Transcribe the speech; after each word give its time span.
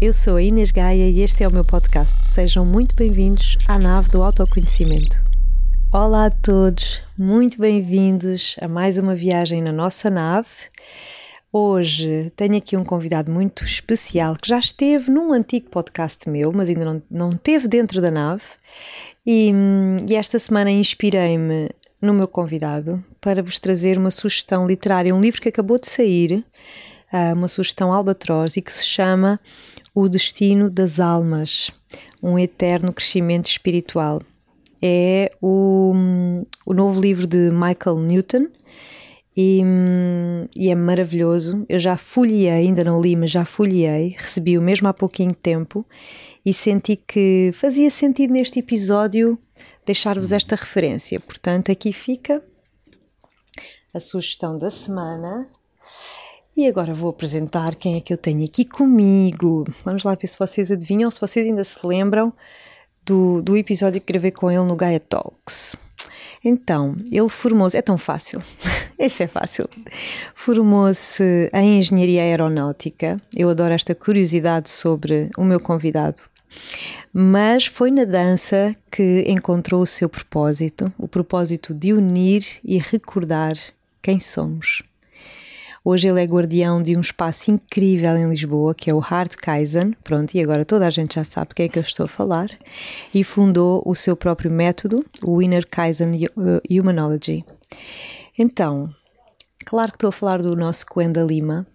eu 0.00 0.12
sou 0.12 0.36
a 0.36 0.42
Inês 0.42 0.70
Gaia 0.70 1.10
e 1.10 1.22
este 1.22 1.42
é 1.42 1.48
o 1.48 1.52
meu 1.52 1.64
podcast. 1.64 2.24
Sejam 2.24 2.64
muito 2.64 2.94
bem-vindos 2.94 3.56
à 3.66 3.76
nave 3.76 4.08
do 4.10 4.22
autoconhecimento. 4.22 5.20
Olá 5.92 6.26
a 6.26 6.30
todos, 6.30 7.02
muito 7.18 7.58
bem-vindos 7.58 8.54
a 8.62 8.68
mais 8.68 8.96
uma 8.96 9.16
viagem 9.16 9.60
na 9.60 9.72
nossa 9.72 10.08
nave. 10.08 10.48
Hoje 11.52 12.32
tenho 12.36 12.56
aqui 12.56 12.76
um 12.76 12.84
convidado 12.84 13.32
muito 13.32 13.64
especial 13.64 14.36
que 14.36 14.48
já 14.48 14.60
esteve 14.60 15.10
num 15.10 15.32
antigo 15.32 15.68
podcast 15.68 16.30
meu, 16.30 16.52
mas 16.54 16.68
ainda 16.68 16.84
não, 16.84 17.02
não 17.10 17.30
esteve 17.30 17.66
dentro 17.66 18.00
da 18.00 18.10
nave. 18.10 18.44
E, 19.26 19.50
e 20.08 20.14
esta 20.14 20.38
semana 20.38 20.70
inspirei-me 20.70 21.70
no 22.00 22.14
meu 22.14 22.28
convidado 22.28 23.04
para 23.20 23.42
vos 23.42 23.58
trazer 23.58 23.98
uma 23.98 24.12
sugestão 24.12 24.64
literária, 24.64 25.12
um 25.12 25.20
livro 25.20 25.40
que 25.40 25.48
acabou 25.48 25.76
de 25.76 25.90
sair, 25.90 26.44
ah, 27.10 27.32
uma 27.32 27.48
sugestão 27.48 27.92
albatroz 27.92 28.56
e 28.56 28.62
que 28.62 28.72
se 28.72 28.86
chama 28.86 29.40
O 30.00 30.08
Destino 30.08 30.70
das 30.70 31.00
Almas, 31.00 31.72
um 32.22 32.38
eterno 32.38 32.92
crescimento 32.92 33.48
espiritual. 33.48 34.22
É 34.80 35.28
o, 35.42 35.92
o 36.64 36.72
novo 36.72 37.00
livro 37.00 37.26
de 37.26 37.50
Michael 37.50 37.98
Newton 38.02 38.46
e, 39.36 39.60
e, 40.56 40.70
é 40.70 40.74
maravilhoso. 40.76 41.66
Eu 41.68 41.80
já 41.80 41.96
folhei, 41.96 42.48
ainda 42.48 42.84
não 42.84 43.00
li, 43.00 43.16
mas 43.16 43.32
já 43.32 43.44
folhei, 43.44 44.14
recebi-o 44.16 44.62
mesmo 44.62 44.86
há 44.86 44.94
pouquinho 44.94 45.34
tempo 45.34 45.84
e 46.46 46.54
senti 46.54 46.94
que 46.94 47.50
fazia 47.52 47.90
sentido 47.90 48.32
neste 48.32 48.60
episódio 48.60 49.36
deixar-vos 49.84 50.32
esta 50.32 50.54
referência. 50.54 51.18
Portanto, 51.18 51.72
aqui 51.72 51.92
fica 51.92 52.40
a 53.92 53.98
sugestão 53.98 54.56
da 54.56 54.70
semana. 54.70 55.48
E 56.58 56.66
agora 56.66 56.92
vou 56.92 57.10
apresentar 57.10 57.76
quem 57.76 57.96
é 57.96 58.00
que 58.00 58.12
eu 58.12 58.18
tenho 58.18 58.44
aqui 58.44 58.64
comigo. 58.64 59.64
Vamos 59.84 60.02
lá 60.02 60.16
ver 60.16 60.26
se 60.26 60.36
vocês 60.36 60.72
adivinham 60.72 61.08
se 61.08 61.20
vocês 61.20 61.46
ainda 61.46 61.62
se 61.62 61.86
lembram 61.86 62.32
do, 63.06 63.40
do 63.40 63.56
episódio 63.56 64.00
que 64.00 64.12
gravei 64.12 64.32
com 64.32 64.50
ele 64.50 64.64
no 64.64 64.74
Gaia 64.74 64.98
Talks. 64.98 65.76
Então, 66.44 66.96
ele 67.12 67.28
formou-se, 67.28 67.78
é 67.78 67.80
tão 67.80 67.96
fácil, 67.96 68.42
este 68.98 69.22
é 69.22 69.28
fácil. 69.28 69.68
Formou-se 70.34 71.48
em 71.54 71.78
Engenharia 71.78 72.22
Aeronáutica. 72.22 73.22
Eu 73.32 73.50
adoro 73.50 73.72
esta 73.72 73.94
curiosidade 73.94 74.68
sobre 74.68 75.30
o 75.38 75.44
meu 75.44 75.60
convidado. 75.60 76.22
Mas 77.12 77.66
foi 77.66 77.92
na 77.92 78.04
dança 78.04 78.74
que 78.90 79.24
encontrou 79.28 79.80
o 79.80 79.86
seu 79.86 80.08
propósito, 80.08 80.92
o 80.98 81.06
propósito 81.06 81.72
de 81.72 81.92
unir 81.92 82.44
e 82.64 82.78
recordar 82.78 83.56
quem 84.02 84.18
somos. 84.18 84.82
Hoje 85.90 86.06
ele 86.06 86.22
é 86.22 86.26
guardião 86.26 86.82
de 86.82 86.98
um 86.98 87.00
espaço 87.00 87.50
incrível 87.50 88.14
em 88.14 88.26
Lisboa, 88.26 88.74
que 88.74 88.90
é 88.90 88.94
o 88.94 88.98
Hard 88.98 89.34
Kaizen. 89.36 89.92
Pronto, 90.04 90.34
e 90.34 90.42
agora 90.42 90.62
toda 90.62 90.86
a 90.86 90.90
gente 90.90 91.14
já 91.14 91.24
sabe 91.24 91.48
de 91.48 91.54
quem 91.54 91.64
é 91.64 91.68
que 91.70 91.78
eu 91.78 91.82
estou 91.82 92.04
a 92.04 92.08
falar. 92.08 92.50
E 93.14 93.24
fundou 93.24 93.82
o 93.86 93.94
seu 93.94 94.14
próprio 94.14 94.50
método, 94.50 95.02
o 95.22 95.40
Inner 95.40 95.66
Kaizen 95.66 96.10
Humanology. 96.68 97.42
Então, 98.38 98.94
claro 99.64 99.90
que 99.92 99.96
estou 99.96 100.08
a 100.08 100.12
falar 100.12 100.42
do 100.42 100.54
nosso 100.54 100.84
Coenda 100.84 101.22
Lima, 101.22 101.66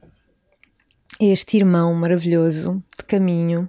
este 1.20 1.58
irmão 1.58 1.92
maravilhoso 1.96 2.84
de 2.96 3.06
caminho 3.06 3.68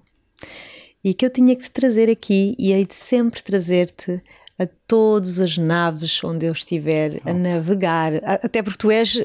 e 1.03 1.15
que 1.15 1.25
eu 1.25 1.31
tinha 1.31 1.57
que 1.57 1.63
te 1.63 1.71
trazer 1.71 2.11
aqui 2.11 2.55
e 2.59 2.71
hei 2.71 2.85
de 2.85 2.95
sempre 2.95 3.43
trazer-te 3.43 4.23
a 4.59 4.67
todas 4.87 5.41
as 5.41 5.57
naves 5.57 6.23
onde 6.23 6.47
eu 6.47 6.53
estiver 6.53 7.21
a 7.25 7.33
navegar, 7.33 8.13
até 8.23 8.63
porque 8.63 8.79
tu 8.79 8.91
és 8.91 9.15
uh, 9.17 9.23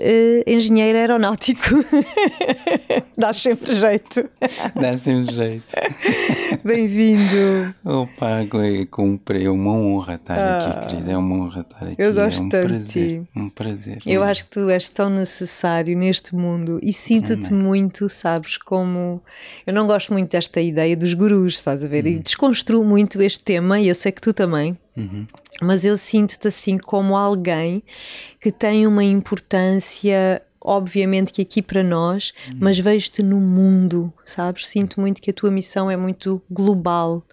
engenheiro 0.47 0.97
aeronáutico. 0.97 1.85
Dá 3.17 3.33
sempre 3.33 3.73
jeito. 3.75 4.29
Dá 4.73 4.97
sempre 4.97 5.33
jeito. 5.35 5.65
Bem-vindo. 6.63 7.75
Opa, 7.83 8.47
cumpre, 8.89 9.43
é 9.43 9.49
uma 9.49 9.73
honra 9.73 10.15
estar 10.15 10.39
ah, 10.39 10.69
aqui, 10.69 10.87
querida. 10.87 11.11
É 11.11 11.17
uma 11.17 11.35
honra 11.35 11.61
estar 11.61 11.85
aqui. 11.85 11.95
Eu 12.01 12.13
gosto 12.13 12.41
é 12.41 12.45
um 12.45 12.49
tanto 12.49 12.67
prazer, 12.67 13.03
de 13.03 13.23
ti. 13.23 13.29
Um 13.35 13.49
prazer. 13.49 13.99
Eu 14.05 14.23
acho 14.23 14.45
que 14.45 14.51
tu 14.51 14.69
és 14.69 14.87
tão 14.87 15.09
necessário 15.09 15.97
neste 15.97 16.33
mundo 16.33 16.79
e 16.81 16.93
sinto-te 16.93 17.53
muito, 17.53 18.07
sabes, 18.07 18.57
como. 18.57 19.21
Eu 19.67 19.73
não 19.73 19.85
gosto 19.85 20.13
muito 20.13 20.31
desta 20.31 20.61
ideia 20.61 20.95
dos 20.95 21.13
gurus, 21.13 21.55
estás 21.55 21.83
a 21.83 21.87
ver? 21.89 22.05
Uhum. 22.05 22.11
E 22.11 22.19
desconstruo 22.19 22.85
muito 22.85 23.21
este 23.21 23.43
tema 23.43 23.81
e 23.81 23.89
eu 23.89 23.95
sei 23.95 24.13
que 24.13 24.21
tu 24.21 24.31
também. 24.31 24.77
Uhum. 24.95 25.27
Mas 25.61 25.85
eu 25.85 25.97
sinto-te 25.97 26.47
assim 26.47 26.77
como 26.77 27.17
alguém 27.17 27.83
que 28.39 28.51
tem 28.51 28.85
uma 28.87 29.03
importância, 29.03 30.41
obviamente 30.63 31.33
que 31.33 31.41
aqui 31.41 31.61
para 31.61 31.83
nós, 31.83 32.33
uhum. 32.47 32.57
mas 32.59 32.79
vejo-te 32.79 33.23
no 33.23 33.39
mundo, 33.39 34.13
sabes? 34.23 34.67
Sinto 34.67 35.01
muito 35.01 35.21
que 35.21 35.31
a 35.31 35.33
tua 35.33 35.51
missão 35.51 35.89
é 35.89 35.97
muito 35.97 36.41
global. 36.49 37.23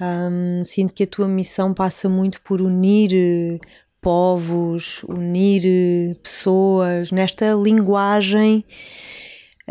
É 0.00 0.04
um, 0.04 0.64
sinto 0.64 0.92
que 0.92 1.04
a 1.04 1.06
tua 1.06 1.28
missão 1.28 1.72
passa 1.72 2.08
muito 2.08 2.40
por 2.42 2.60
unir 2.60 3.10
eh, 3.12 3.58
povos, 4.00 5.04
unir 5.04 5.62
eh, 5.64 6.16
pessoas 6.20 7.12
nesta 7.12 7.54
linguagem 7.54 8.64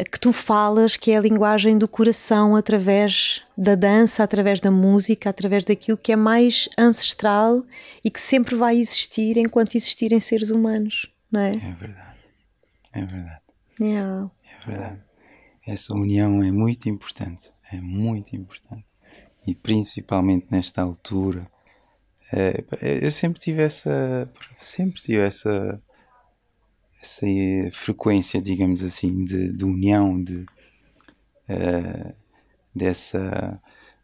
que 0.03 0.19
tu 0.19 0.31
falas, 0.31 0.95
que 0.95 1.11
é 1.11 1.17
a 1.17 1.21
linguagem 1.21 1.77
do 1.77 1.87
coração, 1.87 2.55
através 2.55 3.41
da 3.57 3.75
dança, 3.75 4.23
através 4.23 4.59
da 4.59 4.71
música, 4.71 5.29
através 5.29 5.63
daquilo 5.63 5.97
que 5.97 6.11
é 6.11 6.15
mais 6.15 6.69
ancestral 6.77 7.63
e 8.03 8.09
que 8.09 8.19
sempre 8.19 8.55
vai 8.55 8.77
existir 8.77 9.37
enquanto 9.37 9.75
existirem 9.75 10.19
seres 10.19 10.49
humanos, 10.49 11.11
não 11.31 11.41
é? 11.41 11.55
É 11.55 11.75
verdade. 11.79 12.17
É 12.93 13.05
verdade. 13.05 13.41
Yeah. 13.79 14.31
É 14.45 14.67
verdade. 14.69 15.01
Essa 15.65 15.93
união 15.93 16.43
é 16.43 16.51
muito 16.51 16.89
importante. 16.89 17.51
É 17.71 17.79
muito 17.79 18.35
importante. 18.35 18.91
E 19.45 19.55
principalmente 19.55 20.47
nesta 20.49 20.81
altura. 20.81 21.47
É, 22.33 22.63
eu 23.01 23.11
sempre 23.11 23.39
tive 23.39 23.61
essa. 23.61 24.29
Sempre 24.55 25.01
tive 25.01 25.19
essa 25.19 25.81
essa 27.01 27.25
frequência, 27.71 28.41
digamos 28.41 28.83
assim, 28.83 29.23
de, 29.25 29.51
de 29.51 29.65
união, 29.65 30.21
de, 30.21 30.45
uh, 31.49 32.13
dessa, 32.73 33.59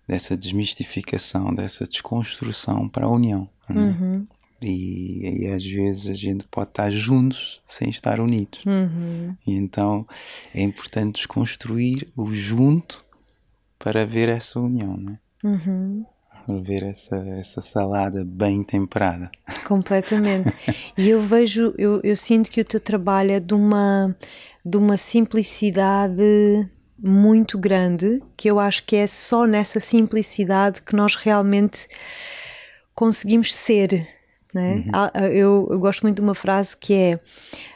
dessa 0.08 0.36
desmistificação, 0.36 1.54
dessa 1.54 1.86
desconstrução 1.86 2.90
para 2.90 3.06
a 3.06 3.10
união. 3.10 3.50
É? 3.70 3.74
Uhum. 3.74 4.28
E, 4.60 5.44
e, 5.44 5.48
às 5.52 5.64
vezes 5.64 6.08
a 6.08 6.16
gente 6.16 6.48
pode 6.48 6.72
estar 6.72 6.90
juntos 6.90 7.62
sem 7.64 7.90
estar 7.90 8.20
unidos. 8.20 8.66
Uhum. 8.66 9.36
E 9.46 9.54
então 9.54 10.08
é 10.54 10.62
importante 10.62 11.18
desconstruir 11.18 12.08
o 12.18 12.34
junto 12.34 13.06
para 13.78 14.04
ver 14.04 14.30
essa 14.30 14.60
união. 14.60 14.98
Né? 14.98 15.20
Uhum 15.44 16.04
ver 16.56 16.84
essa, 16.84 17.18
essa 17.18 17.62
salada 17.62 18.24
bem 18.24 18.64
temperada. 18.64 19.30
Completamente. 19.68 20.54
e 20.98 21.10
eu 21.10 21.20
vejo, 21.20 21.74
eu, 21.78 22.00
eu 22.04 22.16
sinto 22.16 22.50
que 22.50 22.62
o 22.62 22.66
teu 22.66 22.80
trabalho 22.80 23.32
é 23.32 23.40
de 23.40 23.54
uma, 23.54 24.16
de 24.64 24.78
uma 24.78 24.96
simplicidade 24.96 26.70
muito 26.98 27.58
grande, 27.58 28.24
que 28.36 28.50
eu 28.50 28.60
acho 28.60 28.84
que 28.84 28.96
é 28.96 29.06
só 29.06 29.46
nessa 29.46 29.80
simplicidade 29.80 30.82
que 30.82 30.96
nós 30.96 31.16
realmente 31.16 31.88
conseguimos 32.96 33.54
ser. 33.54 34.08
Né? 34.54 34.86
Uhum. 34.88 35.26
Eu, 35.26 35.68
eu 35.72 35.80
gosto 35.80 36.02
muito 36.02 36.16
de 36.16 36.22
uma 36.22 36.34
frase 36.34 36.76
que 36.76 36.94
é: 36.94 37.20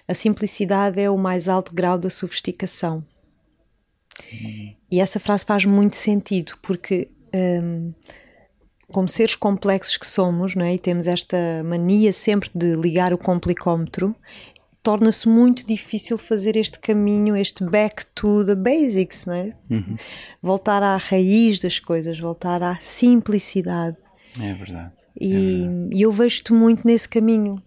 a 0.08 0.14
simplicidade 0.14 1.00
é 1.00 1.10
o 1.10 1.18
mais 1.18 1.48
alto 1.48 1.76
grau 1.76 1.98
da 1.98 2.10
sofisticação. 2.10 3.06
Uhum. 4.32 4.76
E 4.90 5.00
essa 5.00 5.20
frase 5.20 5.46
faz 5.46 5.66
muito 5.66 5.96
sentido, 5.96 6.54
porque. 6.62 7.10
Um, 7.34 7.94
como 8.92 9.08
seres 9.08 9.36
complexos 9.36 9.98
que 9.98 10.06
somos, 10.06 10.56
não 10.56 10.66
é? 10.66 10.76
e 10.76 10.80
temos 10.80 11.08
esta 11.08 11.64
mania 11.64 12.12
sempre 12.14 12.50
de 12.54 12.76
ligar 12.76 13.14
o 13.14 13.18
complicómetro, 13.18 14.16
torna-se 14.84 15.28
muito 15.28 15.66
difícil 15.66 16.18
fazer 16.18 16.56
este 16.56 16.80
caminho, 16.80 17.36
este 17.36 17.64
back 17.64 18.06
to 18.08 18.44
the 18.46 18.56
basics, 18.56 19.26
não 19.26 19.34
é? 19.34 19.52
Uhum. 19.70 19.96
Voltar 20.42 20.82
à 20.82 20.98
raiz 20.98 21.60
das 21.60 21.80
coisas, 21.80 22.20
voltar 22.20 22.64
à 22.64 22.78
simplicidade. 22.80 23.98
É 24.40 24.54
verdade. 24.54 25.04
E, 25.20 25.34
é 25.34 25.38
verdade. 25.38 25.90
e 25.96 26.02
eu 26.02 26.12
vejo-te 26.12 26.54
muito 26.54 26.86
nesse 26.86 27.08
caminho, 27.08 27.62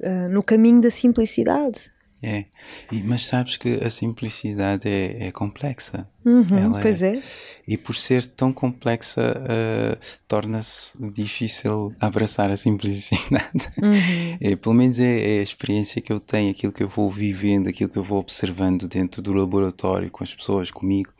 uh, 0.00 0.28
no 0.30 0.42
caminho 0.42 0.80
da 0.80 0.90
simplicidade. 0.90 1.90
É, 2.20 2.46
e, 2.90 3.00
mas 3.04 3.26
sabes 3.26 3.56
que 3.56 3.74
a 3.74 3.88
simplicidade 3.88 4.88
é, 4.88 5.28
é 5.28 5.30
complexa. 5.30 6.08
Uhum, 6.24 6.72
pois 6.82 7.00
é. 7.02 7.18
é. 7.18 7.22
E 7.66 7.76
por 7.76 7.94
ser 7.94 8.24
tão 8.24 8.52
complexa, 8.52 9.20
uh, 9.22 9.98
torna-se 10.26 10.92
difícil 11.12 11.94
abraçar 12.00 12.50
a 12.50 12.56
simplicidade. 12.56 13.70
Uhum. 13.82 14.38
É, 14.40 14.56
pelo 14.56 14.74
menos 14.74 14.98
é, 14.98 15.36
é, 15.36 15.40
a 15.40 15.42
experiência 15.42 16.00
que 16.00 16.12
eu 16.12 16.20
tenho, 16.20 16.50
aquilo 16.50 16.72
que 16.72 16.82
eu 16.82 16.88
vou 16.88 17.08
vivendo, 17.10 17.68
aquilo 17.68 17.90
que 17.90 17.98
eu 17.98 18.04
vou 18.04 18.18
observando 18.18 18.86
dentro 18.88 19.20
do 19.22 19.32
laboratório, 19.32 20.10
com 20.10 20.22
as 20.22 20.34
pessoas, 20.34 20.70
comigo. 20.70 21.12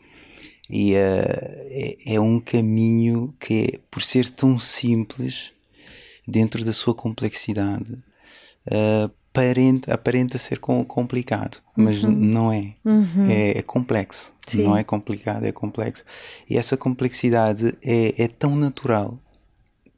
E 0.71 0.93
uh, 0.93 0.97
é, 0.97 2.15
é 2.15 2.21
um 2.21 2.41
caminho 2.41 3.35
que, 3.41 3.81
por 3.91 4.03
ser 4.03 4.29
tão 4.29 4.59
simples, 4.59 5.53
dentro 6.27 6.65
da 6.65 6.73
sua 6.73 6.95
complexidade, 6.95 7.93
uh, 8.67 9.11
aparenta, 9.39 9.95
aparenta 9.95 10.39
ser 10.39 10.59
complicado, 10.59 11.59
mas 11.77 12.03
uhum. 12.03 12.11
não 12.11 12.53
é. 12.53 12.75
Uhum. 12.85 13.31
é. 13.31 13.59
é. 13.59 13.63
complexo. 13.63 14.35
Sim. 14.47 14.63
Não 14.63 14.77
é 14.77 14.83
complicado, 14.83 15.45
é 15.45 15.53
complexo. 15.53 16.05
E 16.49 16.57
essa 16.57 16.77
complexidade 16.77 17.77
é, 17.85 18.23
é 18.23 18.29
tão 18.29 18.57
natural 18.57 19.19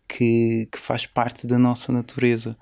que, 0.08 0.68
que 0.70 0.78
faz 0.78 1.06
parte 1.06 1.46
da 1.46 1.58
nossa 1.58 1.92
natureza. 1.92 2.56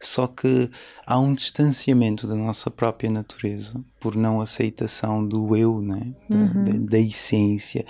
Só 0.00 0.26
que 0.26 0.70
há 1.06 1.18
um 1.18 1.34
distanciamento 1.34 2.26
da 2.26 2.34
nossa 2.34 2.70
própria 2.70 3.10
natureza 3.10 3.82
por 3.98 4.14
não 4.14 4.40
aceitação 4.40 5.26
do 5.26 5.56
eu, 5.56 5.80
né? 5.80 6.12
da, 6.28 6.36
uhum. 6.36 6.64
da, 6.64 6.72
da 6.90 6.98
essência, 6.98 7.86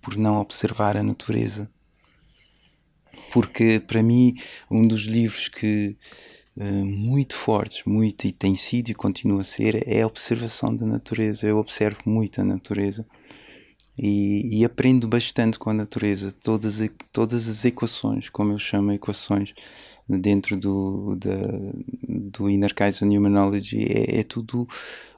por 0.00 0.16
não 0.16 0.40
observar 0.40 0.96
a 0.96 1.02
natureza. 1.02 1.68
Porque, 3.32 3.80
para 3.80 4.02
mim, 4.02 4.36
um 4.70 4.86
dos 4.86 5.06
livros 5.06 5.48
que 5.48 5.96
muito 6.64 7.34
fortes, 7.34 7.82
muito 7.84 8.26
e 8.26 8.32
tem 8.32 8.54
sido 8.54 8.88
e 8.90 8.94
continua 8.94 9.42
a 9.42 9.44
ser, 9.44 9.86
é 9.86 10.02
a 10.02 10.06
observação 10.06 10.74
da 10.74 10.86
natureza. 10.86 11.46
Eu 11.46 11.58
observo 11.58 11.98
muito 12.06 12.40
a 12.40 12.44
natureza 12.44 13.06
e, 13.98 14.60
e, 14.60 14.64
aprendo 14.64 15.08
bastante 15.08 15.58
com 15.58 15.70
a 15.70 15.74
natureza. 15.74 16.32
Todas, 16.32 16.80
todas 17.12 17.48
as 17.48 17.64
equações, 17.64 18.28
como 18.28 18.52
eu 18.52 18.58
chamo 18.58 18.92
equações, 18.92 19.54
dentro 20.08 20.56
do, 20.58 21.16
da, 21.16 21.36
do 22.32 22.48
Inner 22.48 22.72
Humanology, 23.02 23.84
é, 23.84 24.20
é 24.20 24.22
tudo 24.22 24.66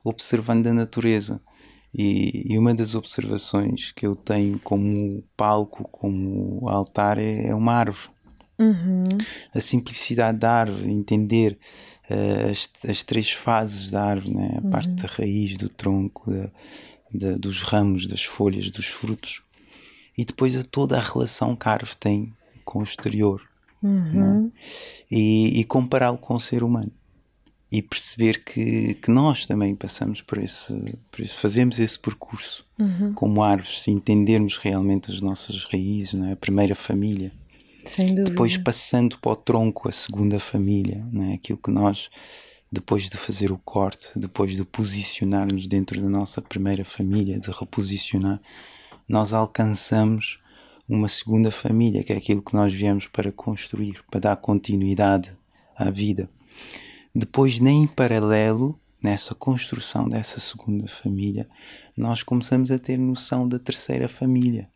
observando 0.04 0.66
a 0.68 0.72
natureza. 0.72 1.40
E, 1.94 2.52
e, 2.52 2.58
uma 2.58 2.74
das 2.74 2.94
observações 2.94 3.92
que 3.92 4.06
eu 4.06 4.14
tenho 4.14 4.58
como 4.58 5.22
palco, 5.36 5.84
como 5.90 6.68
altar, 6.68 7.18
é, 7.18 7.48
é 7.48 7.54
uma 7.54 7.72
árvore. 7.72 8.10
Uhum. 8.58 9.04
A 9.54 9.60
simplicidade 9.60 10.38
da 10.38 10.50
árvore, 10.50 10.90
entender 10.90 11.58
uh, 12.10 12.50
as, 12.50 12.70
as, 12.88 13.02
três 13.02 13.30
fases 13.30 13.90
da 13.90 14.02
árvore, 14.02 14.34
né? 14.34 14.54
a 14.56 14.64
uhum. 14.64 14.70
parte 14.70 14.90
da 14.90 15.06
raiz, 15.06 15.56
do 15.56 15.68
tronco, 15.68 16.32
dos 17.12 17.62
ramos, 17.62 18.06
das 18.06 18.24
folhas, 18.24 18.70
dos 18.70 18.86
frutos, 18.86 19.42
e 20.16 20.24
depois 20.24 20.56
a 20.56 20.64
toda 20.64 20.96
a 20.96 21.00
relação 21.00 21.54
que 21.54 21.68
a 21.68 21.72
árvore 21.72 21.96
tem 21.98 22.32
com 22.64 22.80
o 22.80 22.82
exterior. 22.82 23.42
Uhum. 23.80 24.50
E, 25.08 25.60
e 25.60 25.64
compará-lo 25.64 26.18
com 26.18 26.34
o 26.34 26.40
ser 26.40 26.64
humano 26.64 26.90
e 27.70 27.82
perceber 27.82 28.42
que, 28.44 28.94
que 28.94 29.10
nós 29.10 29.46
também 29.46 29.74
passamos 29.76 30.22
por 30.22 30.38
esse, 30.38 30.72
por 31.10 31.20
esse 31.20 31.36
fazemos 31.36 31.78
esse 31.78 31.98
percurso 31.98 32.64
uhum. 32.78 33.12
como 33.12 33.42
árvores, 33.42 33.82
se 33.82 33.90
entendermos 33.90 34.56
realmente 34.56 35.10
as 35.10 35.20
nossas 35.20 35.64
raízes, 35.64 36.14
é? 36.14 36.32
a 36.32 36.36
primeira 36.36 36.74
família. 36.74 37.30
Depois 38.24 38.56
passando 38.56 39.18
para 39.18 39.32
o 39.32 39.36
tronco, 39.36 39.88
a 39.88 39.92
segunda 39.92 40.38
família, 40.38 41.04
não 41.12 41.30
é? 41.30 41.34
aquilo 41.34 41.58
que 41.58 41.70
nós, 41.70 42.10
depois 42.70 43.08
de 43.08 43.16
fazer 43.16 43.50
o 43.50 43.58
corte, 43.58 44.08
depois 44.16 44.54
de 44.54 44.64
posicionarmos 44.64 45.66
dentro 45.66 46.00
da 46.00 46.08
nossa 46.08 46.42
primeira 46.42 46.84
família, 46.84 47.40
de 47.40 47.50
reposicionar, 47.50 48.40
nós 49.08 49.32
alcançamos 49.32 50.40
uma 50.88 51.08
segunda 51.08 51.50
família, 51.50 52.02
que 52.02 52.12
é 52.12 52.16
aquilo 52.16 52.42
que 52.42 52.54
nós 52.54 52.72
viemos 52.72 53.06
para 53.06 53.30
construir, 53.30 54.02
para 54.10 54.20
dar 54.20 54.36
continuidade 54.36 55.30
à 55.76 55.90
vida. 55.90 56.30
Depois, 57.14 57.58
nem 57.58 57.82
em 57.82 57.86
paralelo, 57.86 58.78
nessa 59.02 59.34
construção 59.34 60.08
dessa 60.08 60.40
segunda 60.40 60.86
família, 60.88 61.48
nós 61.96 62.22
começamos 62.22 62.70
a 62.70 62.78
ter 62.78 62.98
noção 62.98 63.48
da 63.48 63.58
terceira 63.58 64.08
família, 64.08 64.68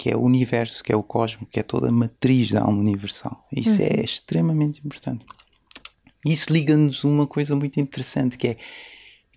que 0.00 0.08
é 0.08 0.16
o 0.16 0.22
universo, 0.22 0.82
que 0.82 0.90
é 0.90 0.96
o 0.96 1.02
cosmos, 1.02 1.46
que 1.50 1.60
é 1.60 1.62
toda 1.62 1.90
a 1.90 1.92
matriz 1.92 2.50
da 2.50 2.62
alma 2.62 2.78
universal. 2.78 3.46
Isso 3.54 3.82
é 3.82 3.84
uhum. 3.84 3.90
é 3.98 4.02
extremamente 4.02 4.80
importante. 4.82 5.26
Isso 6.24 6.50
liga-nos 6.50 7.04
uma 7.04 7.26
coisa 7.26 7.54
muito 7.54 7.78
interessante, 7.78 8.38
que 8.38 8.48
é 8.48 8.56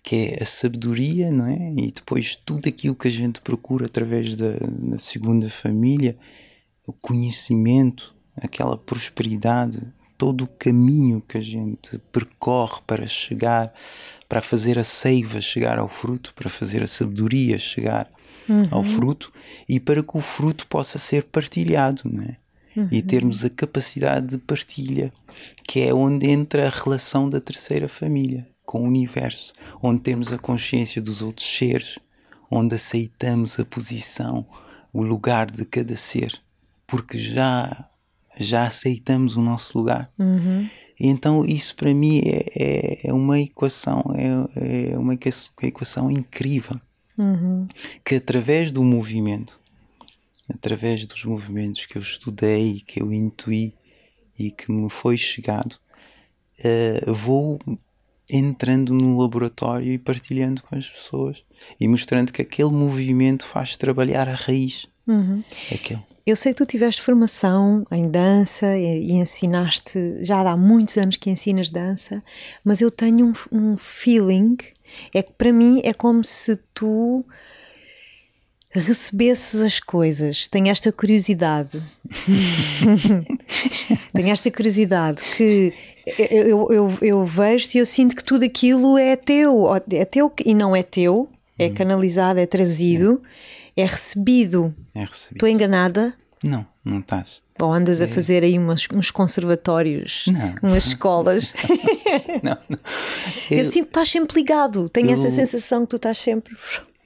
que 0.01 0.15
é 0.15 0.41
a 0.41 0.45
sabedoria, 0.45 1.29
não 1.33 1.47
é? 1.47 1.73
E 1.73 1.91
depois 1.91 2.37
tudo 2.37 2.69
aquilo 2.69 2.95
que 2.95 3.09
a 3.09 3.11
gente 3.11 3.41
procura 3.41 3.87
através 3.87 4.37
da, 4.37 4.53
da 4.61 4.97
segunda 4.97 5.49
família, 5.49 6.17
o 6.87 6.93
conhecimento, 6.93 8.15
aquela 8.37 8.77
prosperidade, 8.77 9.81
todo 10.17 10.45
o 10.45 10.47
caminho 10.47 11.21
que 11.27 11.37
a 11.37 11.41
gente 11.41 11.97
percorre 12.09 12.79
para 12.87 13.05
chegar, 13.05 13.73
para 14.29 14.41
fazer 14.41 14.79
a 14.79 14.83
seiva 14.85 15.41
chegar 15.41 15.77
ao 15.77 15.89
fruto, 15.89 16.33
para 16.33 16.49
fazer 16.49 16.81
a 16.81 16.87
sabedoria 16.87 17.59
chegar 17.59 18.09
uhum. 18.47 18.67
ao 18.71 18.83
fruto 18.83 19.31
e 19.67 19.79
para 19.79 20.03
que 20.03 20.17
o 20.17 20.21
fruto 20.21 20.67
possa 20.67 20.97
ser 20.97 21.23
partilhado, 21.23 22.01
né? 22.05 22.37
Uhum. 22.75 22.87
E 22.91 23.01
termos 23.01 23.43
a 23.43 23.49
capacidade 23.49 24.27
de 24.27 24.37
partilha, 24.37 25.11
que 25.67 25.81
é 25.81 25.93
onde 25.93 26.27
entra 26.27 26.67
a 26.67 26.71
relação 26.71 27.29
da 27.29 27.39
terceira 27.39 27.87
família 27.87 28.47
com 28.65 28.81
o 28.81 28.87
universo, 28.87 29.53
onde 29.81 30.01
temos 30.01 30.33
a 30.33 30.39
consciência 30.39 31.01
dos 31.01 31.21
outros 31.21 31.47
seres, 31.47 31.99
onde 32.49 32.75
aceitamos 32.75 33.59
a 33.59 33.65
posição, 33.65 34.45
o 34.91 35.01
lugar 35.03 35.49
de 35.49 35.65
cada 35.65 35.95
ser, 35.95 36.39
porque 36.87 37.17
já 37.17 37.89
já 38.39 38.63
aceitamos 38.65 39.37
o 39.37 39.41
nosso 39.41 39.77
lugar. 39.77 40.11
Uhum. 40.17 40.67
Então 40.99 41.45
isso 41.45 41.75
para 41.75 41.93
mim 41.93 42.21
é, 42.25 42.45
é, 42.55 43.07
é 43.09 43.13
uma 43.13 43.39
equação, 43.39 44.03
é, 44.15 44.93
é, 44.93 44.97
uma 44.97 45.13
equação 45.13 46.09
incrível. 46.09 46.79
Uhum. 47.17 47.67
Que 48.03 48.15
através 48.15 48.71
do 48.71 48.83
movimento, 48.83 49.59
através 50.49 51.05
dos 51.05 51.23
movimentos 51.25 51.85
que 51.85 51.97
eu 51.97 52.01
estudei, 52.01 52.81
que 52.85 53.01
eu 53.01 53.11
intuí 53.11 53.73
e 54.37 54.51
que 54.51 54.71
me 54.71 54.89
foi 54.89 55.17
chegado, 55.17 55.77
uh, 56.59 57.13
vou 57.13 57.59
entrando 58.29 58.93
no 58.93 59.19
laboratório 59.19 59.91
e 59.91 59.97
partilhando 59.97 60.63
com 60.63 60.75
as 60.75 60.89
pessoas 60.89 61.43
e 61.79 61.87
mostrando 61.87 62.31
que 62.31 62.41
aquele 62.41 62.71
movimento 62.71 63.45
faz 63.45 63.77
trabalhar 63.77 64.27
a 64.27 64.33
raiz. 64.33 64.87
Uhum. 65.05 65.43
Aquele. 65.71 66.01
Eu 66.25 66.37
sei 66.37 66.53
que 66.53 66.59
tu 66.59 66.65
tiveste 66.65 67.01
formação 67.01 67.85
em 67.91 68.09
dança 68.09 68.77
e, 68.77 69.09
e, 69.09 69.11
ensinaste, 69.11 70.23
já 70.23 70.39
há 70.39 70.55
muitos 70.55 70.97
anos 70.97 71.17
que 71.17 71.29
ensinas 71.29 71.69
dança, 71.69 72.23
mas 72.63 72.79
eu 72.79 72.89
tenho 72.89 73.27
um, 73.27 73.33
um 73.51 73.77
feeling, 73.77 74.55
é 75.13 75.21
que 75.21 75.31
para 75.33 75.51
mim 75.51 75.81
é 75.83 75.93
como 75.93 76.23
se 76.23 76.57
tu 76.73 77.25
recebesses 78.69 79.61
as 79.61 79.79
coisas. 79.79 80.47
Tenho 80.47 80.69
esta 80.69 80.91
curiosidade. 80.91 81.81
Tenho 84.13 84.29
esta 84.29 84.49
curiosidade 84.49 85.21
que 85.37 85.71
eu, 86.31 86.71
eu, 86.71 86.97
eu 87.01 87.25
vejo-te 87.25 87.77
e 87.77 87.79
eu 87.79 87.85
sinto 87.85 88.15
que 88.15 88.23
tudo 88.23 88.43
aquilo 88.43 88.97
é 88.97 89.15
teu, 89.15 89.67
é 89.91 90.05
teu 90.05 90.33
e 90.43 90.53
não 90.55 90.75
é 90.75 90.81
teu, 90.81 91.29
é 91.57 91.67
hum. 91.67 91.73
canalizado, 91.73 92.39
é 92.39 92.45
trazido. 92.45 93.21
É 93.23 93.53
é 93.75 93.85
recebido. 93.85 94.73
É 94.93 95.03
recebido. 95.03 95.37
Estou 95.37 95.49
enganada? 95.49 96.13
Não, 96.43 96.65
não 96.83 96.99
estás. 96.99 97.41
Ou 97.59 97.71
andas 97.71 98.01
é. 98.01 98.05
a 98.05 98.07
fazer 98.07 98.43
aí 98.43 98.57
umas, 98.57 98.87
uns 98.93 99.11
conservatórios, 99.11 100.25
não. 100.27 100.69
umas 100.69 100.87
escolas. 100.87 101.53
não, 102.41 102.57
não. 102.67 102.79
Eu, 103.49 103.59
eu, 103.59 103.65
sinto 103.65 103.85
que 103.85 103.89
estás 103.89 104.09
sempre 104.09 104.35
ligado, 104.35 104.89
tenho 104.89 105.09
eu, 105.09 105.13
essa 105.13 105.29
sensação 105.29 105.83
que 105.83 105.89
tu 105.89 105.95
estás 105.97 106.17
sempre. 106.17 106.55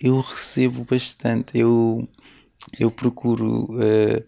Eu 0.01 0.19
recebo 0.21 0.85
bastante, 0.85 1.57
eu, 1.57 2.07
eu 2.79 2.89
procuro 2.89 3.65
uh, 3.73 4.23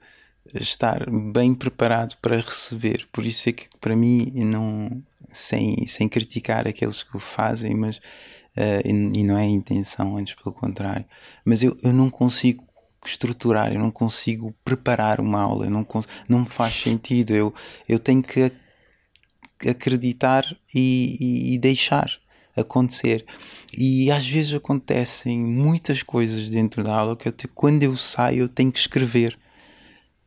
estar 0.54 1.10
bem 1.10 1.54
preparado 1.54 2.16
para 2.22 2.36
receber, 2.36 3.08
por 3.12 3.26
isso 3.26 3.50
é 3.50 3.52
que 3.54 3.68
para 3.80 3.96
mim, 3.96 4.32
não, 4.36 5.02
sem, 5.28 5.86
sem 5.88 6.10
criticar 6.10 6.68
aqueles 6.68 7.04
que 7.04 7.16
o 7.16 7.20
fazem, 7.20 7.76
mas 7.76 7.98
uh, 7.98 8.82
e, 8.84 9.20
e, 9.20 9.24
não 9.24 9.38
é 9.38 9.44
a 9.44 9.50
intenção, 9.50 10.18
antes 10.18 10.34
pelo 10.36 10.54
contrário. 10.54 11.06
Mas 11.46 11.64
eu, 11.64 11.78
eu 11.84 11.94
não 11.94 12.10
consigo 12.10 12.66
estruturar, 13.10 13.74
eu 13.74 13.80
não 13.80 13.92
consigo 13.92 14.54
preparar 14.64 15.20
uma 15.20 15.42
aula, 15.42 15.66
eu 15.66 15.72
não, 15.72 15.86
não 16.30 16.40
me 16.40 16.46
faz 16.46 16.74
sentido. 16.82 17.36
Eu, 17.36 17.54
eu 17.88 18.00
tenho 18.00 18.22
que 18.22 18.52
acreditar 19.68 20.46
e, 20.74 21.18
e, 21.20 21.54
e 21.54 21.58
deixar 21.58 22.10
acontecer. 22.56 23.26
E 23.78 24.12
às 24.12 24.28
vezes 24.28 24.54
acontecem 24.54 25.40
muitas 25.40 26.02
coisas 26.04 26.50
dentro 26.50 26.84
da 26.84 26.96
aula 26.96 27.16
que 27.16 27.28
eu, 27.30 27.34
quando 27.54 27.84
eu 27.84 27.96
saio 27.96 28.42
eu 28.42 28.50
tenho 28.50 28.72
que 28.72 28.80
escrever 28.80 29.38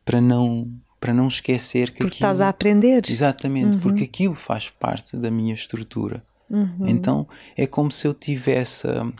para 0.05 0.21
não 0.21 0.71
para 0.99 1.13
não 1.13 1.27
esquecer 1.27 1.91
que 1.91 1.97
porque 1.97 2.15
aquilo, 2.15 2.31
estás 2.31 2.39
a 2.39 2.47
aprender 2.47 3.03
exatamente 3.09 3.75
uhum. 3.75 3.79
porque 3.81 4.05
aquilo 4.05 4.35
faz 4.35 4.69
parte 4.69 5.17
da 5.17 5.29
minha 5.29 5.53
estrutura 5.53 6.23
Uhum. 6.53 6.87
Então 6.87 7.27
é 7.57 7.65
como 7.65 7.91
se 7.91 8.07
eu 8.07 8.13
tivesse 8.13 8.87
a, 8.87 9.11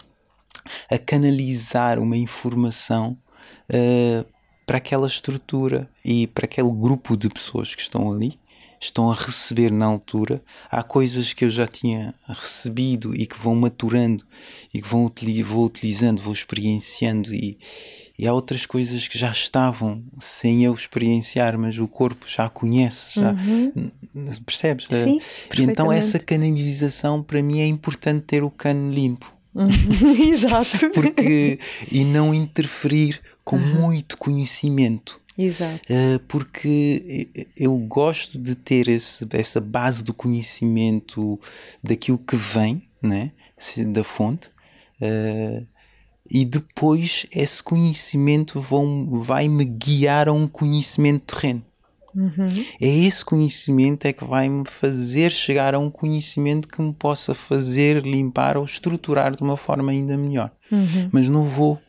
a 0.90 0.98
canalizar 1.00 1.98
uma 1.98 2.16
informação 2.16 3.18
uh, 3.70 4.26
para 4.66 4.78
aquela 4.78 5.08
estrutura 5.08 5.90
e 6.04 6.28
para 6.28 6.46
aquele 6.46 6.72
grupo 6.72 7.18
de 7.18 7.30
pessoas 7.30 7.76
que 7.76 7.82
estão 7.82 8.12
ali, 8.12 8.40
estão 8.80 9.12
a 9.12 9.16
receber 9.16 9.72
na 9.72 9.86
altura. 9.86 10.42
Há 10.70 10.84
coisas 10.84 11.34
que 11.34 11.46
eu 11.46 11.50
já 11.50 11.68
tinha 11.68 12.14
recebido 12.28 13.16
e 13.16 13.26
que 13.26 13.38
vão 13.38 13.56
maturando 13.56 14.26
e 14.74 14.82
que 14.82 14.88
vão 14.88 15.12
vou 15.46 15.66
utilizando, 15.66 16.22
vou 16.22 16.34
experienciando 16.34 17.34
e, 17.34 17.58
e 18.18 18.28
há 18.28 18.34
outras 18.34 18.66
coisas 18.66 19.08
que 19.08 19.18
já 19.18 19.32
estavam 19.32 20.04
sem 20.20 20.64
eu 20.64 20.74
experienciar, 20.74 21.58
mas 21.58 21.78
o 21.78 21.88
corpo 21.88 22.28
já 22.28 22.50
conhece, 22.50 23.20
já 23.20 23.32
Uhum. 23.34 23.92
percebes? 24.46 24.88
Sim, 24.90 25.20
e 25.58 25.62
então 25.62 25.92
essa 25.92 26.20
canalização 26.20 27.24
para 27.24 27.42
mim 27.42 27.62
é 27.62 27.68
importante 27.68 28.22
ter 28.22 28.44
o 28.44 28.52
cano 28.52 28.94
limpo. 28.94 29.34
Exato. 29.56 30.90
Porque, 30.94 31.60
e 31.92 32.04
não 32.04 32.34
interferir 32.34 33.22
com 33.44 33.58
muito 33.58 34.18
conhecimento. 34.18 35.20
Exato. 35.38 35.82
Uh, 35.92 36.20
porque 36.28 37.28
eu 37.58 37.76
gosto 37.78 38.38
de 38.38 38.56
ter 38.56 38.88
esse, 38.88 39.28
essa 39.32 39.60
base 39.60 40.04
do 40.04 40.14
conhecimento 40.14 41.40
daquilo 41.84 42.20
que 42.20 42.36
vem 42.36 42.88
né? 43.02 43.32
da 43.88 44.04
fonte 44.04 44.50
uh, 45.02 45.66
e 46.32 46.46
depois 46.46 47.26
esse 47.36 47.62
conhecimento 47.62 48.60
vão, 48.60 49.08
vai 49.22 49.48
me 49.48 49.66
guiar 49.66 50.30
a 50.30 50.34
um 50.34 50.48
conhecimento 50.48 51.36
terreno. 51.36 51.64
Uhum. 52.16 52.48
É 52.80 52.88
esse 52.88 53.26
conhecimento 53.26 54.06
é 54.06 54.14
que 54.14 54.24
vai 54.24 54.48
me 54.48 54.64
fazer 54.66 55.32
chegar 55.32 55.74
a 55.74 55.80
um 55.80 55.90
conhecimento 55.90 56.68
que 56.68 56.82
me 56.82 56.94
possa 56.94 57.34
fazer 57.34 58.06
limpar 58.06 58.56
ou 58.56 58.64
estruturar 58.64 59.36
de 59.36 59.42
uma 59.42 59.58
forma 59.58 59.92
ainda 59.92 60.16
melhor. 60.16 60.52
Uhum. 60.72 61.10
Mas 61.12 61.28
não 61.28 61.44
vou 61.44 61.82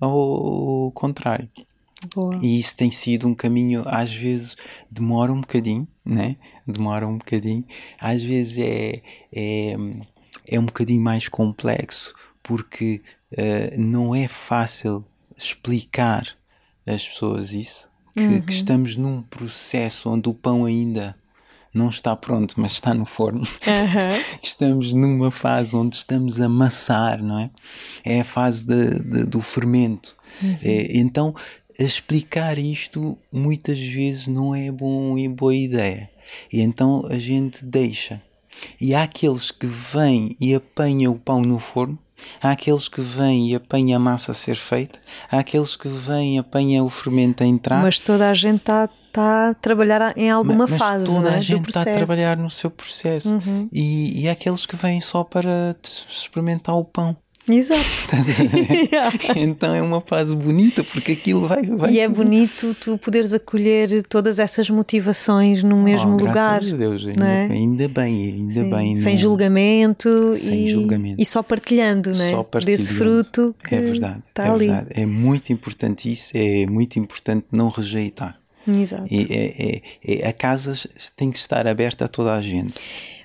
ao 0.00 0.90
contrário. 0.92 1.48
Boa. 2.14 2.38
E 2.40 2.58
isso 2.58 2.76
tem 2.76 2.90
sido 2.90 3.28
um 3.28 3.34
caminho, 3.34 3.82
às 3.86 4.12
vezes 4.12 4.56
demora 4.90 5.32
um 5.32 5.40
bocadinho, 5.42 5.86
né? 6.04 6.36
Demora 6.66 7.06
um 7.06 7.18
bocadinho. 7.18 7.64
Às 8.00 8.22
vezes 8.22 8.58
é, 8.58 9.02
é, 9.32 9.76
é 10.46 10.58
um 10.58 10.64
bocadinho 10.64 11.02
mais 11.02 11.28
complexo, 11.28 12.14
porque 12.42 13.02
uh, 13.32 13.78
não 13.80 14.14
é 14.14 14.26
fácil 14.26 15.04
explicar 15.36 16.26
às 16.86 17.06
pessoas 17.06 17.52
isso. 17.52 17.90
Que, 18.16 18.24
Uhum. 18.24 18.40
que 18.40 18.52
estamos 18.52 18.96
num 18.96 19.22
processo 19.22 20.10
onde 20.10 20.28
o 20.28 20.34
pão 20.34 20.64
ainda 20.64 21.14
não 21.72 21.88
está 21.88 22.16
pronto, 22.16 22.54
mas 22.58 22.72
está 22.72 22.92
no 22.92 23.06
forno. 23.06 23.40
Uhum. 23.40 24.22
estamos 24.42 24.92
numa 24.92 25.30
fase 25.30 25.76
onde 25.76 25.96
estamos 25.96 26.40
a 26.40 26.46
amassar, 26.46 27.22
não 27.22 27.38
é? 27.38 27.50
É 28.04 28.20
a 28.20 28.24
fase 28.24 28.66
de, 28.66 28.98
de, 29.00 29.24
do 29.24 29.40
fermento. 29.40 30.16
Uhum. 30.42 30.58
É, 30.62 30.98
então, 30.98 31.34
explicar 31.78 32.58
isto 32.58 33.16
muitas 33.32 33.78
vezes 33.78 34.26
não 34.26 34.54
é 34.54 34.70
bom 34.70 35.16
e 35.16 35.28
boa 35.28 35.54
ideia. 35.54 36.10
E 36.52 36.60
então 36.60 37.06
a 37.08 37.18
gente 37.18 37.64
deixa. 37.64 38.20
E 38.80 38.94
há 38.94 39.04
aqueles 39.04 39.50
que 39.50 39.66
vêm 39.66 40.36
e 40.40 40.54
apanham 40.54 41.12
o 41.12 41.18
pão 41.18 41.40
no 41.40 41.58
forno, 41.58 41.98
há 42.42 42.50
aqueles 42.50 42.88
que 42.88 43.00
vêm 43.00 43.50
e 43.50 43.54
apanham 43.54 43.96
a 43.96 44.00
massa 44.00 44.32
a 44.32 44.34
ser 44.34 44.56
feita, 44.56 44.98
há 45.30 45.38
aqueles 45.38 45.76
que 45.76 45.88
vêm 45.88 46.36
e 46.36 46.38
apanham 46.38 46.84
o 46.84 46.90
fermento 46.90 47.42
a 47.42 47.46
entrar. 47.46 47.82
Mas 47.82 47.98
toda 47.98 48.28
a 48.28 48.34
gente 48.34 48.58
está 48.58 48.88
tá 49.12 49.50
a 49.50 49.54
trabalhar 49.54 50.12
em 50.16 50.30
alguma 50.30 50.66
mas 50.66 50.78
fase 50.78 51.06
toda 51.06 51.30
né, 51.30 51.36
a 51.36 51.40
gente 51.40 51.68
está 51.68 51.82
a 51.82 51.84
trabalhar 51.84 52.36
no 52.36 52.50
seu 52.50 52.70
processo. 52.70 53.28
Uhum. 53.30 53.68
E, 53.72 54.22
e 54.22 54.28
há 54.28 54.32
aqueles 54.32 54.66
que 54.66 54.76
vêm 54.76 55.00
só 55.00 55.22
para 55.24 55.76
experimentar 56.10 56.76
o 56.76 56.84
pão. 56.84 57.16
Exato. 57.48 57.80
Então 59.36 59.74
é 59.74 59.82
uma 59.82 60.00
fase 60.00 60.36
bonita 60.36 60.84
porque 60.84 61.12
aquilo 61.12 61.48
vai. 61.48 61.62
vai 61.62 61.92
E 61.92 61.98
é 61.98 62.06
fazer- 62.08 62.22
bonito 62.24 62.76
tu 62.80 62.98
poderes 62.98 63.34
acolher 63.34 64.02
todas 64.08 64.38
essas 64.38 64.68
motivações 64.70 65.62
no 65.62 65.82
mesmo 65.82 66.10
Oh, 66.14 66.16
lugar. 66.18 66.60
Graças 66.60 66.72
a 66.72 66.76
Deus, 66.76 67.06
ainda, 67.06 67.26
é? 67.26 67.42
ainda 67.50 67.88
bem, 67.88 68.32
ainda 68.34 68.52
Sim, 68.54 68.70
bem. 68.70 68.96
sem 68.98 69.14
não- 69.14 69.20
julgamento, 69.20 70.34
Sem 70.34 70.64
e, 70.64 70.68
julgamento. 70.68 71.20
e 71.20 71.24
só 71.24 71.42
partilhando, 71.42 72.10
né? 72.10 72.30
Só 72.30 72.42
partilhando. 72.42 72.78
desse 72.82 72.92
fruto 72.94 73.54
que 73.66 73.74
É 73.74 73.80
verdade, 73.80 74.20
está 74.28 74.46
é 74.46 74.50
ali. 74.50 74.66
verdade. 74.66 74.88
É 74.90 75.06
muito 75.06 75.52
importante 75.52 76.10
isso, 76.10 76.32
é 76.34 76.66
muito 76.66 76.98
importante 76.98 77.46
não 77.52 77.68
rejeitar. 77.68 78.38
Exato. 78.66 79.06
E 79.10 79.26
é- 79.30 79.82
é- 80.24 80.28
a 80.28 80.32
casa 80.32 80.74
tem 81.16 81.30
que 81.30 81.38
estar 81.38 81.66
aberta 81.66 82.04
a 82.04 82.08
toda 82.08 82.34
a 82.34 82.40
gente. 82.40 82.74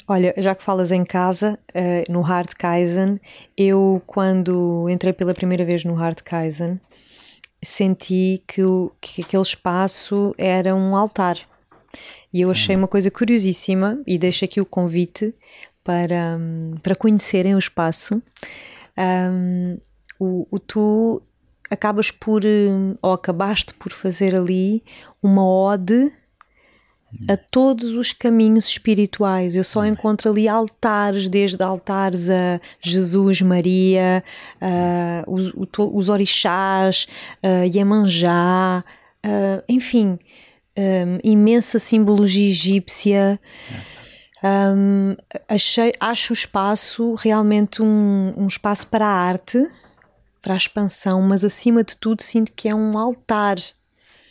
Olha, 0.07 0.33
já 0.37 0.53
que 0.53 0.63
falas 0.63 0.91
em 0.91 1.03
casa, 1.03 1.57
eh, 1.73 2.03
no 2.09 2.21
Hard 2.21 2.51
Kaizen, 2.57 3.19
eu 3.57 4.01
quando 4.05 4.87
entrei 4.89 5.11
pela 5.13 5.33
primeira 5.33 5.65
vez 5.65 5.83
no 5.83 5.93
Hard 5.95 6.19
Kaizen, 6.21 6.79
senti 7.63 8.43
que, 8.47 8.61
o- 8.63 8.91
que 9.01 9.21
aquele 9.23 9.41
espaço 9.41 10.33
era 10.37 10.75
um 10.75 10.95
altar. 10.95 11.37
E 12.31 12.41
eu 12.41 12.51
achei 12.51 12.75
uma 12.75 12.87
coisa 12.87 13.09
curiosíssima, 13.09 13.99
e 14.05 14.17
deixo 14.17 14.45
aqui 14.45 14.59
o 14.61 14.65
convite 14.65 15.33
para, 15.83 16.37
hum, 16.39 16.75
para 16.83 16.95
conhecerem 16.95 17.55
o 17.55 17.59
espaço. 17.59 18.21
Hum, 18.97 19.77
o, 20.19 20.47
o 20.51 20.59
tu 20.59 21.21
acabas 21.69 22.11
por, 22.11 22.43
hum, 22.45 22.95
ou 23.01 23.13
acabaste 23.13 23.73
por 23.73 23.91
fazer 23.91 24.35
ali 24.35 24.83
uma 25.25 25.45
ode 25.47 26.11
a 27.29 27.37
todos 27.37 27.91
os 27.93 28.11
caminhos 28.11 28.67
espirituais. 28.67 29.55
Eu 29.55 29.63
só 29.63 29.85
encontro 29.85 30.29
ali 30.29 30.47
altares, 30.49 31.29
desde 31.29 31.63
altares 31.63 32.29
a 32.29 32.59
Jesus, 32.81 33.41
Maria, 33.41 34.21
a 34.59 35.23
os, 35.25 35.53
os 35.77 36.09
orixás, 36.09 37.07
a 37.41 37.63
Iemanjá, 37.65 38.83
a- 39.23 39.63
enfim, 39.69 40.19
hum, 40.77 41.19
imensa 41.23 41.79
simbologia 41.79 42.49
egípcia. 42.49 43.39
Hum, 44.43 45.15
achei, 45.47 45.93
acho 45.99 46.33
o 46.33 46.35
espaço 46.35 47.13
realmente 47.13 47.81
um, 47.81 48.33
um 48.37 48.45
espaço 48.45 48.87
para 48.87 49.05
a 49.07 49.09
arte, 49.09 49.65
para 50.41 50.53
a 50.53 50.57
expansão, 50.57 51.21
mas 51.21 51.43
acima 51.43 51.83
de 51.83 51.95
tudo 51.97 52.21
sinto 52.21 52.51
que 52.51 52.67
é 52.67 52.75
um 52.75 52.97
altar. 52.97 53.57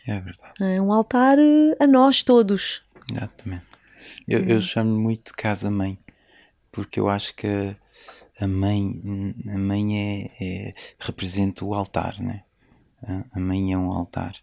É 0.06 0.20
verdade. 0.20 0.43
É 0.60 0.80
um 0.80 0.92
altar 0.92 1.38
eh, 1.38 1.76
a 1.80 1.86
nós 1.86 2.22
todos. 2.22 2.82
Exatamente. 3.10 3.64
Eu, 4.28 4.40
eu 4.44 4.60
chamo 4.60 4.96
muito 4.98 5.26
de 5.26 5.32
casa-mãe, 5.32 5.98
porque 6.72 6.98
eu 7.00 7.08
acho 7.08 7.34
que 7.34 7.76
a 8.40 8.46
mãe, 8.46 9.02
a 9.48 9.58
mãe 9.58 9.98
é, 9.98 10.30
é- 10.40 10.74
representa 10.98 11.64
o 11.64 11.74
altar, 11.74 12.18
né? 12.20 12.42
A- 13.02 13.24
A 13.32 13.40
mãe 13.40 13.72
é 13.72 13.78
um 13.78 13.92
altar. 13.92 14.34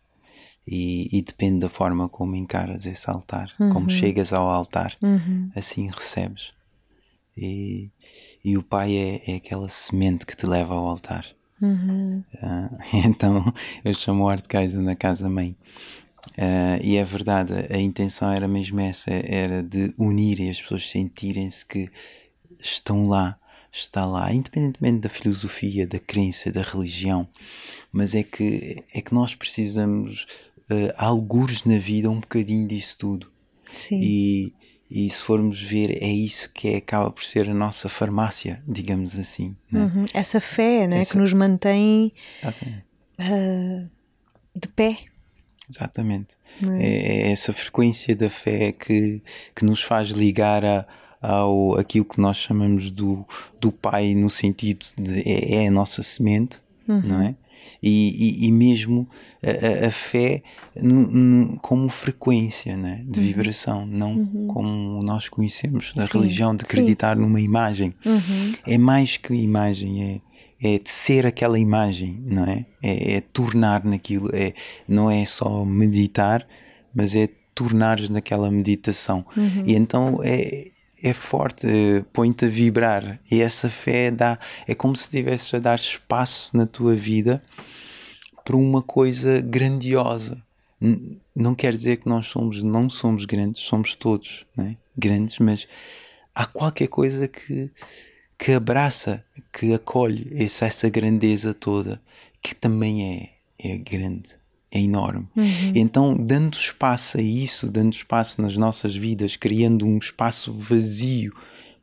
E, 0.67 1.09
e 1.17 1.21
depende 1.21 1.59
da 1.61 1.69
forma 1.69 2.07
como 2.07 2.35
encaras 2.35 2.85
esse 2.85 3.09
altar, 3.09 3.51
Uhum. 3.59 3.69
como 3.69 3.89
chegas 3.89 4.31
ao 4.31 4.47
altar, 4.47 4.95
assim 5.55 5.89
recebes. 5.89 6.53
E, 7.35 7.89
e 8.43 8.57
o 8.57 8.61
pai 8.63 8.95
é, 8.95 9.31
é 9.31 9.35
aquela 9.37 9.67
semente 9.69 10.25
que 10.25 10.35
te 10.35 10.45
leva 10.45 10.75
ao 10.75 10.85
altar. 10.87 11.25
Ah, 12.41 12.69
então 12.93 13.43
eu 13.83 13.93
chamo 13.93 14.23
o 14.23 14.29
Art 14.29 14.45
Kaiser 14.47 14.81
na 14.81 14.95
casa 14.95 15.27
mãe. 15.29 15.55
Ah, 16.37 16.79
e 16.81 16.97
é 16.97 17.03
verdade, 17.03 17.53
a 17.69 17.77
intenção 17.77 18.31
era 18.31 18.47
mesmo 18.47 18.79
essa, 18.79 19.11
era 19.11 19.61
de 19.63 19.93
unir 19.97 20.39
e 20.39 20.49
as 20.49 20.61
pessoas 20.61 20.89
sentirem-se 20.89 21.65
que 21.65 21.89
estão 22.59 23.05
lá, 23.07 23.37
está 23.71 24.05
lá, 24.05 24.31
independentemente 24.33 24.99
da 24.99 25.09
filosofia, 25.09 25.87
da 25.87 25.99
crença, 25.99 26.51
da 26.51 26.61
religião, 26.61 27.27
mas 27.91 28.13
é 28.15 28.23
que, 28.23 28.83
é 28.93 29.01
que 29.01 29.13
nós 29.13 29.33
precisamos, 29.35 30.25
uh, 30.69 30.93
algures 30.97 31.63
na 31.63 31.77
vida, 31.77 32.09
um 32.09 32.19
bocadinho 32.19 32.67
disso 32.67 32.97
tudo. 32.97 33.31
Sim. 33.73 33.97
E, 33.99 34.53
e 34.89 35.09
se 35.09 35.21
formos 35.21 35.61
ver, 35.61 36.03
é 36.03 36.07
isso 36.09 36.51
que 36.53 36.67
é, 36.69 36.75
acaba 36.77 37.09
por 37.09 37.23
ser 37.23 37.49
a 37.49 37.53
nossa 37.53 37.87
farmácia, 37.87 38.61
digamos 38.67 39.17
assim. 39.17 39.55
Né? 39.71 39.81
Uhum. 39.81 40.05
Essa 40.13 40.39
fé 40.41 40.85
né, 40.87 40.99
Essa- 40.99 41.13
que 41.13 41.17
nos 41.17 41.33
mantém 41.33 42.11
ah, 43.17 43.83
de 44.55 44.67
pé. 44.67 44.97
Exatamente. 45.71 46.29
É, 46.79 47.27
é 47.27 47.31
essa 47.31 47.53
frequência 47.53 48.15
da 48.15 48.29
fé 48.29 48.71
que, 48.71 49.21
que 49.55 49.65
nos 49.65 49.81
faz 49.81 50.09
ligar 50.09 50.63
a, 50.65 50.85
ao 51.21 51.77
aquilo 51.79 52.05
que 52.05 52.19
nós 52.19 52.37
chamamos 52.37 52.91
do, 52.91 53.25
do 53.59 53.71
Pai, 53.71 54.13
no 54.15 54.29
sentido 54.29 54.85
de 54.97 55.21
é, 55.27 55.63
é 55.63 55.67
a 55.67 55.71
nossa 55.71 56.03
semente, 56.03 56.57
não 56.87 57.21
é? 57.21 57.35
E, 57.81 58.43
e, 58.43 58.47
e 58.47 58.51
mesmo 58.51 59.07
a, 59.41 59.87
a- 59.87 59.91
fé 59.91 60.41
no- 60.75 61.07
no- 61.07 61.59
como 61.59 61.87
frequência 61.89 62.75
né? 62.75 63.03
de 63.07 63.21
vibração, 63.21 63.85
não 63.85 64.25
como 64.47 65.01
nós 65.03 65.29
conhecemos 65.29 65.93
da 65.93 66.05
Sim, 66.07 66.17
religião, 66.19 66.55
de 66.55 66.63
sim. 66.63 66.67
acreditar 66.67 67.15
numa 67.15 67.39
imagem. 67.39 67.93
É 68.67 68.77
mais 68.77 69.17
que 69.17 69.33
imagem, 69.33 70.03
é, 70.03 70.21
é 70.63 70.77
de 70.77 70.89
ser 70.89 71.25
aquela 71.25 71.57
imagem, 71.57 72.21
não 72.25 72.45
é? 72.45 72.65
É, 72.83 73.15
é 73.15 73.21
tornar 73.21 73.83
naquilo, 73.83 74.29
é, 74.33 74.53
não 74.87 75.09
é 75.09 75.25
só 75.25 75.65
meditar, 75.65 76.47
mas 76.93 77.15
é 77.15 77.27
tornares 77.55 78.09
naquela 78.09 78.49
meditação. 78.51 79.25
E 79.65 79.73
então 79.73 80.19
é, 80.23 80.71
é 81.03 81.13
forte, 81.13 81.67
eh, 81.67 82.03
põe-te 82.13 82.45
a 82.45 82.47
vibrar. 82.47 83.19
E 83.31 83.41
essa 83.41 83.69
fé 83.69 84.11
dá, 84.11 84.37
é 84.67 84.75
como 84.75 84.95
se 84.95 85.03
estivesse 85.03 85.55
a 85.55 85.59
dar 85.59 85.77
espaço 85.77 86.55
na 86.55 86.65
tua 86.65 86.95
vida 86.95 87.41
para 88.43 88.55
uma 88.55 88.81
coisa 88.81 89.41
grandiosa. 89.41 90.41
Não 91.35 91.53
quer 91.53 91.73
dizer 91.73 91.97
que 91.97 92.09
nós 92.09 92.27
somos, 92.27 92.63
não 92.63 92.89
somos 92.89 93.25
grandes, 93.25 93.61
somos 93.61 93.93
todos 93.95 94.45
né? 94.55 94.77
grandes, 94.97 95.37
mas 95.39 95.67
há 96.33 96.45
qualquer 96.45 96.87
coisa 96.87 97.27
que, 97.27 97.69
que 98.41 98.53
abraça, 98.53 99.23
que 99.53 99.71
acolhe 99.71 100.27
essa, 100.33 100.65
essa 100.65 100.89
grandeza 100.89 101.53
toda, 101.53 102.01
que 102.41 102.55
também 102.55 103.37
é, 103.59 103.73
é 103.73 103.77
grande, 103.77 104.31
é 104.71 104.79
enorme. 104.79 105.27
Uhum. 105.35 105.71
Então, 105.75 106.17
dando 106.17 106.57
espaço 106.57 107.19
a 107.19 107.21
isso, 107.21 107.69
dando 107.69 107.93
espaço 107.93 108.41
nas 108.41 108.57
nossas 108.57 108.95
vidas, 108.95 109.35
criando 109.35 109.85
um 109.85 109.99
espaço 109.99 110.51
vazio 110.51 111.31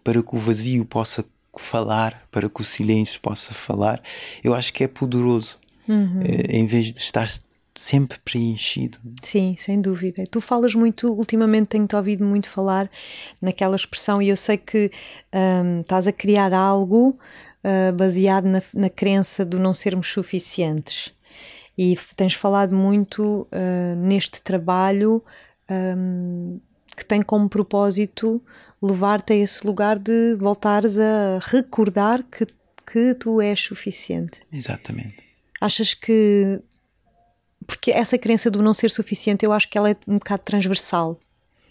para 0.03 0.21
que 0.21 0.35
o 0.35 0.39
vazio 0.39 0.85
possa 0.85 1.25
falar, 1.57 2.27
para 2.29 2.51
que 2.51 2.61
o 2.61 2.65
silêncio 2.65 3.21
possa 3.21 3.55
falar, 3.55 4.03
eu 4.43 4.53
acho 4.53 4.73
que 4.73 4.83
é 4.83 4.89
poderoso. 4.89 5.61
Uhum. 5.87 6.21
É, 6.23 6.57
em 6.57 6.67
vez 6.67 6.93
de 6.93 6.99
estar 6.99 7.29
sempre 7.79 8.19
preenchido. 8.25 8.99
Sim, 9.23 9.55
sem 9.57 9.81
dúvida. 9.81 10.25
Tu 10.29 10.41
falas 10.41 10.75
muito, 10.75 11.13
ultimamente 11.13 11.69
tenho-te 11.69 11.95
ouvido 11.95 12.25
muito 12.25 12.49
falar 12.49 12.91
naquela 13.41 13.77
expressão 13.77 14.21
e 14.21 14.29
eu 14.29 14.37
sei 14.37 14.57
que 14.57 14.91
um, 15.33 15.81
estás 15.81 16.09
a 16.09 16.13
criar 16.13 16.53
algo 16.53 17.17
uh, 17.63 17.93
baseado 17.95 18.47
na, 18.47 18.61
na 18.75 18.91
crença 18.91 19.45
do 19.45 19.61
não 19.61 19.73
sermos 19.73 20.11
suficientes. 20.11 21.15
E 21.77 21.97
tens 22.17 22.35
falado 22.35 22.75
muito 22.75 23.47
uh, 23.53 23.97
neste 23.97 24.43
trabalho 24.43 25.23
um, 25.71 26.59
que 26.97 27.07
tem 27.07 27.23
como 27.23 27.49
propósito 27.49 28.43
levar-te 28.83 29.33
a 29.35 29.37
esse 29.37 29.65
lugar 29.65 30.01
de 30.01 30.35
voltares 30.35 30.99
a 30.99 31.39
recordar 31.41 32.25
que, 32.25 32.45
que 32.85 33.15
tu 33.15 33.41
és 33.41 33.61
suficiente. 33.61 34.41
Exatamente. 34.53 35.29
Achas 35.61 35.95
que. 35.95 36.61
Porque 37.69 37.91
essa 37.91 38.17
crença 38.17 38.51
do 38.51 38.63
não 38.63 38.73
ser 38.73 38.91
suficiente, 38.91 39.45
eu 39.45 39.53
acho 39.53 39.69
que 39.69 39.77
ela 39.77 39.91
é 39.91 39.97
um 40.07 40.15
bocado 40.15 40.41
transversal. 40.43 41.21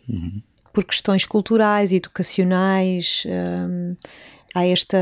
Uhum. 0.08 0.44
Por 0.72 0.86
questões 0.86 1.26
culturais, 1.26 1.92
educacionais, 1.92 3.24
hum, 3.26 3.96
há 4.54 4.64
esta, 4.68 4.98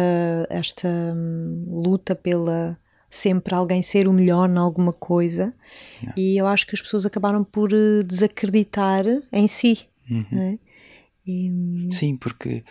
esta 0.49 0.87
hum, 0.87 1.65
luta 1.69 2.15
pela 2.15 2.79
sempre 3.09 3.53
alguém 3.53 3.81
ser 3.81 4.07
o 4.07 4.13
melhor 4.13 4.49
em 4.49 4.57
alguma 4.57 4.91
coisa 4.91 5.53
e 6.17 6.37
eu 6.37 6.47
acho 6.47 6.67
que 6.67 6.75
as 6.75 6.81
pessoas 6.81 7.05
acabaram 7.05 7.45
por 7.45 7.71
eh, 7.71 8.03
desacreditar 8.03 9.05
em 9.31 9.47
si. 9.47 9.87
Uhum. 10.09 10.25
É? 10.37 10.59
E... 11.25 11.87
Sim, 11.91 12.17
porque 12.17 12.63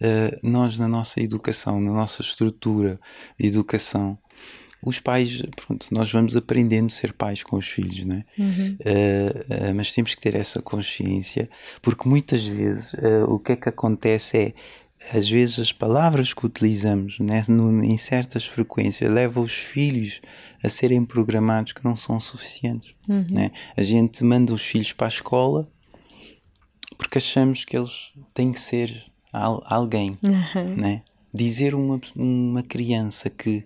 uh, 0.00 0.48
nós 0.48 0.78
na 0.78 0.88
nossa 0.88 1.20
educação, 1.20 1.80
na 1.80 1.92
nossa 1.92 2.22
estrutura 2.22 3.00
de 3.38 3.46
educação, 3.46 4.18
os 4.82 5.00
pais, 5.00 5.42
pronto, 5.56 5.88
nós 5.90 6.10
vamos 6.10 6.36
aprendendo 6.36 6.86
a 6.86 6.90
ser 6.90 7.12
pais 7.12 7.42
com 7.42 7.56
os 7.56 7.66
filhos, 7.66 8.04
não 8.04 8.16
é? 8.16 8.24
Uhum. 8.38 8.76
Uh, 8.80 9.70
uh, 9.70 9.74
mas 9.74 9.92
temos 9.92 10.14
que 10.14 10.20
ter 10.20 10.34
essa 10.34 10.62
consciência, 10.62 11.50
porque 11.82 12.08
muitas 12.08 12.44
vezes 12.44 12.92
uh, 12.94 13.24
o 13.28 13.38
que 13.38 13.52
é 13.52 13.56
que 13.56 13.68
acontece 13.68 14.36
é 14.36 14.54
às 15.14 15.28
vezes 15.28 15.58
as 15.58 15.72
palavras 15.72 16.34
que 16.34 16.44
utilizamos 16.44 17.18
né, 17.20 17.44
no, 17.48 17.84
em 17.84 17.96
certas 17.96 18.44
frequências 18.44 19.12
levam 19.12 19.42
os 19.42 19.54
filhos 19.54 20.20
a 20.62 20.68
serem 20.68 21.04
programados 21.04 21.72
que 21.72 21.84
não 21.84 21.94
são 21.94 22.18
suficientes. 22.18 22.94
Uhum. 23.08 23.24
Né? 23.30 23.52
A 23.76 23.82
gente 23.82 24.24
manda 24.24 24.52
os 24.52 24.62
filhos 24.62 24.92
para 24.92 25.06
a 25.06 25.08
escola 25.08 25.68
porque 26.96 27.18
achamos 27.18 27.64
que 27.64 27.76
eles 27.76 28.12
têm 28.34 28.52
que 28.52 28.60
ser 28.60 29.06
al 29.32 29.62
alguém. 29.66 30.18
Uhum. 30.22 30.74
Né? 30.74 31.02
Dizer 31.32 31.74
uma, 31.74 32.00
uma 32.16 32.62
criança 32.62 33.30
que 33.30 33.64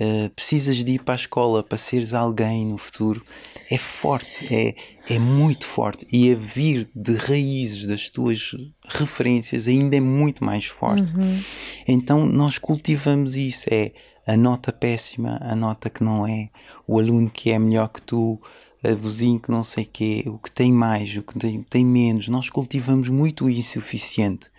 uh, 0.00 0.30
precisas 0.30 0.76
de 0.82 0.94
ir 0.94 1.02
para 1.02 1.14
a 1.14 1.16
escola 1.16 1.62
para 1.62 1.78
seres 1.78 2.12
alguém 2.12 2.66
no 2.66 2.78
futuro 2.78 3.24
é 3.70 3.78
forte, 3.78 4.54
é, 4.54 4.74
é 5.08 5.18
muito 5.18 5.66
forte. 5.66 6.06
E 6.12 6.32
a 6.32 6.34
vir 6.34 6.88
de 6.94 7.14
raízes 7.16 7.86
das 7.86 8.08
tuas 8.08 8.50
referências 8.86 9.68
ainda 9.68 9.96
é 9.96 10.00
muito 10.00 10.44
mais 10.44 10.66
forte. 10.66 11.14
Uhum. 11.16 11.42
Então 11.86 12.26
nós 12.26 12.58
cultivamos 12.58 13.36
isso: 13.36 13.66
é 13.70 13.92
a 14.26 14.36
nota 14.36 14.72
péssima, 14.72 15.38
a 15.40 15.54
nota 15.54 15.90
que 15.90 16.02
não 16.02 16.26
é, 16.26 16.50
o 16.86 16.98
aluno 16.98 17.30
que 17.30 17.50
é 17.50 17.58
melhor 17.58 17.88
que 17.88 18.02
tu, 18.02 18.40
o 18.82 18.96
vizinho 18.96 19.40
que 19.40 19.50
não 19.50 19.64
sei 19.64 19.84
quê, 19.84 20.24
o 20.26 20.38
que 20.38 20.50
tem 20.50 20.72
mais, 20.72 21.16
o 21.16 21.22
que 21.22 21.38
tem, 21.38 21.62
tem 21.62 21.84
menos. 21.84 22.28
Nós 22.28 22.50
cultivamos 22.50 23.08
muito 23.08 23.46
o 23.46 23.50
insuficiente. 23.50 24.50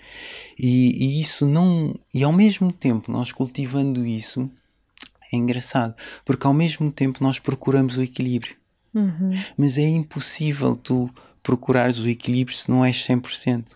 E, 0.58 1.18
e 1.18 1.22
isso 1.22 1.46
não. 1.46 1.94
E 2.14 2.24
ao 2.24 2.34
mesmo 2.34 2.72
tempo, 2.72 3.12
nós 3.12 3.32
cultivando 3.32 4.06
isso, 4.06 4.50
é 5.32 5.36
engraçado, 5.36 5.96
porque 6.24 6.46
ao 6.46 6.54
mesmo 6.54 6.92
tempo 6.92 7.24
nós 7.24 7.40
procuramos 7.40 7.98
o 7.98 8.04
equilíbrio. 8.04 8.56
Uhum. 8.94 9.32
Mas 9.58 9.78
é 9.78 9.88
impossível 9.88 10.76
tu 10.76 11.10
procurares 11.44 12.00
o 12.00 12.08
equilíbrio 12.08 12.56
se 12.56 12.70
não 12.70 12.84
és 12.84 12.98
100%. 12.98 13.76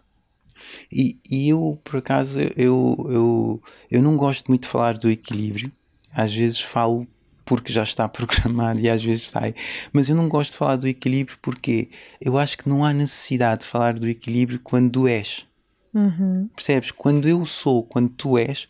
E, 0.92 1.18
e 1.30 1.50
eu, 1.50 1.80
por 1.84 1.98
acaso, 1.98 2.40
eu, 2.56 2.96
eu, 3.10 3.64
eu 3.90 4.02
não 4.02 4.16
gosto 4.16 4.48
muito 4.48 4.64
de 4.64 4.70
falar 4.70 4.98
do 4.98 5.10
equilíbrio. 5.10 5.72
Às 6.14 6.34
vezes 6.34 6.62
falo 6.62 7.08
porque 7.46 7.74
já 7.74 7.84
está 7.84 8.08
programado 8.10 8.80
e 8.80 8.90
às 8.90 9.04
vezes 9.04 9.30
sai. 9.30 9.54
Mas 9.92 10.10
eu 10.10 10.16
não 10.16 10.30
gosto 10.30 10.52
de 10.52 10.58
falar 10.58 10.78
do 10.78 10.88
equilíbrio 10.88 11.38
porque 11.42 11.90
eu 12.22 12.38
acho 12.38 12.58
que 12.58 12.70
não 12.70 12.84
há 12.86 12.94
necessidade 12.94 13.62
de 13.62 13.68
falar 13.68 13.94
do 13.94 14.08
equilíbrio 14.08 14.60
quando 14.64 14.92
tu 14.92 15.08
és. 15.08 15.46
Uhum. 15.94 16.48
Percebes? 16.56 16.92
Quando 16.92 17.28
eu 17.28 17.44
sou, 17.46 17.84
quando 17.84 18.10
tu 18.10 18.38
és, 18.38 18.68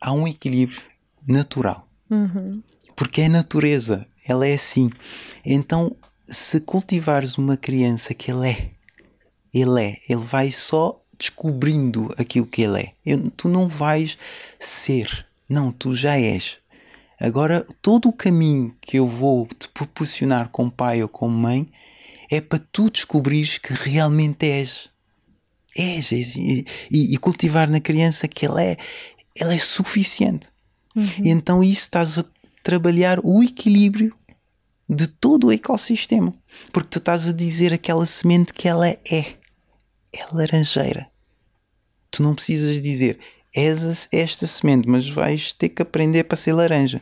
há 0.00 0.12
um 0.12 0.26
equilíbrio 0.26 0.80
natural. 1.26 1.88
Uhum. 2.10 2.62
Porque 2.96 3.22
é 3.22 3.28
natureza, 3.28 4.06
ela 4.26 4.46
é 4.46 4.54
assim. 4.54 4.90
Então, 5.44 5.96
se 6.26 6.60
cultivares 6.60 7.36
uma 7.36 7.56
criança 7.56 8.14
que 8.14 8.30
ele 8.30 8.50
é, 8.50 8.68
ele 9.52 9.82
é, 9.82 9.96
ele 10.08 10.24
vai 10.24 10.50
só 10.50 11.00
descobrindo 11.18 12.12
aquilo 12.18 12.46
que 12.46 12.62
ele 12.62 12.80
é. 12.82 12.92
Eu, 13.04 13.30
tu 13.30 13.48
não 13.48 13.68
vais 13.68 14.18
ser, 14.58 15.26
não, 15.48 15.70
tu 15.72 15.94
já 15.94 16.18
és. 16.18 16.58
Agora, 17.20 17.64
todo 17.80 18.08
o 18.08 18.12
caminho 18.12 18.76
que 18.80 18.98
eu 18.98 19.06
vou 19.06 19.46
te 19.46 19.68
proporcionar 19.68 20.48
como 20.48 20.70
pai 20.70 21.02
ou 21.02 21.08
como 21.08 21.36
mãe 21.36 21.68
é 22.30 22.40
para 22.40 22.58
tu 22.72 22.90
descobrires 22.90 23.58
que 23.58 23.72
realmente 23.72 24.46
és. 24.46 24.88
És, 25.76 26.12
és 26.12 26.36
e, 26.36 26.64
e, 26.90 27.18
cultivar 27.18 27.68
na 27.68 27.80
criança 27.80 28.28
que 28.28 28.46
ela 28.46 28.62
é, 28.62 28.76
ela 29.36 29.54
é 29.54 29.58
suficiente. 29.58 30.48
Uhum. 30.94 31.06
Então 31.24 31.62
isso 31.62 31.80
estás 31.80 32.18
a 32.18 32.24
trabalhar 32.62 33.18
o 33.22 33.42
equilíbrio 33.42 34.14
de 34.88 35.06
todo 35.06 35.48
o 35.48 35.52
ecossistema. 35.52 36.34
Porque 36.72 36.88
tu 36.88 36.98
estás 36.98 37.26
a 37.26 37.32
dizer 37.32 37.72
aquela 37.72 38.06
semente 38.06 38.52
que 38.52 38.68
ela 38.68 38.88
é. 38.88 38.98
É 40.12 40.26
laranjeira. 40.32 41.08
Tu 42.10 42.22
não 42.22 42.34
precisas 42.34 42.80
dizer 42.80 43.18
és 43.54 44.08
esta 44.10 44.46
semente, 44.46 44.88
mas 44.88 45.08
vais 45.08 45.52
ter 45.52 45.68
que 45.68 45.82
aprender 45.82 46.24
para 46.24 46.36
ser 46.36 46.52
laranja. 46.52 47.00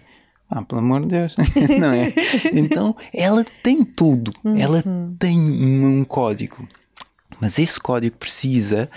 Ah, 0.50 0.62
pelo 0.62 0.82
amor 0.82 1.00
de 1.00 1.08
Deus, 1.08 1.34
não 1.80 1.92
é? 1.92 2.12
Então 2.52 2.94
ela 3.12 3.42
tem 3.62 3.82
tudo, 3.82 4.30
uhum. 4.44 4.54
ela 4.54 4.84
tem 5.18 5.38
um 5.38 6.04
código, 6.04 6.68
mas 7.40 7.58
esse 7.58 7.80
código 7.80 8.18
precisa 8.18 8.90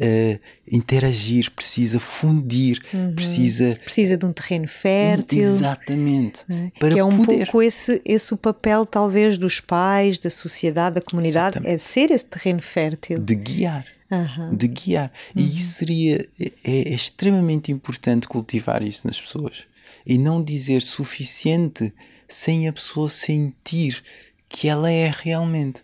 uh, 0.00 0.40
interagir, 0.70 1.50
precisa 1.50 2.00
fundir, 2.00 2.80
uhum. 2.92 3.14
precisa. 3.14 3.78
Precisa 3.84 4.16
de 4.16 4.26
um 4.26 4.32
terreno 4.32 4.68
fértil. 4.68 5.42
Exatamente. 5.42 6.44
É? 6.48 6.70
Para 6.78 6.94
que 6.94 6.98
é 6.98 7.04
um 7.04 7.16
poder. 7.16 7.44
pouco 7.44 7.62
esse, 7.62 8.00
esse 8.04 8.32
o 8.32 8.36
papel, 8.36 8.86
talvez, 8.86 9.36
dos 9.36 9.60
pais, 9.60 10.18
da 10.18 10.30
sociedade, 10.30 10.96
da 10.96 11.02
comunidade, 11.02 11.56
Exatamente. 11.58 11.74
é 11.74 11.78
ser 11.78 12.10
esse 12.10 12.26
terreno 12.26 12.62
fértil. 12.62 13.18
De 13.18 13.34
guiar. 13.34 13.86
Uhum. 14.10 14.54
De 14.54 14.68
guiar. 14.68 15.12
Uhum. 15.34 15.42
E 15.42 15.54
isso 15.54 15.78
seria. 15.78 16.26
É, 16.64 16.90
é 16.90 16.94
extremamente 16.94 17.72
importante 17.72 18.28
cultivar 18.28 18.82
isso 18.82 19.06
nas 19.06 19.20
pessoas. 19.20 19.64
E 20.06 20.18
não 20.18 20.42
dizer 20.42 20.82
suficiente 20.82 21.92
sem 22.28 22.66
a 22.66 22.72
pessoa 22.72 23.08
sentir 23.08 24.02
que 24.48 24.68
ela 24.68 24.90
é 24.90 25.10
realmente 25.12 25.82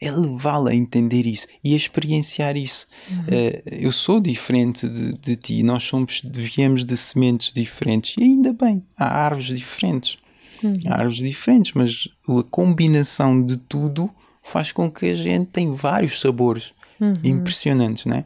é 0.00 0.10
levá-la 0.10 0.70
a 0.70 0.74
entender 0.74 1.26
isso 1.26 1.46
e 1.62 1.74
a 1.74 1.76
experienciar 1.76 2.56
isso. 2.56 2.86
Uhum. 3.10 3.18
Uh, 3.18 3.62
eu 3.66 3.92
sou 3.92 4.20
diferente 4.20 4.88
de, 4.88 5.12
de, 5.14 5.36
ti, 5.36 5.62
nós 5.62 5.82
somos, 5.82 6.22
viemos 6.24 6.84
de 6.84 6.96
sementes 6.96 7.52
diferentes 7.52 8.14
e 8.16 8.22
ainda 8.22 8.52
bem, 8.52 8.82
há 8.96 9.06
árvores 9.24 9.56
diferentes. 9.56 10.16
Uhum. 10.62 10.72
Há 10.86 10.94
árvores 10.94 11.18
diferentes, 11.18 11.72
mas 11.72 12.08
a 12.28 12.42
combinação 12.50 13.44
de 13.44 13.56
tudo 13.56 14.10
faz 14.42 14.72
com 14.72 14.90
que 14.90 15.06
a 15.06 15.14
gente 15.14 15.46
tenha 15.46 15.72
vários 15.72 16.20
sabores 16.20 16.72
uhum. 17.00 17.18
impressionantes, 17.24 18.04
não 18.06 18.16
é? 18.16 18.24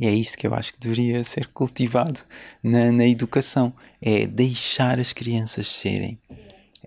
E 0.00 0.06
é 0.06 0.14
isso 0.14 0.38
que 0.38 0.46
eu 0.46 0.54
acho 0.54 0.72
que 0.72 0.80
deveria 0.80 1.24
ser 1.24 1.48
cultivado 1.48 2.20
na, 2.62 2.92
na 2.92 3.06
educação: 3.06 3.72
é 4.00 4.26
deixar 4.26 4.98
as 5.00 5.12
crianças 5.12 5.66
serem 5.66 6.18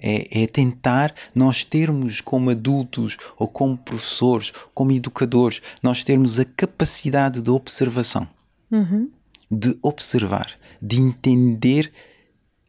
é, 0.01 0.43
é, 0.43 0.47
tentar 0.47 1.13
nós 1.33 1.63
termos 1.63 2.19
como 2.21 2.49
adultos 2.49 3.17
ou 3.37 3.47
como 3.47 3.77
professores, 3.77 4.51
como 4.73 4.91
educadores, 4.91 5.61
nós 5.81 6.03
termos 6.03 6.39
a 6.39 6.45
capacidade 6.45 7.41
de 7.41 7.49
observação, 7.49 8.27
uhum. 8.71 9.09
de 9.49 9.77
observar, 9.81 10.51
de 10.81 10.99
entender 10.99 11.91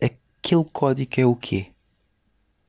aquele 0.01 0.65
código 0.73 1.13
é 1.17 1.25
o 1.25 1.35
quê, 1.35 1.69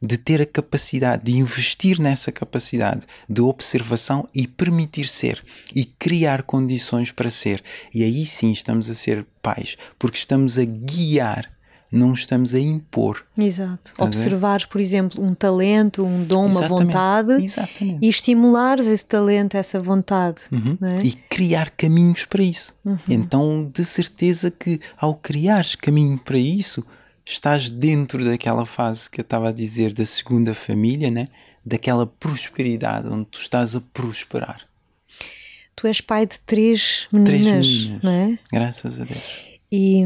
de 0.02 0.17
ter 0.17 0.41
a 0.41 0.45
capacidade 0.45 1.23
de 1.23 1.38
investir 1.38 1.99
nessa 1.99 2.32
capacidade 2.32 3.06
de 3.28 3.41
observação 3.41 4.28
e 4.36 4.45
permitir 4.47 5.08
ser 5.08 5.43
e 5.73 5.86
criar 5.86 6.43
condições 6.43 7.10
para 7.10 7.30
ser. 7.30 7.63
E 7.93 8.04
aí 8.04 8.26
sim 8.26 8.52
estamos 8.52 8.89
a 8.89 8.95
ser 8.95 9.26
pais, 9.41 9.78
porque 9.97 10.17
estamos 10.17 10.60
a 10.60 10.65
guiar 10.65 11.53
não 11.93 12.13
estamos 12.13 12.56
a 12.56 12.60
impor. 12.60 13.23
Exato. 13.38 13.93
Observares, 13.99 14.65
por 14.65 14.82
exemplo, 14.82 15.23
um 15.23 15.34
talento, 15.36 16.03
um 16.03 16.23
dom, 16.25 16.45
uma 16.47 16.49
Exatamente. 16.62 16.69
vontade 16.86 17.43
Exatamente. 17.45 17.99
e 18.06 18.10
estimulares 18.10 18.88
esse 18.88 19.06
talento, 19.06 19.56
essa 19.56 19.79
vontade. 19.79 20.41
não 20.51 20.88
é? 20.89 20.97
e 20.99 21.12
criar 21.12 21.69
caminhos 21.71 22.25
para 22.25 22.41
isso. 22.43 22.73
Então, 23.08 23.69
de 23.73 23.86
certeza 23.86 24.49
que 24.49 24.79
ao 24.97 25.13
criares 25.15 25.75
caminho 25.75 26.17
para 26.17 26.38
isso, 26.39 26.84
estás 27.25 27.69
dentro 27.69 28.25
daquela 28.25 28.65
fase 28.65 29.10
que 29.10 29.21
eu 29.21 29.23
estava 29.23 29.49
a 29.49 29.53
dizer 29.53 29.93
da 29.93 30.06
segunda 30.06 30.53
família, 30.53 31.10
né? 31.12 31.27
daquela 31.65 32.06
prosperidade 32.06 33.08
onde 33.08 33.25
tu 33.25 33.39
estás 33.39 33.75
a 33.75 33.82
prosperar. 33.93 34.62
Tu 35.75 35.88
és 35.88 36.01
pai 36.01 36.25
de 36.25 36.39
três 36.39 37.08
meninas, 37.12 37.29
Três 37.29 37.77
meninas. 37.77 38.03
não 38.03 38.12
é? 38.12 38.39
Graças 38.51 38.99
a 38.99 39.06
Deus. 39.06 39.53
E, 39.76 40.04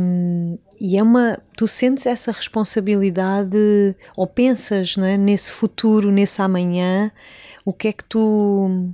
e 0.80 0.98
é 0.98 1.04
uma. 1.04 1.38
Tu 1.58 1.68
sentes 1.68 2.06
essa 2.06 2.32
responsabilidade 2.32 3.58
ou 4.16 4.26
pensas 4.26 4.96
não 4.96 5.06
é, 5.06 5.18
nesse 5.18 5.52
futuro, 5.52 6.10
nesse 6.10 6.42
amanhã, 6.42 7.12
o 7.66 7.74
que 7.74 7.90
é 7.90 7.92
que 7.92 8.06
tu. 8.06 8.94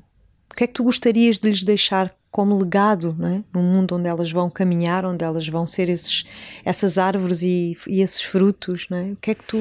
O 0.52 0.56
que 0.56 0.64
é 0.64 0.68
que 0.68 0.74
tu 0.74 0.84
gostarias 0.84 1.38
de 1.38 1.48
lhes 1.48 1.64
deixar 1.64 2.12
como 2.32 2.58
legado, 2.58 3.16
não 3.20 3.28
é? 3.28 3.44
num 3.54 3.62
mundo 3.62 3.96
onde 3.96 4.10
elas 4.10 4.32
vão 4.32 4.50
caminhar, 4.50 5.06
onde 5.06 5.24
elas 5.24 5.48
vão 5.48 5.68
ser 5.68 5.90
esses, 5.90 6.24
essas 6.66 6.98
árvores 6.98 7.44
e, 7.44 7.78
e 7.88 8.02
esses 8.02 8.24
frutos, 8.24 8.88
não 8.90 8.98
é? 8.98 9.12
O 9.12 9.16
que 9.16 9.30
é 9.30 9.36
que 9.36 9.44
tu 9.44 9.58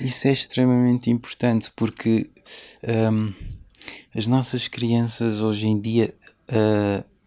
Isso 0.00 0.26
é 0.26 0.32
extremamente 0.32 1.08
importante 1.08 1.70
porque 1.76 2.28
hum, 3.12 3.32
as 4.12 4.26
nossas 4.26 4.66
crianças 4.66 5.40
hoje 5.40 5.68
em 5.68 5.80
dia 5.80 6.12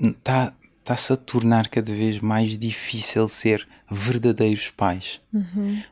está 0.01 0.53
está-se 0.89 1.13
a 1.13 1.17
tornar 1.17 1.67
cada 1.69 1.93
vez 1.93 2.19
mais 2.19 2.57
difícil 2.57 3.29
ser 3.29 3.67
verdadeiros 3.89 4.71
pais 4.71 5.21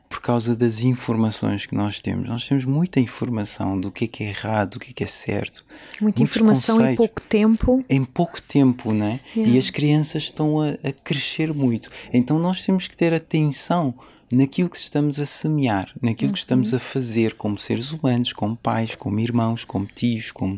por 0.08 0.20
causa 0.20 0.56
das 0.56 0.82
informações 0.82 1.66
que 1.66 1.74
nós 1.74 2.00
temos. 2.00 2.28
Nós 2.28 2.48
temos 2.48 2.64
muita 2.64 2.98
informação 2.98 3.80
do 3.80 3.92
que 3.92 4.06
é 4.06 4.08
que 4.08 4.24
é 4.24 4.28
errado, 4.28 4.70
do 4.72 4.80
que 4.80 4.90
é 4.90 4.92
que 4.92 5.04
é 5.04 5.06
certo. 5.06 5.64
muita 6.00 6.20
informação 6.20 6.84
em 6.84 6.96
pouco 6.96 7.20
tempo? 7.20 7.84
em 7.88 8.04
pouco 8.04 8.42
tempo, 8.42 8.92
né? 8.92 9.20
Yeah. 9.36 9.54
E 9.54 9.58
as 9.58 9.70
crianças 9.70 10.24
estão 10.24 10.60
a, 10.60 10.70
a 10.70 10.92
crescer 10.92 11.54
muito. 11.54 11.90
Então 12.12 12.36
nós 12.40 12.64
temos 12.64 12.88
que 12.88 12.96
ter 12.96 13.14
atenção 13.14 13.94
naquilo 14.32 14.68
que 14.68 14.76
estamos 14.76 15.20
a 15.20 15.26
semear, 15.26 15.92
naquilo 16.02 16.32
que 16.32 16.38
estamos 16.40 16.74
a 16.74 16.80
fazer 16.80 17.34
como 17.34 17.56
seres 17.56 17.92
humanos, 17.92 18.32
como 18.32 18.56
pais, 18.56 18.96
como 18.96 19.20
irmãos, 19.20 19.64
como 19.64 19.86
tios, 19.86 20.32
como 20.32 20.56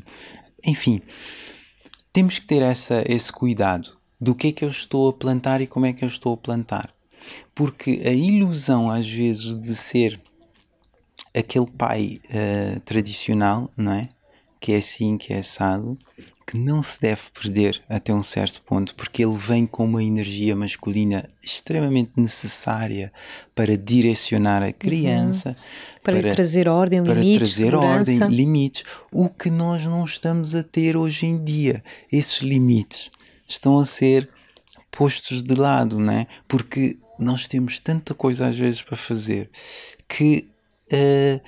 enfim. 0.67 1.03
Temos 2.11 2.39
que 2.39 2.47
ter 2.47 2.63
essa, 2.63 3.05
esse 3.07 3.31
cuidado 3.31 4.00
do 4.21 4.35
que 4.35 4.49
é 4.49 4.53
que 4.53 4.65
eu 4.65 4.69
estou 4.69 5.09
a 5.09 5.13
plantar 5.13 5.61
e 5.61 5.67
como 5.67 5.87
é 5.87 5.93
que 5.93 6.05
eu 6.05 6.09
estou 6.09 6.35
a 6.35 6.37
plantar. 6.37 6.93
Porque 7.55 8.03
a 8.05 8.13
ilusão, 8.13 8.91
às 8.91 9.09
vezes, 9.09 9.55
de 9.55 9.75
ser 9.75 10.21
aquele 11.35 11.67
pai 11.67 12.21
eh, 12.31 12.81
tradicional, 12.85 13.71
não 13.77 13.93
é? 13.93 14.09
Que 14.61 14.73
é 14.73 14.77
assim, 14.77 15.17
que 15.17 15.33
é 15.33 15.39
assado, 15.39 15.97
que 16.47 16.59
não 16.59 16.83
se 16.83 17.01
deve 17.01 17.23
perder 17.33 17.81
até 17.89 18.13
um 18.13 18.23
certo 18.23 18.61
ponto, 18.63 18.95
porque 18.95 19.25
ele 19.25 19.37
vem 19.37 19.65
com 19.65 19.85
uma 19.85 20.03
energia 20.03 20.57
masculina 20.57 21.29
extremamente 21.43 22.13
necessária 22.17 23.13
para 23.55 23.77
direcionar 23.77 24.63
a 24.63 24.73
criança, 24.73 25.57
Para, 26.03 26.21
lhe 26.21 26.29
trazer 26.31 26.69
ordem, 26.69 27.05
para 27.05 27.15
limites, 27.15 27.55
trazer 27.55 27.71
segurança. 27.71 28.13
ordem, 28.25 28.37
limites. 28.37 28.85
O 29.13 29.29
que 29.29 29.49
nós 29.49 29.85
não 29.85 30.05
estamos 30.05 30.55
a 30.55 30.63
ter 30.63 30.97
hoje 30.97 31.27
em 31.27 31.43
dia. 31.43 31.83
Esses 32.11 32.41
limites 32.41 33.11
estão 33.51 33.79
a 33.79 33.85
ser 33.87 34.29
postos 34.91 35.43
de 35.43 35.55
lado, 35.55 35.99
não 35.99 36.13
é? 36.13 36.27
Porque 36.49 36.97
nós 37.19 37.47
temos 37.47 37.79
tanta 37.79 38.15
coisa 38.15 38.47
às 38.47 38.57
vezes 38.57 38.81
para 38.83 38.97
fazer 38.97 39.51
que 40.09 40.49
eh, 40.91 41.41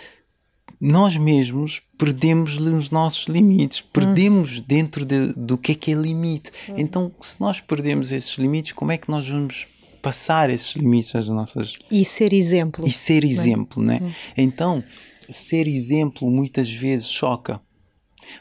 nós 0.80 1.16
mesmos 1.16 1.80
perdemos 1.96 2.58
os 2.58 2.90
nossos 2.90 3.26
limites, 3.26 3.80
perdemos 3.80 4.60
dentro 4.60 5.04
de- 5.04 5.32
do 5.34 5.56
que 5.56 5.72
é 5.72 5.74
que 5.74 5.92
é 5.92 5.94
limite. 5.94 6.50
Então, 6.76 7.12
se 7.20 7.40
nós 7.40 7.60
perdemos 7.60 8.10
esses 8.12 8.36
limites, 8.36 8.72
como 8.72 8.90
é 8.92 8.98
que 8.98 9.10
nós 9.10 9.26
vamos 9.28 9.66
passar 10.00 10.50
esses 10.50 10.74
limites 10.74 11.14
às 11.14 11.28
nossas 11.28 11.74
E 11.90 12.04
ser 12.04 12.32
exemplo. 12.32 12.86
e 12.86 12.90
ser 12.92 13.24
exemplo, 13.24 13.82
né? 13.82 14.14
Então, 14.36 14.82
ser 15.28 15.68
exemplo 15.68 16.28
muitas 16.30 16.68
vezes 16.70 17.08
choca, 17.08 17.60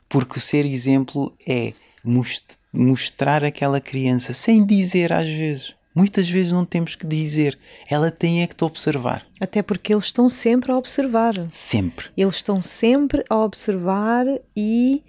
porque 0.10 0.38
o 0.40 0.42
ser 0.42 0.66
exemplo 0.66 1.32
é 1.48 1.74
most- 2.04 2.60
mostrar 2.72 3.44
aquela 3.44 3.80
criança 3.82 4.34
sem 4.34 4.66
dizer 4.66 5.12
às 5.14 5.26
vezes. 5.28 5.74
Muitas 5.94 6.30
vezes 6.30 6.54
não 6.54 6.64
temos 6.64 6.96
que 6.96 7.06
dizer, 7.06 7.60
ela 7.90 8.10
tem 8.10 8.42
é 8.42 8.48
que 8.48 8.56
te 8.56 8.64
observar, 8.64 9.26
Até 9.42 9.62
porque 9.62 9.94
eles 9.94 10.06
estão 10.06 10.30
sempre 10.30 10.72
a 10.72 10.78
observar. 10.78 11.34
sempre. 11.50 12.06
Eles 12.16 12.36
estão 12.36 12.62
sempre 12.62 13.26
a 13.30 13.36
observar 13.36 14.26
e 14.56 15.04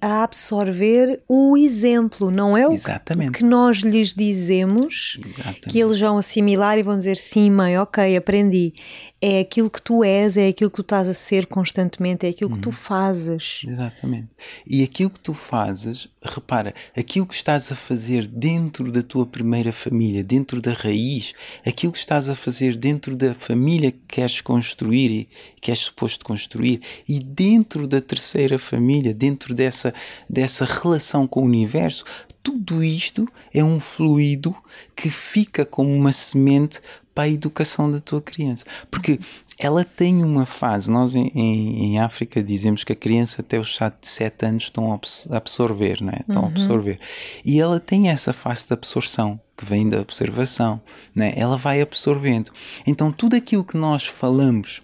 a 0.00 0.22
absorver 0.22 1.20
o 1.28 1.56
exemplo, 1.56 2.30
não 2.30 2.56
é 2.56 2.64
o 2.64 2.70
que, 2.70 2.76
Exatamente. 2.76 3.32
que 3.32 3.42
nós 3.44 3.78
lhes 3.78 4.14
dizemos 4.14 5.18
Exatamente. 5.18 5.68
que 5.70 5.80
eles 5.80 5.98
vão 5.98 6.18
assimilar 6.18 6.78
e 6.78 6.84
vão 6.84 6.96
dizer 6.96 7.16
sim, 7.16 7.50
mãe, 7.50 7.76
ok, 7.76 8.16
aprendi. 8.16 8.72
É 9.20 9.40
aquilo 9.40 9.68
que 9.68 9.82
tu 9.82 10.04
és, 10.04 10.36
é 10.36 10.46
aquilo 10.46 10.70
que 10.70 10.76
tu 10.76 10.82
estás 10.82 11.08
a 11.08 11.14
ser 11.14 11.46
constantemente, 11.46 12.24
é 12.24 12.28
aquilo 12.28 12.50
que 12.50 12.56
Uhum. 12.56 12.62
tu 12.62 12.70
fazes. 12.70 13.62
Exatamente. 13.66 14.28
E 14.64 14.84
aquilo 14.84 15.10
que 15.10 15.18
tu 15.18 15.34
fazes, 15.34 16.06
repara, 16.22 16.72
aquilo 16.96 17.26
que 17.26 17.34
estás 17.34 17.72
a 17.72 17.74
fazer 17.74 18.28
dentro 18.28 18.92
da 18.92 19.02
tua 19.02 19.26
primeira 19.26 19.72
família, 19.72 20.22
dentro 20.22 20.60
da 20.62 20.72
raiz, 20.72 21.32
aquilo 21.66 21.90
que 21.92 21.98
estás 21.98 22.28
a 22.28 22.36
fazer 22.36 22.76
dentro 22.76 23.16
da 23.16 23.34
família 23.34 23.90
que 23.90 23.98
queres 24.06 24.40
construir 24.40 25.10
e 25.10 25.28
que 25.60 25.72
és 25.72 25.80
suposto 25.80 26.24
construir, 26.24 26.80
e 27.08 27.18
dentro 27.18 27.88
da 27.88 28.00
terceira 28.00 28.56
família, 28.56 29.12
dentro 29.12 29.52
dessa, 29.52 29.92
dessa 30.30 30.64
relação 30.64 31.26
com 31.26 31.40
o 31.40 31.44
universo, 31.44 32.04
tudo 32.40 32.84
isto 32.84 33.26
é 33.52 33.64
um 33.64 33.80
fluido 33.80 34.54
que 34.94 35.10
fica 35.10 35.66
como 35.66 35.92
uma 35.92 36.12
semente 36.12 36.80
para 37.18 37.24
a 37.24 37.28
educação 37.28 37.90
da 37.90 37.98
tua 37.98 38.22
criança. 38.22 38.64
Porque 38.92 39.18
ela 39.58 39.84
tem 39.84 40.22
uma 40.22 40.46
fase, 40.46 40.88
nós 40.88 41.16
em, 41.16 41.26
em, 41.34 41.84
em 41.86 41.98
África 41.98 42.40
dizemos 42.40 42.84
que 42.84 42.92
a 42.92 42.96
criança 42.96 43.40
até 43.40 43.58
os 43.58 43.76
7 44.02 44.46
anos 44.46 44.62
estão 44.64 44.92
a 44.92 44.94
abs- 44.94 45.26
a 45.28 45.36
absorver, 45.36 46.00
não 46.00 46.12
é? 46.12 46.20
Estão 46.20 46.44
a 46.44 46.46
absorver. 46.46 47.00
E 47.44 47.60
ela 47.60 47.80
tem 47.80 48.08
essa 48.08 48.32
fase 48.32 48.68
de 48.68 48.72
absorção, 48.72 49.40
que 49.56 49.64
vem 49.64 49.88
da 49.88 50.00
observação, 50.00 50.80
né? 51.12 51.32
Ela 51.34 51.56
vai 51.56 51.80
absorvendo. 51.80 52.52
Então 52.86 53.10
tudo 53.10 53.34
aquilo 53.34 53.64
que 53.64 53.76
nós 53.76 54.06
falamos 54.06 54.80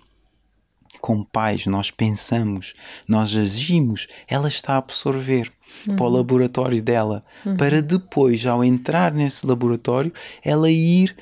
como 1.00 1.24
pais, 1.24 1.66
nós 1.66 1.92
pensamos, 1.92 2.74
nós 3.06 3.36
agimos, 3.36 4.08
ela 4.26 4.48
está 4.48 4.74
a 4.74 4.78
absorver 4.78 5.52
para 5.96 6.04
o 6.04 6.08
laboratório 6.08 6.82
dela, 6.82 7.24
para 7.56 7.80
depois, 7.80 8.44
ao 8.44 8.64
entrar 8.64 9.12
nesse 9.12 9.46
laboratório, 9.46 10.12
ela 10.42 10.68
ir 10.70 11.14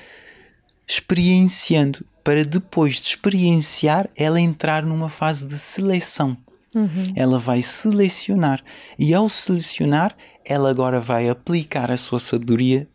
experienciando, 0.92 2.04
para 2.22 2.44
depois 2.44 2.96
de 2.96 3.08
experienciar, 3.08 4.08
ela 4.16 4.40
entrar 4.40 4.84
numa 4.84 5.08
fase 5.08 5.46
de 5.46 5.58
seleção. 5.58 6.36
Ela 7.14 7.38
vai 7.38 7.62
selecionar 7.62 8.62
e 8.98 9.12
ao 9.12 9.28
selecionar, 9.28 10.16
ela 10.46 10.70
agora 10.70 11.00
vai 11.00 11.28
aplicar 11.28 11.90
a 11.90 11.96
sua 11.96 12.18
sabedoria 12.18 12.88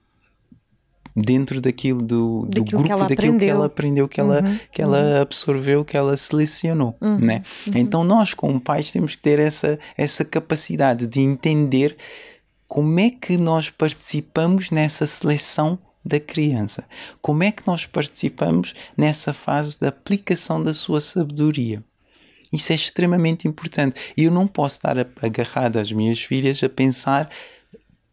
dentro 1.16 1.60
daquilo 1.60 2.02
do, 2.02 2.42
do 2.42 2.48
Daquilo 2.48 2.66
que 2.66 2.72
grupo, 2.72 2.92
ela 2.92 3.08
daquilo 3.08 3.18
que 3.18 3.28
aprendeu. 3.28 3.50
ela 3.56 3.66
aprendeu, 3.66 4.08
que 4.08 4.20
ela, 4.20 4.44
que 4.72 4.82
ela 4.82 5.22
absorveu, 5.22 5.86
que 5.86 5.98
ela 5.98 6.16
selecionou, 6.18 6.96
né? 7.20 7.44
Então 7.74 8.04
nós 8.04 8.34
como 8.34 8.60
pais 8.60 8.92
temos 8.92 9.16
que 9.16 9.22
ter 9.22 9.40
essa, 9.40 9.80
essa 9.96 10.24
capacidade 10.24 11.08
de 11.08 11.22
entender 11.22 11.96
como 12.68 13.00
é 13.00 13.10
que 13.10 13.38
nós 13.38 13.70
participamos 13.70 14.72
nessa 14.72 15.08
seleção 15.08 15.80
da 16.08 16.20
criança, 16.20 16.84
como 17.22 17.44
é 17.44 17.52
que 17.52 17.68
nós 17.68 17.86
participamos 17.86 18.74
nessa 18.96 19.34
fase 19.34 19.80
da 19.80 19.90
aplicação 19.90 20.64
da 20.64 20.74
sua 20.74 21.02
sabedoria. 21.02 21.84
Isso 22.52 22.72
é 22.72 22.76
extremamente 22.76 23.48
importante. 23.48 24.14
E 24.16 24.24
eu 24.24 24.32
não 24.32 24.48
posso 24.48 24.78
estar 24.78 24.98
agarrado 25.22 25.78
às 25.78 25.92
minhas 25.92 26.22
filhas 26.22 26.64
a 26.64 26.70
pensar, 26.70 27.30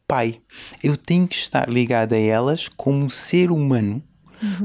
pai, 0.09 0.41
eu 0.83 0.97
tenho 0.97 1.27
que 1.29 1.37
estar 1.37 1.69
ligado 1.69 2.15
a 2.15 2.19
elas 2.19 2.69
como 2.77 3.05
um 3.05 3.11
ser 3.11 3.51
humano, 3.53 4.03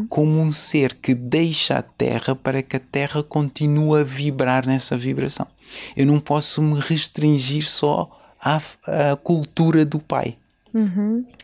como 0.09 0.41
um 0.41 0.51
ser 0.51 0.95
que 0.95 1.13
deixa 1.13 1.77
a 1.77 1.81
terra 1.81 2.35
para 2.35 2.61
que 2.61 2.75
a 2.75 2.79
terra 2.79 3.23
continue 3.23 4.01
a 4.01 4.03
vibrar 4.03 4.65
nessa 4.65 4.97
vibração. 4.97 5.47
Eu 5.95 6.05
não 6.05 6.19
posso 6.19 6.61
me 6.61 6.79
restringir 6.79 7.69
só 7.69 8.09
à, 8.41 8.57
à 8.57 9.15
cultura 9.15 9.85
do 9.85 9.99
pai 9.99 10.37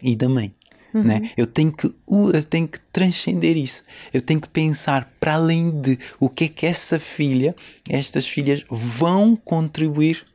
e 0.01 0.15
da 0.15 0.27
mãe. 0.27 0.53
Né? 1.03 1.31
Eu, 1.35 1.45
tenho 1.45 1.71
que, 1.71 1.93
eu 2.07 2.43
tenho 2.43 2.67
que 2.67 2.79
transcender 2.91 3.57
isso. 3.57 3.83
Eu 4.13 4.21
tenho 4.21 4.39
que 4.39 4.47
pensar 4.47 5.11
para 5.19 5.33
além 5.33 5.69
de 5.69 5.99
o 6.19 6.29
que 6.29 6.45
é 6.45 6.47
que 6.47 6.65
essa 6.65 6.99
filha, 6.99 7.55
estas 7.89 8.27
filhas 8.27 8.63
vão 8.69 9.35
contribuir, 9.35 10.25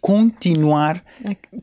continuar 0.00 1.02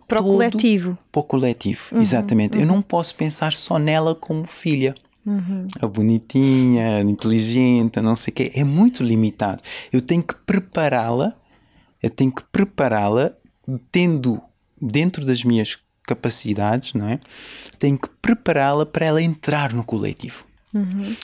Para 0.08 0.20
o 0.20 0.24
coletivo. 0.24 0.98
para 1.12 1.20
o 1.20 1.24
coletivo. 1.24 1.98
Exatamente. 1.98 2.58
Eu 2.58 2.66
não 2.66 2.82
posso 2.82 3.16
pensar 3.16 3.54
só 3.54 3.78
nela 3.78 4.16
como 4.16 4.48
filha. 4.48 4.96
Uhum. 5.26 5.68
A 5.80 5.88
bonitinha, 5.88 6.98
a 6.98 7.02
inteligente, 7.02 8.00
a 8.00 8.02
não 8.02 8.16
sei 8.16 8.32
o 8.32 8.36
quê. 8.36 8.52
É 8.56 8.64
muito 8.64 9.04
limitado. 9.04 9.62
Eu 9.94 10.02
tenho 10.02 10.24
que 10.24 10.34
prepará-la, 10.34 11.36
eu 12.02 12.10
tenho 12.10 12.32
que 12.32 12.44
prepará-la 12.52 13.32
tendo 13.92 14.42
dentro 14.82 15.24
das 15.24 15.44
minhas 15.44 15.78
capacidades, 16.12 16.94
não 16.94 17.08
é? 17.08 17.20
Tenho 17.80 17.98
que 17.98 18.10
prepará-la 18.22 18.86
para 18.86 19.06
ela 19.06 19.22
entrar 19.22 19.74
no 19.74 19.84
coletivo. 19.84 20.46
Uhum. 20.74 21.16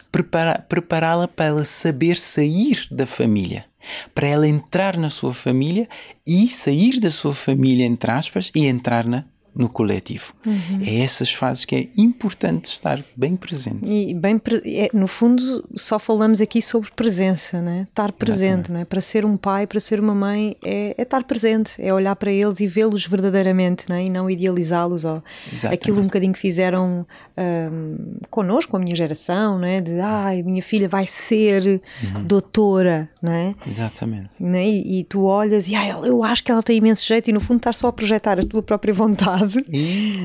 Prepará-la 0.69 1.27
para 1.27 1.45
ela 1.45 1.65
saber 1.65 2.17
sair 2.17 2.87
da 2.89 3.05
família. 3.05 3.65
Para 4.13 4.27
ela 4.27 4.47
entrar 4.47 4.97
na 4.97 5.09
sua 5.09 5.33
família 5.33 5.87
e 6.25 6.49
sair 6.49 6.99
da 6.99 7.11
sua 7.11 7.33
família, 7.33 7.85
entre 7.85 8.11
aspas, 8.11 8.51
e 8.55 8.65
entrar 8.65 9.05
na 9.05 9.23
no 9.57 9.67
coletivo. 9.67 10.33
Uhum. 10.45 10.79
É 10.81 10.99
essas 10.99 11.33
fases 11.33 11.65
que 11.65 11.75
é 11.75 11.89
importante 11.97 12.65
estar 12.65 13.03
bem 13.15 13.35
presente. 13.35 13.89
E 13.89 14.13
bem, 14.13 14.39
é, 14.65 14.89
no 14.93 15.07
fundo, 15.07 15.67
só 15.75 15.97
falamos 15.97 16.39
aqui 16.39 16.61
sobre 16.61 16.91
presença, 16.91 17.59
né? 17.59 17.87
estar 17.89 18.11
presente. 18.11 18.71
Né? 18.71 18.85
Para 18.85 19.01
ser 19.01 19.25
um 19.25 19.35
pai, 19.35 19.65
para 19.65 19.79
ser 19.79 19.99
uma 19.99 20.13
mãe, 20.13 20.55
é, 20.63 20.93
é 20.95 21.01
estar 21.01 21.23
presente, 21.23 21.81
é 21.81 21.91
olhar 21.91 22.15
para 22.15 22.31
eles 22.31 22.59
e 22.59 22.67
vê-los 22.67 23.07
verdadeiramente 23.07 23.89
né? 23.89 24.05
e 24.05 24.09
não 24.09 24.29
idealizá-los. 24.29 25.05
Ou 25.05 25.23
aquilo 25.71 26.01
um 26.01 26.03
bocadinho 26.03 26.33
que 26.33 26.39
fizeram 26.39 27.05
um, 27.37 28.19
connosco, 28.29 28.77
a 28.77 28.79
minha 28.79 28.95
geração, 28.95 29.57
né? 29.57 29.81
de 29.81 29.99
ai, 29.99 30.43
minha 30.43 30.61
filha 30.61 30.87
vai 30.87 31.07
ser 31.07 31.81
uhum. 32.03 32.23
doutora. 32.23 33.09
Né? 33.19 33.55
Exatamente. 33.65 34.41
Né? 34.41 34.67
E, 34.67 34.99
e, 34.99 35.03
tu 35.03 35.23
olhas 35.23 35.67
e 35.67 35.75
ai, 35.75 35.89
eu 35.91 36.23
acho 36.23 36.43
que 36.43 36.51
ela 36.51 36.61
tem 36.61 36.77
imenso 36.77 37.05
jeito, 37.07 37.29
e 37.29 37.33
no 37.33 37.39
fundo, 37.39 37.57
estar 37.57 37.73
só 37.73 37.87
a 37.87 37.93
projetar 37.93 38.39
a 38.39 38.45
tua 38.45 38.61
própria 38.61 38.93
vontade 38.93 39.46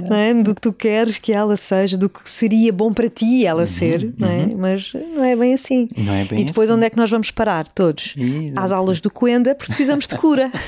não 0.08 0.16
é? 0.16 0.35
do 0.35 0.54
que 0.54 0.61
tu 0.61 0.72
queres 0.72 1.18
que 1.18 1.32
ela 1.32 1.56
seja, 1.56 1.96
do 1.96 2.08
que 2.08 2.28
seria 2.28 2.72
bom 2.72 2.92
para 2.92 3.08
ti 3.08 3.46
ela 3.46 3.62
uhum, 3.62 3.66
ser, 3.66 4.12
não 4.18 4.28
é? 4.28 4.42
Uhum. 4.42 4.58
mas 4.58 4.92
não 5.14 5.24
é 5.24 5.37
bem 5.37 5.54
assim. 5.54 5.88
Não 5.96 6.12
é 6.12 6.24
bem 6.24 6.40
e 6.40 6.44
depois 6.44 6.70
assim. 6.70 6.76
onde 6.76 6.87
é 6.87 6.90
que 6.90 6.96
nós 6.96 7.11
vamos 7.11 7.30
parar? 7.30 7.68
Todos 7.68 8.14
às 8.56 8.72
aulas 8.72 9.00
do 9.00 9.11
Coenda, 9.11 9.54
porque 9.54 9.70
precisamos 9.70 10.06
de 10.06 10.16
cura. 10.16 10.50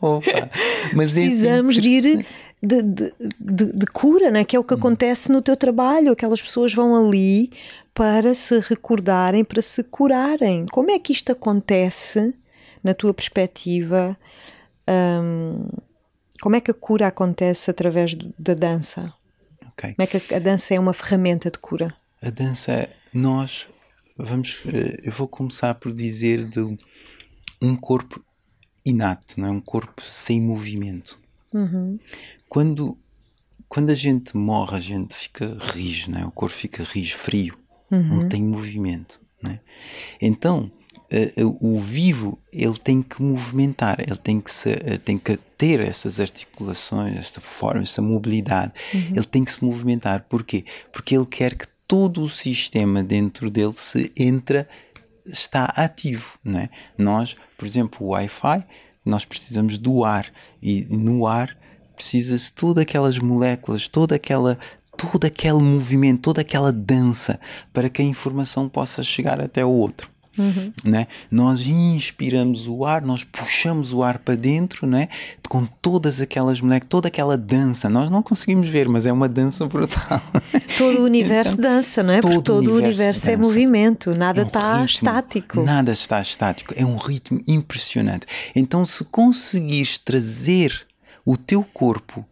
Opa, 0.00 0.50
mas 0.94 1.12
precisamos 1.12 1.76
de 1.76 1.88
ir. 1.88 2.26
De, 2.64 2.80
de, 2.80 3.12
de, 3.40 3.72
de, 3.72 3.86
cura, 3.86 4.30
né? 4.30 4.44
que 4.44 4.54
é 4.54 4.58
o 4.58 4.62
que 4.62 4.74
acontece 4.74 5.32
no 5.32 5.42
teu 5.42 5.56
trabalho. 5.56 6.12
Aquelas 6.12 6.40
pessoas 6.40 6.72
vão 6.72 6.94
ali 6.94 7.50
para 7.92 8.34
se 8.34 8.58
recordarem, 8.60 9.44
para 9.44 9.60
se 9.60 9.82
curarem. 9.82 10.66
Como 10.70 10.90
é 10.90 10.98
que 10.98 11.12
isto 11.12 11.32
acontece, 11.32 12.34
na 12.82 12.94
tua 12.94 13.12
perspectiva? 13.12 14.16
Um, 14.88 15.66
como 16.42 16.56
é 16.56 16.60
que 16.60 16.72
a 16.72 16.74
cura 16.74 17.06
acontece 17.06 17.70
através 17.70 18.16
da 18.36 18.52
dança? 18.52 19.14
Okay. 19.74 19.94
Como 19.94 20.02
é 20.04 20.06
que 20.08 20.34
a, 20.34 20.40
dança 20.40 20.74
é 20.74 20.80
uma 20.80 20.92
ferramenta 20.92 21.48
de 21.52 21.58
cura? 21.60 21.94
A 22.20 22.30
dança, 22.30 22.88
nós 23.14 23.68
vamos, 24.18 24.64
eh, 24.66 25.02
eu 25.04 25.12
vou 25.12 25.28
começar 25.28 25.72
por 25.76 25.92
dizer 25.92 26.44
de 26.44 26.76
um 27.60 27.76
corpo 27.76 28.20
inato, 28.84 29.40
não 29.40 29.46
é? 29.46 29.50
Um 29.52 29.60
corpo 29.60 30.02
sem 30.02 30.42
movimento. 30.42 31.16
Uhum. 31.54 31.96
Quando 32.48 32.98
quando 33.68 33.90
a 33.90 33.94
gente 33.94 34.36
morre, 34.36 34.76
a 34.76 34.80
gente 34.80 35.14
fica 35.14 35.56
rijo, 35.60 36.10
não 36.10 36.20
é? 36.20 36.26
O 36.26 36.32
corpo 36.32 36.56
fica 36.56 36.82
rijo, 36.82 37.16
frio, 37.16 37.56
uhum. 37.88 38.16
não 38.16 38.28
tem 38.28 38.42
movimento, 38.42 39.20
não 39.40 39.52
é? 39.52 39.60
Então 40.20 40.72
o 41.60 41.78
vivo 41.78 42.38
ele 42.52 42.78
tem 42.78 43.02
que 43.02 43.22
movimentar, 43.22 44.00
ele 44.00 44.16
tem 44.16 44.40
que, 44.40 44.50
se, 44.50 44.70
uh, 44.70 44.98
tem 45.04 45.18
que 45.18 45.36
ter 45.58 45.80
essas 45.80 46.18
articulações, 46.18 47.16
essa 47.16 47.40
forma, 47.40 47.82
essa 47.82 48.00
mobilidade, 48.00 48.72
uhum. 48.94 49.12
ele 49.14 49.24
tem 49.24 49.44
que 49.44 49.52
se 49.52 49.62
movimentar. 49.62 50.24
Porquê? 50.28 50.64
Porque 50.90 51.14
ele 51.16 51.26
quer 51.26 51.54
que 51.54 51.66
todo 51.86 52.22
o 52.22 52.28
sistema 52.28 53.02
dentro 53.02 53.50
dele 53.50 53.74
se 53.74 54.10
entra, 54.16 54.68
está 55.24 55.66
ativo, 55.76 56.38
não 56.42 56.60
é? 56.60 56.70
Nós, 56.96 57.36
por 57.56 57.66
exemplo, 57.66 58.06
o 58.06 58.10
Wi-Fi, 58.10 58.64
nós 59.04 59.24
precisamos 59.24 59.78
do 59.78 60.04
ar 60.04 60.32
e 60.62 60.86
no 60.88 61.26
ar 61.26 61.56
precisa-se 61.94 62.52
todas 62.52 62.82
aquelas 62.82 63.18
moléculas, 63.18 63.86
toda 63.88 64.16
aquela 64.16 64.58
todo 64.96 65.24
aquele 65.24 65.60
movimento, 65.60 66.20
toda 66.20 66.42
aquela 66.42 66.72
dança 66.72 67.40
para 67.72 67.88
que 67.88 68.02
a 68.02 68.04
informação 68.04 68.68
possa 68.68 69.02
chegar 69.02 69.40
até 69.40 69.64
o 69.64 69.70
outro. 69.70 70.11
Uhum. 70.38 70.72
Né? 70.84 71.06
Nós 71.30 71.66
inspiramos 71.66 72.66
o 72.66 72.84
ar, 72.84 73.02
nós 73.02 73.24
puxamos 73.24 73.92
o 73.92 74.02
ar 74.02 74.18
para 74.18 74.34
dentro, 74.34 74.86
né? 74.86 75.08
com 75.48 75.66
todas 75.66 76.20
aquelas 76.20 76.60
moléculas, 76.60 76.88
toda 76.88 77.08
aquela 77.08 77.36
dança. 77.36 77.90
Nós 77.90 78.10
não 78.10 78.22
conseguimos 78.22 78.68
ver, 78.68 78.88
mas 78.88 79.04
é 79.04 79.12
uma 79.12 79.28
dança 79.28 79.66
brutal. 79.66 80.22
Todo 80.78 81.00
o 81.00 81.04
universo 81.04 81.52
então, 81.52 81.70
dança, 81.70 82.02
não 82.02 82.14
é? 82.14 82.20
Todo 82.20 82.30
Porque 82.30 82.42
todo 82.44 82.72
o 82.72 82.76
universo, 82.76 83.28
é 83.28 83.36
movimento, 83.36 84.16
nada 84.16 84.40
é 84.40 84.44
um 84.44 84.46
está 84.46 84.72
ritmo, 84.78 84.86
estático. 84.86 85.62
Nada 85.62 85.92
está 85.92 86.20
estático, 86.20 86.72
é 86.76 86.84
um 86.84 86.96
ritmo 86.96 87.40
impressionante. 87.46 88.26
Então, 88.56 88.86
se 88.86 89.04
conseguires 89.04 89.98
trazer 89.98 90.86
o 91.24 91.36
teu 91.36 91.62
corpo 91.62 92.24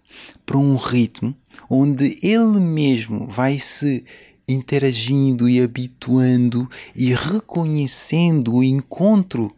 para 0.47 0.57
um 0.57 0.77
ritmo 0.77 1.35
onde 1.69 2.19
ele 2.23 2.59
mesmo 2.59 3.27
vai 3.29 3.59
se 3.59 4.05
interagindo 4.53 5.49
e 5.49 5.61
habituando 5.61 6.69
e 6.95 7.15
reconhecendo 7.15 8.57
o 8.57 8.65
encontro 8.65 9.55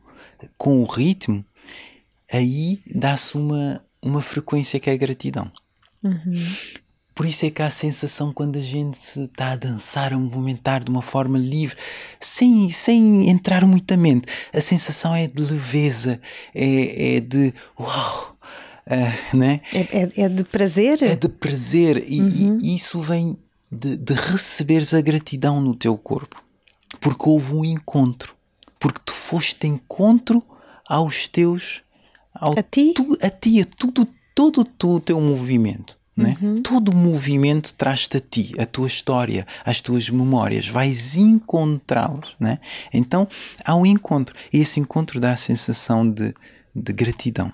com 0.56 0.82
o 0.82 0.86
ritmo, 0.86 1.44
aí 2.32 2.80
dá-se 2.94 3.36
uma, 3.36 3.82
uma 4.02 4.20
frequência 4.20 4.80
que 4.80 4.90
é 4.90 4.92
a 4.92 4.96
gratidão. 4.96 5.50
Uhum. 6.02 6.32
Por 7.14 7.26
isso 7.26 7.44
é 7.44 7.50
que 7.50 7.60
há 7.60 7.66
a 7.66 7.70
sensação 7.70 8.32
quando 8.32 8.56
a 8.56 8.62
gente 8.62 8.96
está 8.96 9.52
a 9.52 9.56
dançar, 9.56 10.14
a 10.14 10.18
movimentar 10.18 10.82
de 10.82 10.90
uma 10.90 11.02
forma 11.02 11.38
livre, 11.38 11.76
sem, 12.18 12.70
sem 12.70 13.28
entrar 13.28 13.66
muitamente. 13.66 14.26
A 14.52 14.60
sensação 14.60 15.14
é 15.14 15.26
de 15.26 15.42
leveza, 15.42 16.20
é, 16.54 17.16
é 17.16 17.20
de 17.20 17.52
uau, 17.78 18.36
uh, 18.86 19.36
né? 19.36 19.60
É, 19.74 19.80
é, 19.80 20.08
é, 20.24 20.28
de 20.28 20.42
prazer? 20.44 21.02
É 21.02 21.14
de 21.14 21.28
prazer. 21.28 22.02
E, 22.08 22.20
uhum. 22.20 22.58
e 22.62 22.74
isso 22.74 23.00
vem 23.00 23.38
de, 23.72 23.96
de 23.96 24.12
receberes 24.12 24.92
a 24.92 25.00
gratidão 25.00 25.60
no 25.60 25.74
teu 25.74 25.96
corpo, 25.96 26.42
porque 27.00 27.28
houve 27.28 27.54
um 27.54 27.64
encontro, 27.64 28.36
porque 28.78 29.00
tu 29.04 29.12
foste 29.12 29.66
encontro 29.66 30.44
aos 30.86 31.26
teus. 31.26 31.82
Ao 32.34 32.58
a 32.58 32.62
ti? 32.62 32.92
Tu, 32.94 33.18
a 33.22 33.30
ti, 33.30 33.60
a 33.62 33.64
tudo, 33.64 34.06
todo, 34.34 34.66
o 34.84 35.00
teu 35.00 35.18
movimento. 35.18 35.98
Né? 36.14 36.36
Uhum. 36.42 36.62
Todo 36.62 36.90
o 36.90 36.94
movimento 36.94 37.72
traz-te 37.72 38.18
a 38.18 38.20
ti, 38.20 38.52
a 38.58 38.66
tua 38.66 38.86
história, 38.86 39.46
as 39.64 39.80
tuas 39.80 40.10
memórias, 40.10 40.68
vais 40.68 41.16
encontrá-los. 41.16 42.36
Né? 42.38 42.58
Então 42.92 43.26
há 43.64 43.74
um 43.74 43.86
encontro, 43.86 44.36
e 44.52 44.60
esse 44.60 44.78
encontro 44.78 45.18
dá 45.18 45.32
a 45.32 45.36
sensação 45.36 46.08
de, 46.08 46.34
de 46.74 46.92
gratidão. 46.92 47.50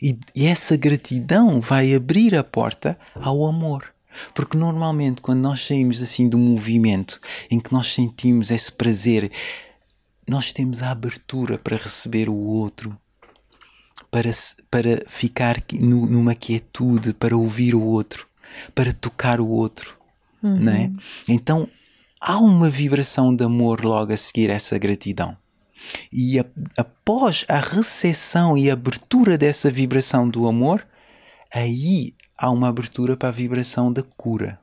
E, 0.00 0.18
e 0.34 0.46
essa 0.46 0.74
gratidão 0.78 1.60
vai 1.60 1.94
abrir 1.94 2.34
a 2.34 2.42
porta 2.42 2.98
ao 3.14 3.44
amor. 3.44 3.92
Porque 4.34 4.56
normalmente, 4.56 5.20
quando 5.20 5.40
nós 5.40 5.66
saímos 5.66 6.02
assim 6.02 6.28
do 6.28 6.38
movimento 6.38 7.20
em 7.50 7.58
que 7.58 7.72
nós 7.72 7.92
sentimos 7.92 8.50
esse 8.50 8.70
prazer, 8.70 9.30
nós 10.28 10.52
temos 10.52 10.82
a 10.82 10.90
abertura 10.90 11.58
para 11.58 11.76
receber 11.76 12.28
o 12.28 12.36
outro, 12.36 12.96
para, 14.10 14.30
para 14.70 15.02
ficar 15.08 15.62
numa 15.72 16.34
quietude, 16.34 17.12
para 17.12 17.36
ouvir 17.36 17.74
o 17.74 17.82
outro, 17.82 18.26
para 18.74 18.92
tocar 18.92 19.40
o 19.40 19.48
outro. 19.48 19.96
Uhum. 20.42 20.56
Não 20.56 20.72
é? 20.72 20.90
Então 21.28 21.68
há 22.20 22.38
uma 22.38 22.68
vibração 22.68 23.34
de 23.34 23.44
amor 23.44 23.84
logo 23.84 24.12
a 24.12 24.16
seguir 24.16 24.50
essa 24.50 24.78
gratidão. 24.78 25.36
E 26.12 26.38
a, 26.38 26.44
após 26.76 27.44
a 27.48 27.58
recepção 27.58 28.56
e 28.56 28.70
abertura 28.70 29.38
dessa 29.38 29.70
vibração 29.70 30.28
do 30.28 30.46
amor, 30.46 30.86
aí 31.52 32.14
há 32.40 32.50
uma 32.50 32.68
abertura 32.68 33.16
para 33.16 33.28
a 33.28 33.32
vibração 33.32 33.92
da 33.92 34.02
cura. 34.02 34.58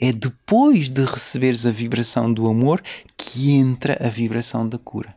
É 0.00 0.10
depois 0.10 0.90
de 0.90 1.04
receberes 1.04 1.66
a 1.66 1.70
vibração 1.70 2.32
do 2.32 2.48
amor 2.48 2.82
que 3.16 3.52
entra 3.52 3.96
a 4.00 4.08
vibração 4.08 4.66
da 4.66 4.78
cura. 4.78 5.14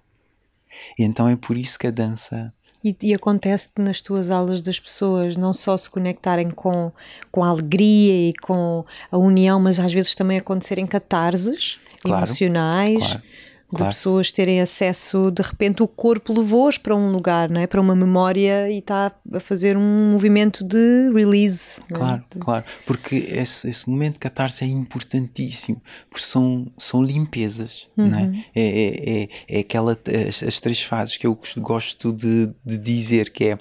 E 1.00 1.04
então 1.04 1.28
é 1.30 1.36
por 1.36 1.58
isso 1.58 1.80
que 1.80 1.88
a 1.88 1.92
dança. 1.92 2.54
E, 2.84 2.96
e 3.02 3.14
acontece 3.14 3.70
nas 3.80 4.02
tuas 4.02 4.30
aulas 4.30 4.62
das 4.62 4.80
pessoas 4.80 5.38
não 5.38 5.54
só 5.54 5.78
se 5.78 5.90
conectarem 5.90 6.50
com, 6.50 6.92
com 7.32 7.44
a 7.44 7.48
alegria 7.48 8.30
e 8.30 8.34
com 8.34 8.84
a 9.10 9.18
união, 9.18 9.60
mas 9.60 9.80
às 9.80 9.94
vezes 9.94 10.14
também 10.14 10.38
acontecerem 10.38 10.86
catarses 10.86 11.80
claro, 12.02 12.26
emocionais. 12.26 12.98
Claro 13.00 13.22
Claro. 13.72 13.86
De 13.86 13.96
pessoas 13.96 14.32
terem 14.32 14.60
acesso, 14.60 15.32
de 15.32 15.42
repente 15.42 15.82
o 15.82 15.88
corpo 15.88 16.34
levou-os 16.34 16.78
para 16.78 16.94
um 16.94 17.10
lugar, 17.10 17.50
não 17.50 17.62
é? 17.62 17.66
para 17.66 17.80
uma 17.80 17.96
memória 17.96 18.70
e 18.70 18.80
está 18.80 19.14
a 19.34 19.40
fazer 19.40 19.78
um 19.78 20.12
movimento 20.12 20.62
de 20.62 21.10
release. 21.14 21.80
É? 21.90 21.94
Claro, 21.94 22.24
é? 22.36 22.40
claro, 22.40 22.66
porque 22.86 23.16
esse, 23.16 23.70
esse 23.70 23.90
momento 23.90 24.16
de 24.16 24.20
catarse 24.20 24.66
é 24.66 24.68
importantíssimo, 24.68 25.82
porque 26.10 26.26
são, 26.26 26.70
são 26.78 27.02
limpezas, 27.02 27.88
uhum. 27.98 28.08
não 28.10 28.20
é? 28.20 28.24
Uhum. 28.24 28.44
É, 28.54 28.62
é, 28.62 29.22
é, 29.22 29.30
é 29.48 29.60
aquela, 29.60 29.98
as, 30.28 30.44
as, 30.44 30.60
três 30.60 30.82
fases 30.84 31.16
que 31.16 31.26
eu 31.26 31.40
gosto 31.58 32.12
de, 32.12 32.54
de 32.66 32.78
dizer, 32.78 33.32
que 33.32 33.46
é 33.46 33.60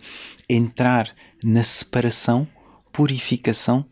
entrar 0.49 1.15
na 1.45 1.63
separação, 1.63 2.49
purificação 2.93 3.87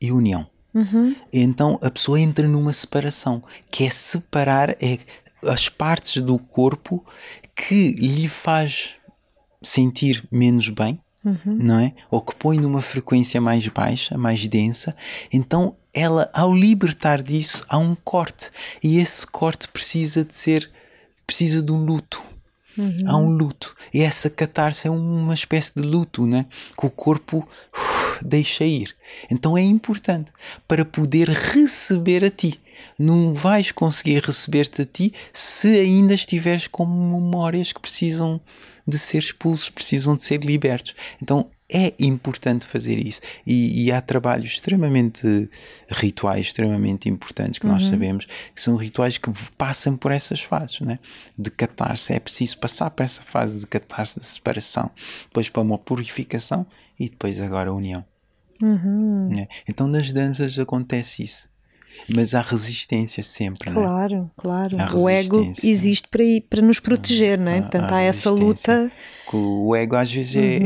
e 0.00 0.10
união. 0.10 0.46
Uhum. 0.74 1.14
Então 1.32 1.78
a 1.82 1.90
pessoa 1.90 2.20
entra 2.20 2.46
numa 2.46 2.72
separação, 2.72 3.42
que 3.70 3.84
é 3.84 3.90
separar 3.90 4.70
é 4.80 4.98
as 5.44 5.68
partes 5.68 6.22
do 6.22 6.38
corpo 6.38 7.04
que 7.54 7.92
lhe 7.92 8.28
faz 8.28 8.94
sentir 9.62 10.26
menos 10.30 10.68
bem, 10.68 11.00
não 11.44 11.78
é? 11.80 11.92
Ou 12.10 12.20
que 12.20 12.34
põe 12.34 12.58
numa 12.58 12.80
frequência 12.80 13.40
mais 13.40 13.66
baixa, 13.68 14.16
mais 14.16 14.46
densa. 14.46 14.94
Então 15.32 15.76
ela, 15.92 16.30
ao 16.32 16.54
libertar 16.54 17.22
disso, 17.22 17.62
há 17.68 17.76
um 17.78 17.94
corte. 17.94 18.50
E 18.82 18.98
esse 18.98 19.26
corte 19.26 19.68
precisa 19.68 20.24
de 20.24 20.34
ser, 20.34 20.70
precisa 21.26 21.62
de 21.62 21.72
um 21.72 21.84
luto. 21.84 22.22
Há 23.06 23.16
um 23.16 23.28
luto. 23.28 23.74
E 23.92 24.02
essa 24.02 24.30
catarse 24.30 24.86
é 24.86 24.90
uma 24.90 25.34
espécie 25.34 25.72
de 25.74 25.82
luto, 25.82 26.24
né? 26.24 26.46
Que 26.78 26.86
o 26.86 26.90
corpo 26.90 27.46
deixa 28.22 28.64
ir. 28.64 28.94
Então 29.28 29.58
é 29.58 29.62
importante 29.62 30.30
para 30.68 30.84
poder 30.84 31.28
receber 31.28 32.24
a 32.24 32.30
ti. 32.30 32.60
Não 32.98 33.34
vais 33.34 33.72
conseguir 33.72 34.22
receber-te 34.22 34.82
a 34.82 34.86
ti 34.86 35.12
se 35.32 35.68
ainda 35.78 36.14
estiveres 36.14 36.66
com 36.66 36.86
memórias 36.86 37.72
que 37.72 37.80
precisam 37.80 38.40
de 38.86 38.98
ser 38.98 39.18
expulsos, 39.18 39.68
precisam 39.68 40.16
de 40.16 40.24
ser 40.24 40.42
libertos. 40.42 40.94
Então 41.22 41.50
é 41.70 41.92
importante 42.00 42.64
fazer 42.64 42.98
isso. 42.98 43.20
E, 43.46 43.84
e 43.84 43.92
há 43.92 44.00
trabalhos 44.00 44.52
extremamente 44.52 45.50
rituais, 45.90 46.46
extremamente 46.46 47.08
importantes 47.08 47.58
que 47.58 47.66
nós 47.66 47.84
sabemos 47.84 48.26
que 48.54 48.60
são 48.60 48.74
rituais 48.76 49.18
que 49.18 49.30
passam 49.58 49.94
por 49.94 50.10
essas 50.10 50.40
fases, 50.40 50.80
né? 50.80 50.98
de 51.38 51.50
catarse. 51.50 52.14
É 52.14 52.18
preciso 52.18 52.56
passar 52.58 52.90
por 52.90 53.02
essa 53.02 53.22
fase 53.22 53.60
de 53.60 53.66
catarse, 53.66 54.18
de 54.18 54.24
separação, 54.24 54.90
depois 55.24 55.50
para 55.50 55.60
uma 55.60 55.76
purificação 55.76 56.66
e 56.98 57.10
depois 57.10 57.38
agora 57.38 57.68
a 57.68 57.74
união. 57.74 58.02
né? 59.28 59.46
Então 59.68 59.86
nas 59.86 60.10
danças 60.10 60.58
acontece 60.58 61.22
isso. 61.22 61.48
Mas 62.14 62.34
há 62.34 62.40
resistência 62.40 63.22
sempre, 63.22 63.70
não 63.70 63.82
é? 63.82 63.84
Claro, 63.84 64.30
claro. 64.36 64.76
O 64.96 65.08
ego 65.08 65.52
existe 65.62 66.08
para, 66.08 66.22
para 66.48 66.62
nos 66.62 66.80
proteger, 66.80 67.38
não 67.38 67.52
é? 67.52 67.60
Portanto, 67.60 67.92
há 67.92 67.96
há 67.96 68.02
essa 68.02 68.30
luta. 68.30 68.90
O 69.32 69.74
ego 69.76 69.96
às 69.96 70.10
vezes 70.10 70.36
é, 70.36 70.56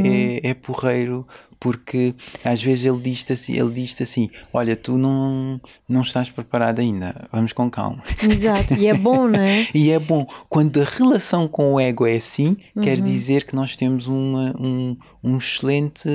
é, 0.47 0.51
é 0.51 0.55
porreiro 0.55 1.27
porque 1.59 2.13
às 2.45 2.61
vezes 2.61 2.85
ele 2.85 3.01
diz-te 3.01 3.33
assim, 3.33 3.53
ele 3.57 3.71
diz 3.71 3.95
assim, 4.01 4.29
olha, 4.53 4.75
tu 4.75 4.99
não, 4.99 5.61
não 5.89 6.03
estás 6.03 6.29
preparado 6.29 6.81
ainda, 6.81 7.29
vamos 7.31 7.53
com 7.53 7.71
calma. 7.71 8.03
Exato. 8.21 8.75
E 8.75 8.89
é 8.89 8.95
bom, 8.95 9.29
não 9.29 9.41
é? 9.41 9.69
E 9.73 9.93
é 9.93 9.99
bom, 10.01 10.27
quando 10.49 10.81
a 10.81 10.85
relação 10.85 11.47
com 11.47 11.75
o 11.75 11.81
ego 11.81 12.05
é 12.05 12.17
assim, 12.17 12.57
quer 12.83 12.99
Uhum. 12.99 13.05
dizer 13.05 13.45
que 13.45 13.55
nós 13.55 13.77
temos 13.77 14.09
uma, 14.09 14.53
um, 14.59 14.97
um, 15.23 15.39
excelente, 15.39 16.09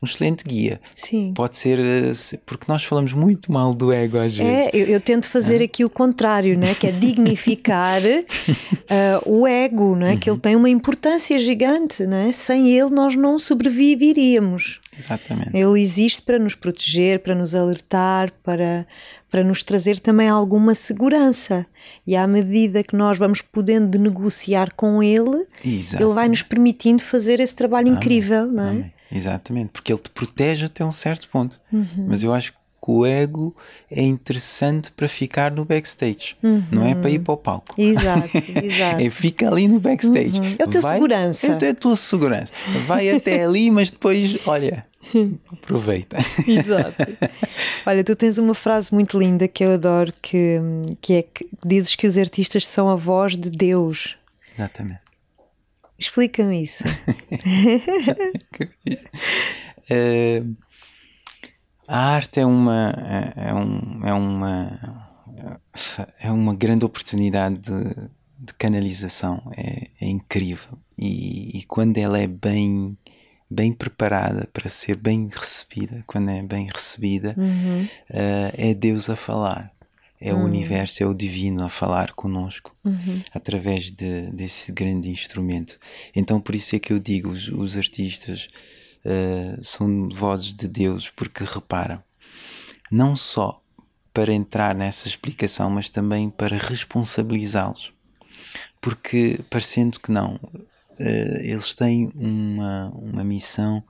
um 0.00 0.06
excelente 0.06 0.44
guia. 0.44 0.80
Sim. 0.94 1.32
Pode 1.34 1.56
ser, 1.56 1.78
eh, 1.78 2.12
porque 2.46 2.66
nós 2.68 2.84
falamos 2.84 3.12
muito 3.12 3.50
mal 3.50 3.74
do 3.74 3.92
ego 3.92 4.18
às 4.18 4.36
vezes. 4.36 4.68
É, 4.68 4.70
eu, 4.72 4.86
eu 4.86 5.00
tento 5.00 5.28
fazer 5.28 5.62
aqui 5.62 5.84
o 5.84 5.90
contrário, 5.90 6.56
né? 6.56 6.74
que 6.74 6.86
é 6.86 6.92
dignificar 6.92 8.00
ah, 8.88 9.22
o 9.26 9.46
ego, 9.46 9.96
não 9.96 10.06
é? 10.06 10.16
que 10.16 10.30
ele 10.30 10.38
tem 10.38 10.54
uma 10.54 10.70
importância 10.70 11.36
gigante. 11.38 12.06
Não 12.06 12.16
é? 12.16 12.32
Sem 12.32 12.70
ele, 12.70 12.90
nós 12.90 13.16
não 13.16 13.38
sobreviveríamos. 13.38 14.80
Exatamente. 14.96 15.50
Ele 15.54 15.80
existe 15.80 16.22
para 16.22 16.38
nos 16.38 16.54
proteger, 16.54 17.20
para 17.20 17.34
nos 17.34 17.54
alertar, 17.54 18.32
para, 18.42 18.86
para 19.32 19.42
nos 19.42 19.62
trazer 19.62 19.98
também 19.98 20.28
alguma 20.28 20.74
segurança. 20.74 21.66
E 22.06 22.14
à 22.14 22.26
medida 22.26 22.82
que 22.82 22.94
nós 22.94 23.18
vamos 23.18 23.40
podendo 23.40 23.98
negociar 23.98 24.72
com 24.76 25.02
ele, 25.02 25.46
Exato. 25.64 26.04
ele 26.04 26.12
vai 26.12 26.28
nos 26.28 26.42
permitindo 26.42 27.02
fazer 27.02 27.40
esse 27.40 27.56
trabalho 27.56 27.88
incrível, 27.88 28.46
não 28.46 28.62
é? 28.64 28.68
Amém. 28.70 28.92
Exatamente, 29.10 29.70
porque 29.72 29.92
ele 29.92 30.00
te 30.00 30.10
protege 30.10 30.66
até 30.66 30.84
um 30.84 30.92
certo 30.92 31.28
ponto. 31.30 31.58
Uhum. 31.72 32.06
Mas 32.08 32.22
eu 32.22 32.32
acho 32.32 32.52
que 32.52 32.58
o 32.90 33.06
ego 33.06 33.54
é 33.90 34.02
interessante 34.02 34.90
para 34.90 35.06
ficar 35.06 35.50
no 35.52 35.64
backstage, 35.64 36.34
não 36.70 36.84
é 36.84 36.94
para 36.94 37.10
ir 37.10 37.20
para 37.20 37.32
o 37.34 37.36
palco. 37.36 37.74
Exato, 37.80 38.28
exato. 38.62 39.02
É 39.02 39.08
fica 39.10 39.48
ali 39.48 39.68
no 39.68 39.78
backstage. 39.80 40.40
É 40.58 40.64
o 40.64 40.68
teu 40.68 40.80
Vai- 40.82 40.94
segurança. 40.94 41.58
É, 41.60 41.66
é 41.66 41.70
a 41.70 41.74
tua 41.74 41.96
segurança. 41.96 42.52
Vai 42.86 43.08
até 43.10 43.44
ali, 43.44 43.70
mas 43.70 43.90
depois, 43.90 44.36
olha, 44.46 44.84
aproveita. 45.50 46.16
Exato. 46.46 46.96
Olha, 47.86 48.04
tu 48.04 48.16
tens 48.16 48.38
uma 48.38 48.54
frase 48.54 48.92
muito 48.94 49.18
linda 49.18 49.46
que 49.48 49.64
eu 49.64 49.72
adoro, 49.72 50.12
que, 50.20 50.60
que 51.00 51.14
é 51.14 51.22
que 51.22 51.48
dizes 51.64 51.94
que 51.94 52.06
os 52.06 52.16
artistas 52.18 52.66
são 52.66 52.88
a 52.88 52.96
voz 52.96 53.36
de 53.36 53.50
Deus. 53.50 54.16
Exatamente. 54.56 55.00
Explica-me 55.98 56.62
isso. 56.62 56.84
Eh, 59.90 60.44
a 61.88 62.14
arte 62.14 62.38
é 62.38 62.46
uma 62.46 62.90
é, 62.90 63.50
é 63.50 63.54
um, 63.54 64.00
é 64.06 64.14
uma 64.14 65.08
é 66.20 66.30
uma 66.30 66.54
grande 66.54 66.84
oportunidade 66.84 67.58
de, 67.58 67.94
de 68.38 68.54
canalização 68.54 69.42
é, 69.56 69.88
é 70.00 70.06
incrível 70.06 70.78
e, 70.96 71.58
e 71.58 71.64
quando 71.64 71.98
ela 71.98 72.18
é 72.18 72.28
bem 72.28 72.96
bem 73.52 73.72
preparada 73.72 74.48
para 74.52 74.68
ser 74.68 74.96
bem 74.96 75.28
recebida 75.30 76.02
quando 76.06 76.30
é 76.30 76.42
bem 76.42 76.68
recebida 76.72 77.36
eh, 78.10 78.70
é 78.70 78.74
Deus 78.74 79.10
a 79.10 79.16
falar. 79.16 79.70
É 80.24 80.32
o 80.32 80.38
universo, 80.38 81.02
é 81.02 81.06
o 81.06 81.12
divino 81.12 81.64
a 81.64 81.68
falar 81.68 82.12
conosco 82.12 82.72
através 83.34 83.90
de, 83.90 84.30
desse 84.30 84.70
grande 84.70 85.10
instrumento. 85.10 85.80
Então, 86.14 86.40
por 86.40 86.54
isso 86.54 86.76
é 86.76 86.78
que 86.78 86.92
eu 86.92 87.00
digo: 87.00 87.28
os, 87.28 87.48
os 87.48 87.76
artistas 87.76 88.48
eh, 89.04 89.58
são 89.62 90.08
vozes 90.10 90.54
de 90.54 90.68
Deus, 90.68 91.10
porque 91.10 91.42
reparam, 91.42 92.00
não 92.90 93.16
só 93.16 93.60
para 94.14 94.32
entrar 94.32 94.76
nessa 94.76 95.08
explicação, 95.08 95.68
mas 95.70 95.90
também 95.90 96.30
para 96.30 96.56
responsabilizá-los. 96.56 97.92
Porque, 98.80 99.40
parecendo 99.50 99.98
que 99.98 100.12
não, 100.12 100.38
eles 100.98 101.74
têm 101.74 102.10
uma, 102.14 102.90
uma 102.90 103.24
missão 103.24 103.82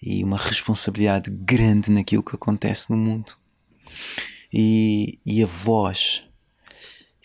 e 0.00 0.22
uma 0.24 0.36
responsabilidade 0.36 1.30
grande 1.30 1.90
naquilo 1.90 2.22
que 2.22 2.34
acontece 2.34 2.90
no 2.90 2.96
mundo. 2.96 3.36
E, 4.52 5.18
e 5.24 5.42
a 5.42 5.46
voz 5.46 6.24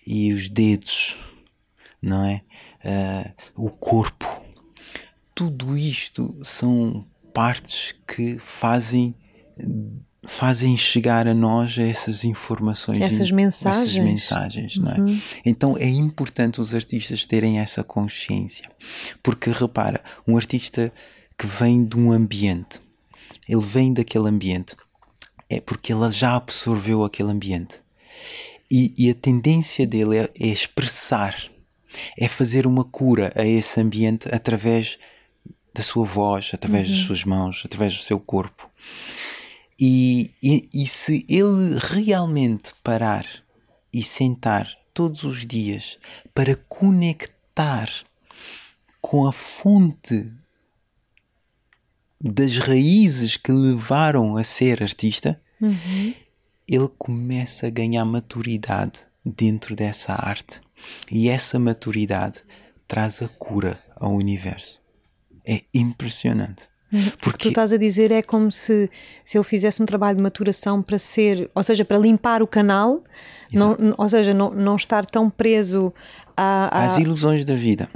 e 0.06 0.32
os 0.32 0.48
dedos, 0.48 1.18
não 2.02 2.24
é? 2.26 2.42
Ah, 2.84 3.34
o 3.56 3.70
corpo, 3.70 4.26
tudo 5.36 5.78
isto 5.78 6.40
são 6.44 7.06
partes 7.34 7.94
que 8.08 8.40
fazem 8.40 9.14
fazem 10.28 10.78
chegar 10.78 11.28
a 11.28 11.34
nós 11.34 11.78
essas 11.78 12.24
informações 12.24 13.02
Essas 13.02 13.32
mensagens. 13.32 13.84
essas 13.84 13.98
mensagens 13.98 14.78
não 14.78 14.92
é? 14.92 14.98
então 15.46 15.78
é 15.78 15.88
importante 15.88 16.62
os 16.62 16.76
artistas 16.76 17.26
terem 17.26 17.60
essa 17.60 17.84
consciência 17.84 18.70
porque 19.24 19.50
repara 19.50 20.04
um 20.28 20.36
artista 20.36 20.92
que 21.38 21.48
vem 21.48 21.84
de 21.86 21.98
um 21.98 22.12
ambiente 22.12 22.80
ele 23.48 23.62
vem 23.66 23.94
daquele 23.94 24.28
ambiente 24.28 24.76
é 25.50 25.62
porque 25.62 25.94
ele 25.94 26.12
já 26.12 26.36
absorveu 26.36 27.04
aquele 27.04 27.32
ambiente 27.32 27.82
e, 28.70 28.94
e 28.98 29.10
a 29.10 29.16
tendência 29.16 29.88
dele 29.88 30.18
é, 30.18 30.30
é 30.40 30.48
expressar, 30.48 31.36
é 32.20 32.28
fazer 32.28 32.68
uma 32.68 32.84
cura 32.84 33.32
a 33.36 33.46
esse 33.46 33.80
ambiente 33.80 34.28
através 34.34 34.98
da 35.74 35.82
sua 35.82 36.06
voz, 36.06 36.52
através 36.54 36.90
das 36.90 37.00
suas 37.00 37.24
mãos, 37.24 37.62
através 37.64 37.96
do 37.96 38.02
seu 38.02 38.20
corpo. 38.20 38.70
E, 39.80 40.32
e, 40.42 40.70
e 40.74 40.86
se 40.88 41.26
ele 41.30 41.78
realmente 41.80 42.74
parar 42.84 43.26
e 43.94 44.02
sentar 44.02 44.68
todos 44.94 45.24
os 45.24 45.46
dias 45.46 46.00
para 46.34 46.56
conectar 46.56 47.90
com 49.00 49.28
a 49.28 49.32
fonte 49.32 50.32
das 52.20 52.58
raízes 52.58 53.38
que 53.38 53.52
levaram 53.52 54.36
a 54.36 54.44
ser 54.44 54.82
artista, 54.82 55.40
ele 56.68 56.90
começa 56.98 57.68
a 57.68 57.70
ganhar 57.70 58.04
maturidade 58.06 59.00
dentro 59.24 59.76
dessa 59.76 60.14
arte. 60.14 60.60
E 61.12 61.30
essa 61.30 61.60
maturidade 61.60 62.44
traz 62.88 63.22
a 63.22 63.28
cura 63.28 63.78
ao 63.96 64.14
universo. 64.14 64.84
É 65.46 65.64
impressionante. 65.74 66.70
O 66.92 66.96
que 66.98 67.12
tu 67.12 67.18
Porque 67.20 67.48
estás 67.50 67.74
a 67.74 67.78
dizer 67.78 68.12
é 68.12 68.22
como 68.22 68.52
se, 68.52 68.90
se 69.24 69.38
ele 69.38 69.44
fizesse 69.44 69.82
um 69.84 69.86
trabalho 69.86 70.16
de 70.18 70.24
maturação 70.24 70.82
para 70.82 70.98
ser, 70.98 71.50
ou 71.54 71.62
seja, 71.62 71.84
para 71.84 71.98
limpar 71.98 72.42
o 72.42 72.48
canal, 72.48 73.04
não, 73.52 73.76
ou 73.98 74.08
seja, 74.10 74.34
não, 74.34 74.52
não 74.52 74.76
estar 74.78 75.06
tão 75.06 75.30
preso 75.30 75.94
a. 76.36 76.70
a- 76.72 76.86
às 76.86 76.98
ilusões 76.98 77.44
da 77.44 77.56
vida. 77.56 77.90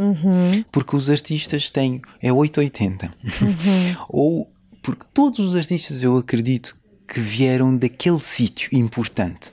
Porque 0.71 0.95
os 0.95 1.09
artistas 1.09 1.69
têm. 1.69 2.01
É 2.21 2.31
880. 2.33 3.11
Ou. 4.09 4.51
Porque 4.81 5.05
todos 5.13 5.39
os 5.39 5.55
artistas 5.55 6.01
eu 6.03 6.17
acredito 6.17 6.75
que 7.07 7.19
vieram 7.19 7.77
daquele 7.77 8.19
sítio 8.19 8.69
importante. 8.75 9.51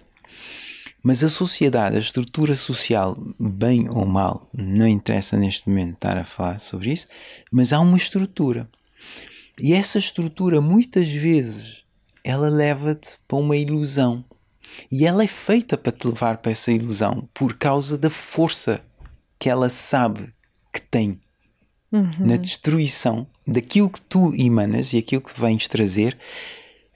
Mas 1.02 1.22
a 1.22 1.28
sociedade, 1.28 1.96
a 1.96 2.00
estrutura 2.00 2.56
social, 2.56 3.16
bem 3.38 3.88
ou 3.88 4.04
mal, 4.04 4.48
não 4.52 4.86
interessa 4.86 5.36
neste 5.36 5.68
momento 5.68 5.94
estar 5.94 6.16
a 6.18 6.24
falar 6.24 6.58
sobre 6.58 6.92
isso, 6.92 7.06
mas 7.52 7.72
há 7.72 7.78
uma 7.80 7.96
estrutura. 7.96 8.68
E 9.60 9.72
essa 9.72 9.98
estrutura 9.98 10.60
muitas 10.60 11.08
vezes 11.08 11.84
ela 12.24 12.48
leva-te 12.48 13.18
para 13.26 13.38
uma 13.38 13.56
ilusão. 13.56 14.24
E 14.90 15.06
ela 15.06 15.24
é 15.24 15.26
feita 15.26 15.76
para 15.76 15.92
te 15.92 16.06
levar 16.06 16.38
para 16.38 16.52
essa 16.52 16.70
ilusão 16.70 17.28
por 17.32 17.56
causa 17.56 17.96
da 17.96 18.10
força 18.10 18.82
que 19.38 19.48
ela 19.48 19.68
sabe 19.68 20.32
que 20.72 20.80
tem 20.80 21.20
uhum. 21.90 22.10
na 22.20 22.36
destruição 22.36 23.26
daquilo 23.46 23.88
que 23.88 24.00
tu 24.00 24.34
emanas 24.34 24.92
e 24.92 24.98
aquilo 24.98 25.22
que 25.22 25.40
vens 25.40 25.66
trazer 25.66 26.18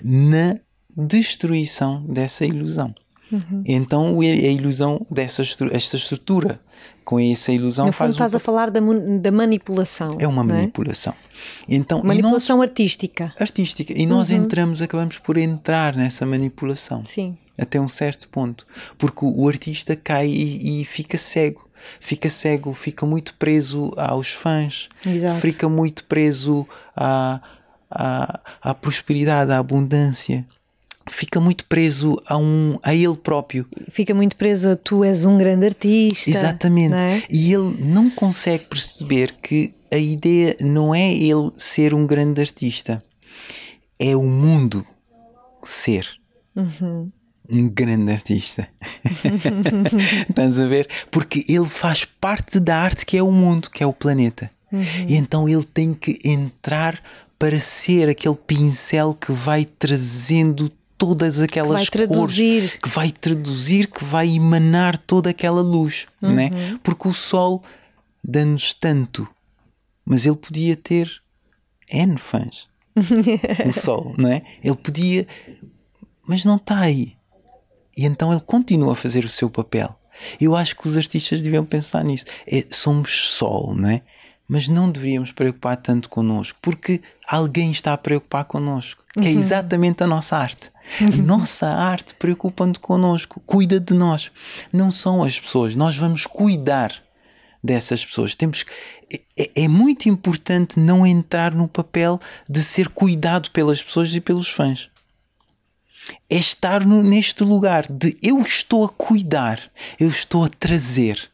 na 0.03 0.59
destruição 0.97 2.05
dessa 2.05 2.45
ilusão. 2.45 2.95
Uhum. 3.33 3.65
Então 3.67 4.21
a 4.21 4.25
ilusão 4.25 5.05
dessa 5.11 5.43
esta 5.73 5.97
estrutura 5.97 6.61
com 7.05 7.19
essa 7.19 7.51
ilusão 7.51 7.87
no 7.87 7.93
fundo 7.93 7.99
faz 7.99 8.11
estás 8.11 8.35
um... 8.35 8.37
a 8.37 8.41
falar 8.41 8.71
da, 8.71 8.81
da 9.21 9.33
manipulação 9.33 10.17
é 10.21 10.29
uma 10.29 10.45
manipulação 10.45 11.15
é? 11.69 11.75
então 11.75 12.03
manipulação 12.03 12.59
nós, 12.59 12.69
artística. 12.69 13.33
Artística. 13.41 13.93
E 13.93 14.07
nós 14.07 14.31
uhum. 14.31 14.37
entramos 14.37 14.83
acabamos 14.83 15.19
por 15.19 15.37
entrar 15.37 15.97
nessa 15.97 16.27
manipulação. 16.27 17.05
Sim. 17.05 17.37
Até 17.59 17.81
um 17.81 17.89
certo 17.89 18.29
ponto. 18.29 18.67
Porque 18.97 19.25
o, 19.25 19.41
o 19.41 19.49
artista 19.49 19.95
cai 19.97 20.29
e, 20.29 20.83
e 20.83 20.85
fica 20.85 21.19
cego. 21.19 21.69
Fica 22.01 22.29
cego, 22.29 22.73
fica 22.73 23.05
muito 23.05 23.35
preso 23.35 23.93
aos 23.97 24.31
fãs, 24.31 24.89
Exato. 25.05 25.41
fica 25.41 25.69
muito 25.69 26.05
preso 26.05 26.65
à, 26.95 27.41
à, 27.91 28.41
à 28.63 28.73
prosperidade, 28.73 29.51
à 29.51 29.59
abundância 29.59 30.47
fica 31.13 31.41
muito 31.41 31.65
preso 31.67 32.21
a, 32.27 32.37
um, 32.37 32.79
a 32.83 32.95
ele 32.95 33.17
próprio. 33.17 33.67
Fica 33.89 34.15
muito 34.15 34.37
preso 34.37 34.71
a 34.71 34.77
tu 34.77 35.05
és 35.05 35.25
um 35.25 35.39
grande 35.39 35.67
artista. 35.67 36.31
Exatamente. 36.31 36.97
É? 36.97 37.23
E 37.31 37.53
ele 37.53 37.77
não 37.85 38.11
consegue 38.11 38.65
perceber 38.65 39.35
que 39.43 39.75
a 39.93 39.99
ideia 39.99 40.57
não 40.61 40.95
é 40.95 41.15
ele 41.15 41.53
ser 41.57 41.93
um 41.93 42.07
grande 42.07 42.41
artista, 42.41 43.05
é 43.99 44.17
o 44.17 44.23
mundo 44.23 44.85
ser. 45.63 46.09
Uhum. 46.57 47.11
Um 47.51 47.69
grande 47.69 48.11
artista. 48.11 48.67
Estás 50.29 50.59
a 50.59 50.67
ver? 50.67 50.89
Porque 51.11 51.45
ele 51.49 51.67
faz 51.67 52.05
parte 52.05 52.59
da 52.59 52.79
arte 52.79 53.05
que 53.05 53.17
é 53.17 53.23
o 53.23 53.31
mundo, 53.31 53.69
que 53.71 53.83
é 53.83 53.87
o 53.87 53.93
planeta. 53.93 54.51
Uhum. 54.73 54.81
E 55.07 55.17
então 55.17 55.49
ele 55.49 55.65
tem 55.65 55.93
que 55.93 56.19
entrar 56.25 57.03
para 57.39 57.59
ser 57.59 58.09
aquele 58.09 58.37
pincel 58.37 59.15
que 59.15 59.33
vai 59.33 59.65
trazendo 59.65 60.71
todas 61.03 61.41
aquelas 61.41 61.89
que 61.89 62.07
cores, 62.07 62.77
que 62.77 62.89
vai 62.89 63.11
traduzir, 63.11 63.89
que 63.89 64.05
vai 64.05 64.29
emanar 64.37 64.97
toda 64.97 65.31
aquela 65.31 65.61
luz, 65.61 66.07
uhum. 66.23 66.33
né? 66.33 66.51
Porque 66.81 67.09
o 67.09 67.13
sol 67.13 67.61
dá-nos 68.23 68.73
tanto, 68.73 69.27
mas 70.05 70.25
ele 70.25 70.37
podia 70.37 70.77
ter 70.77 71.11
N 71.91 72.17
fãs. 72.17 72.69
o 73.67 73.73
sol, 73.73 74.15
não 74.17 74.31
é? 74.31 74.43
Ele 74.63 74.77
podia, 74.77 75.27
mas 76.29 76.45
não 76.45 76.55
está 76.55 76.79
aí. 76.79 77.17
E 77.97 78.07
então 78.07 78.31
ele 78.31 78.43
continua 78.43 78.93
a 78.93 78.97
fazer 78.97 79.25
o 79.25 79.29
seu 79.29 79.51
papel. 79.51 79.99
Eu 80.41 80.55
acho 80.55 80.77
que 80.77 80.87
os 80.87 80.97
artistas 80.97 81.43
deviam 81.43 81.65
pensar 81.65 82.05
nisso. 82.05 82.27
É, 82.47 82.65
somos 82.71 83.31
sol, 83.31 83.75
não 83.75 83.89
é? 83.89 84.03
Mas 84.47 84.69
não 84.69 84.89
deveríamos 84.89 85.33
preocupar 85.33 85.79
tanto 85.79 86.09
connosco, 86.09 86.57
porque 86.63 87.03
alguém 87.27 87.73
está 87.73 87.93
a 87.93 87.99
preocupar 87.99 88.45
connosco, 88.45 89.03
que 89.15 89.27
é 89.27 89.33
uhum. 89.33 89.39
exatamente 89.39 90.05
a 90.05 90.07
nossa 90.07 90.37
arte. 90.37 90.72
Nossa 91.25 91.67
arte 91.67 92.15
preocupa-nos 92.15 92.79
connosco, 92.79 93.41
cuida 93.47 93.81
de 93.81 93.95
nós. 93.95 94.31
Não 94.73 94.91
são 94.91 95.23
as 95.23 95.39
pessoas, 95.39 95.77
nós 95.77 95.97
vamos 95.97 96.27
cuidar 96.27 97.03
dessas 97.63 98.05
pessoas. 98.05 98.35
Temos 98.35 98.65
é, 99.39 99.65
é, 99.65 99.69
muito 99.69 100.09
importante 100.09 100.79
não 100.79 101.07
entrar 101.07 101.55
no 101.55 101.69
papel 101.69 102.19
de 102.49 102.63
ser 102.63 102.89
cuidado 102.89 103.51
pelas 103.51 103.83
pessoas 103.83 104.15
e 104.15 104.21
pelos 104.21 104.49
fãs. 104.49 104.91
É 106.29 106.37
estar 106.37 106.85
no, 106.85 107.03
neste 107.03 107.45
lugar 107.45 107.87
de 107.91 108.17
eu 108.23 108.41
estou 108.41 108.85
a 108.85 108.89
cuidar, 108.89 109.61
eu 110.01 110.09
estou 110.09 110.45
a 110.45 110.49
trazer, 110.49 111.31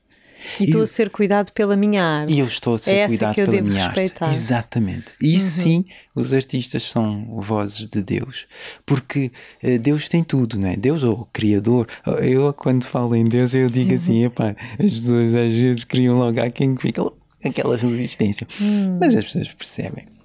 e 0.61 0.65
estou 0.65 0.83
a 0.83 0.87
ser 0.87 1.11
cuidado 1.11 1.53
pela 1.53 1.77
minha 1.77 2.03
arte. 2.03 2.33
E 2.33 2.39
eu 2.39 2.47
estou 2.47 2.75
a 2.75 2.79
ser 2.79 2.95
é 2.95 3.07
cuidado 3.07 3.35
pela 3.35 3.63
minha 3.63 3.89
respeitar. 3.89 4.27
arte. 4.27 4.37
Exatamente. 4.37 5.13
E 5.21 5.35
uhum. 5.35 5.41
sim, 5.41 5.85
os 6.15 6.33
artistas 6.33 6.83
são 6.83 7.25
vozes 7.41 7.87
de 7.87 8.03
Deus. 8.03 8.47
Porque 8.85 9.33
uh, 9.63 9.79
Deus 9.79 10.09
tem 10.09 10.23
tudo, 10.23 10.59
não 10.59 10.69
é? 10.69 10.77
Deus 10.77 11.03
ou 11.03 11.21
o 11.21 11.25
Criador. 11.33 11.87
Eu, 12.23 12.53
quando 12.53 12.85
falo 12.85 13.15
em 13.15 13.25
Deus, 13.25 13.55
eu 13.55 13.69
digo 13.71 13.95
assim: 13.95 14.21
uhum. 14.21 14.27
epá, 14.27 14.57
as 14.79 14.93
pessoas 14.93 15.35
às 15.35 15.53
vezes 15.53 15.85
criam 15.85 16.19
logo 16.19 16.41
a 16.41 16.51
quem 16.51 16.77
fica 16.77 17.03
aquela 17.45 17.77
resistência. 17.77 18.47
Uhum. 18.61 18.99
Mas 19.01 19.15
as 19.15 19.25
pessoas 19.25 19.49
percebem. 19.53 20.18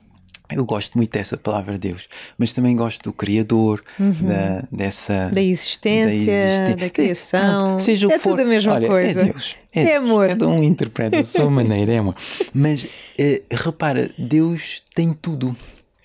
Eu 0.51 0.65
gosto 0.65 0.97
muito 0.97 1.11
dessa 1.11 1.37
palavra 1.37 1.77
Deus, 1.77 2.07
mas 2.37 2.53
também 2.53 2.75
gosto 2.75 3.01
do 3.01 3.13
Criador, 3.13 3.83
uhum. 3.99 4.11
da, 4.11 4.67
dessa. 4.71 5.29
Da 5.29 5.41
existência, 5.41 6.05
da, 6.05 6.13
existência. 6.13 6.75
da 6.75 6.89
criação. 6.89 7.59
Pronto, 7.59 7.81
seja 7.81 8.07
o 8.07 8.11
é 8.11 8.15
que 8.15 8.19
for. 8.19 8.29
tudo 8.31 8.41
a 8.41 8.45
mesma 8.45 8.73
Olha, 8.73 8.85
é 8.85 8.89
coisa. 8.89 9.21
É 9.21 9.23
Deus. 9.23 9.55
É, 9.73 9.83
é 9.83 9.95
amor. 9.95 10.27
Cada 10.27 10.47
um 10.47 10.63
interpreta 10.63 11.19
a 11.19 11.23
sua 11.23 11.49
maneira, 11.49 11.93
é 11.93 11.97
amor. 11.97 12.15
Mas 12.53 12.87
eh, 13.17 13.41
repara, 13.51 14.11
Deus 14.17 14.83
tem 14.93 15.13
tudo 15.13 15.55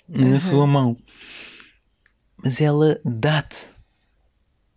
uhum. 0.09 0.29
na 0.29 0.41
sua 0.41 0.67
mão. 0.67 0.97
Mas 2.43 2.61
ela 2.61 2.99
dá-te. 3.05 3.67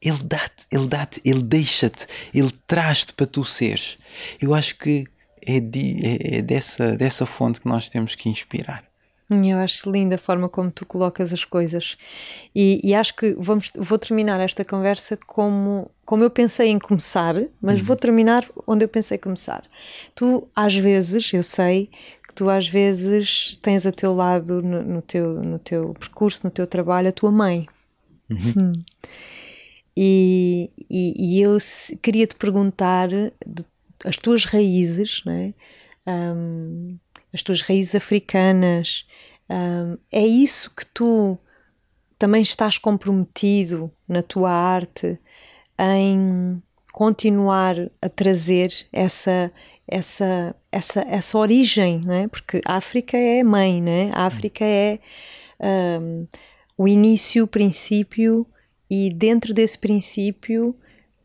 Ele 0.04 0.24
dá-te, 0.24 0.66
ele 0.72 0.88
dá-te, 0.88 1.22
ele 1.24 1.44
deixa-te, 1.44 2.08
ele 2.34 2.50
traz-te 2.66 3.14
para 3.14 3.28
tu 3.28 3.46
seres. 3.46 3.98
Eu 4.42 4.56
acho 4.56 4.76
que 4.76 5.06
é, 5.46 5.60
de, 5.60 5.96
é, 6.04 6.38
é 6.38 6.42
dessa, 6.42 6.98
dessa 6.98 7.26
fonte 7.28 7.62
que 7.62 7.68
nós 7.68 7.88
temos 7.88 8.16
que 8.16 8.28
inspirar. 8.28 8.91
Eu 9.32 9.58
acho 9.60 9.90
linda 9.90 10.16
a 10.16 10.18
forma 10.18 10.50
como 10.50 10.70
tu 10.72 10.86
colocas 10.86 11.32
as 11.32 11.46
coisas. 11.46 11.98
E, 12.54 12.82
e, 12.84 12.94
acho 12.94 13.16
que 13.16 13.34
vamos, 13.38 13.72
vou 13.78 13.98
terminar 13.98 14.40
esta 14.40 14.66
conversa 14.66 15.18
como, 15.26 15.90
como 16.06 16.24
eu 16.24 16.30
pensei 16.30 16.70
em 16.70 16.78
começar, 16.80 17.36
mas 17.62 17.80
uhum. 17.80 17.86
vou 17.86 17.96
terminar 17.96 18.46
onde 18.68 18.84
eu 18.84 18.90
pensei 18.90 19.18
começar. 19.18 19.64
Tu, 20.14 20.48
às 20.56 20.76
vezes, 20.76 21.32
eu 21.34 21.44
sei 21.44 21.90
que 22.28 22.34
tu, 22.34 22.50
às 22.50 22.68
vezes, 22.68 23.58
tens 23.62 23.86
a 23.86 23.92
teu 23.92 24.14
lado, 24.14 24.62
no, 24.62 24.84
no 24.84 25.02
teu, 25.02 25.42
no 25.42 25.60
teu 25.60 25.94
percurso, 26.00 26.42
no 26.44 26.52
teu 26.52 26.68
trabalho, 26.68 27.10
a 27.10 27.14
tua 27.14 27.32
mãe. 27.32 27.68
Uhum. 28.30 28.54
Hum. 28.58 28.74
E, 29.96 30.70
e, 30.90 31.38
e, 31.38 31.42
eu 31.42 31.58
queria 32.02 32.26
te 32.26 32.36
perguntar 32.36 33.10
de, 33.10 33.66
as 34.06 34.16
tuas 34.16 34.46
raízes, 34.46 35.22
não 35.26 35.34
é? 35.34 35.54
Um, 36.08 36.98
as 37.34 37.42
tuas 37.42 37.62
raízes 37.62 37.96
africanas, 37.96 39.06
um, 39.50 39.98
é 40.12 40.26
isso 40.26 40.72
que 40.76 40.86
tu 40.86 41.38
também 42.18 42.42
estás 42.42 42.78
comprometido 42.78 43.92
na 44.08 44.22
tua 44.22 44.52
arte 44.52 45.20
em 45.80 46.62
continuar 46.94 47.76
a 48.02 48.10
trazer 48.10 48.72
essa 48.94 49.52
essa 49.88 50.56
essa 50.72 51.02
essa 51.02 51.38
origem, 51.38 52.00
né? 52.06 52.28
Porque 52.28 52.62
a 52.66 52.76
África 52.76 53.18
é 53.18 53.44
mãe, 53.44 53.82
né? 53.82 54.12
A 54.14 54.26
África 54.26 54.64
é 54.64 55.00
um, 56.00 56.28
o 56.78 56.88
início, 56.88 57.44
o 57.44 57.48
princípio 57.48 58.46
e 58.90 59.10
dentro 59.10 59.54
desse 59.54 59.78
princípio 59.78 60.76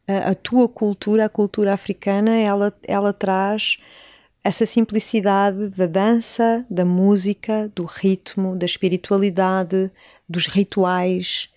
a, 0.09 0.31
a 0.31 0.35
tua 0.35 0.69
cultura, 0.69 1.27
a 1.27 1.29
cultura 1.29 1.73
africana, 1.75 2.37
ela 2.37 2.73
ela 2.89 3.13
traz 3.13 3.79
essa 4.47 4.65
simplicidade 4.65 5.71
da 5.71 5.89
dança, 5.89 6.65
da 6.71 6.85
música, 6.85 7.69
do 7.75 7.85
ritmo, 7.85 8.55
da 8.55 8.65
espiritualidade, 8.65 9.91
dos 10.29 10.47
rituais. 10.47 11.49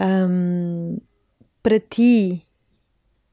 Um, 0.00 0.98
para 1.62 1.78
ti, 1.78 2.42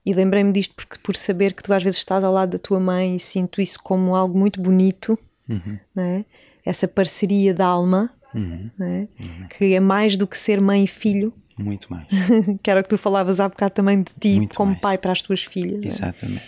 e 0.06 0.14
lembrei-me 0.14 0.52
disto 0.52 0.76
porque, 0.76 1.00
por 1.02 1.16
saber 1.16 1.54
que 1.54 1.64
tu 1.64 1.74
às 1.74 1.82
vezes 1.82 1.98
estás 1.98 2.24
ao 2.24 2.32
lado 2.32 2.52
da 2.52 2.60
tua 2.60 2.80
mãe 2.80 3.16
e 3.16 3.20
sinto 3.20 3.60
isso 3.60 3.80
como 3.82 4.16
algo 4.16 4.38
muito 4.38 4.62
bonito, 4.62 5.18
uhum. 5.50 5.80
né? 5.96 6.24
essa 6.64 6.88
parceria 6.88 7.56
da 7.56 7.66
alma, 7.66 8.14
uhum. 8.36 8.70
Né? 8.78 9.08
Uhum. 9.20 9.48
que 9.48 9.74
é 9.74 9.80
mais 9.80 10.16
do 10.16 10.28
que 10.28 10.38
ser 10.38 10.62
mãe 10.62 10.84
e 10.84 10.88
filho. 10.88 11.34
Muito 11.58 11.92
mais. 11.92 12.08
que 12.62 12.70
era 12.70 12.82
o 12.82 12.84
que 12.84 12.90
tu 12.90 13.00
falavas 13.00 13.40
há 13.40 13.50
bocado 13.50 13.74
também 13.74 14.04
de 14.04 14.14
ti 14.20 14.36
muito 14.36 14.56
como 14.56 14.74
mais. 14.74 14.82
pai 14.82 14.98
para 15.00 15.12
as 15.12 15.24
tuas 15.24 15.44
filhas. 15.44 15.82
Né? 15.82 15.88
Exatamente. 15.88 16.44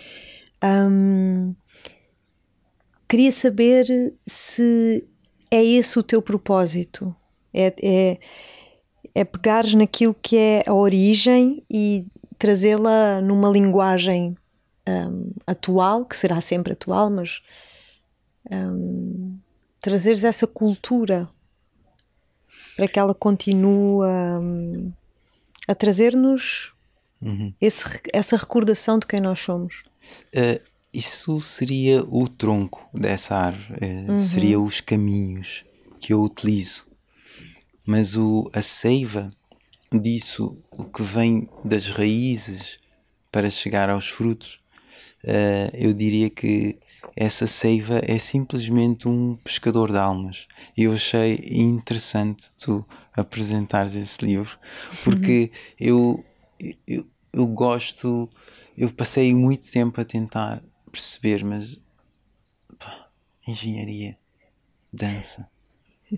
Né? 0.64 0.88
Um, 0.88 1.56
Queria 3.12 3.30
saber 3.30 4.14
se 4.26 5.06
é 5.52 5.62
esse 5.62 6.00
o 6.00 6.04
teu 6.04 6.22
propósito. 6.22 7.14
É, 7.54 7.74
é, 7.84 8.20
é 9.14 9.26
pegares 9.26 9.74
naquilo 9.74 10.14
que 10.14 10.38
é 10.38 10.64
a 10.66 10.74
origem 10.74 11.62
e 11.70 12.06
trazê-la 12.40 13.20
numa 13.20 13.50
linguagem 13.50 14.38
um, 14.88 15.30
atual, 15.46 16.06
que 16.06 16.16
será 16.16 16.40
sempre 16.40 16.72
atual, 16.72 17.10
mas 17.10 17.44
um, 18.50 19.38
trazeres 19.82 20.24
essa 20.24 20.48
cultura 20.48 21.30
para 22.78 22.88
que 22.88 22.98
ela 22.98 23.14
continue 23.14 24.08
um, 24.08 24.90
a 25.68 25.76
trazer-nos 25.76 26.74
uhum. 27.22 27.54
essa 27.60 28.38
recordação 28.38 28.98
de 28.98 29.06
quem 29.06 29.20
nós 29.20 29.42
somos. 29.42 29.84
Uh, 30.34 30.62
isso 30.94 31.40
seria 31.40 32.04
o 32.08 32.28
tronco 32.28 32.88
dessa 32.94 33.36
árvore, 33.36 33.80
eh, 33.82 34.06
uhum. 34.10 34.18
seria 34.18 34.60
os 34.60 34.82
caminhos 34.82 35.64
que 36.00 36.14
eu 36.14 36.22
utilizo. 36.22 36.86
mas 37.86 38.16
o, 38.16 38.50
a 38.54 38.62
seiva 38.62 39.32
disso, 39.92 40.58
o 40.70 40.86
que 40.86 41.02
vem 41.02 41.50
das 41.64 41.90
raízes 41.90 42.78
para 43.32 43.50
chegar 43.50 43.90
aos 43.90 44.08
frutos, 44.08 44.60
uh, 45.24 45.74
eu 45.74 45.94
diria 45.94 46.30
que 46.30 46.78
essa 47.16 47.48
seiva 47.48 48.00
é 48.04 48.18
simplesmente 48.18 49.08
um 49.08 49.36
pescador 49.44 49.92
de 49.92 49.98
almas. 49.98 50.48
E 50.78 50.84
eu 50.84 50.94
achei 50.94 51.36
interessante 51.52 52.48
tu 52.58 52.86
apresentares 53.14 53.96
esse 53.96 54.24
livro, 54.24 54.58
porque 55.04 55.52
eu, 55.80 56.24
eu, 56.88 57.06
eu 57.34 57.48
gosto, 57.48 58.30
eu 58.78 58.90
passei 58.92 59.34
muito 59.34 59.70
tempo 59.70 60.00
a 60.00 60.06
tentar 60.06 60.64
perceber, 60.92 61.44
mas 61.44 61.80
pá, 62.78 63.08
engenharia, 63.48 64.18
dança, 64.92 65.50
o 66.12 66.16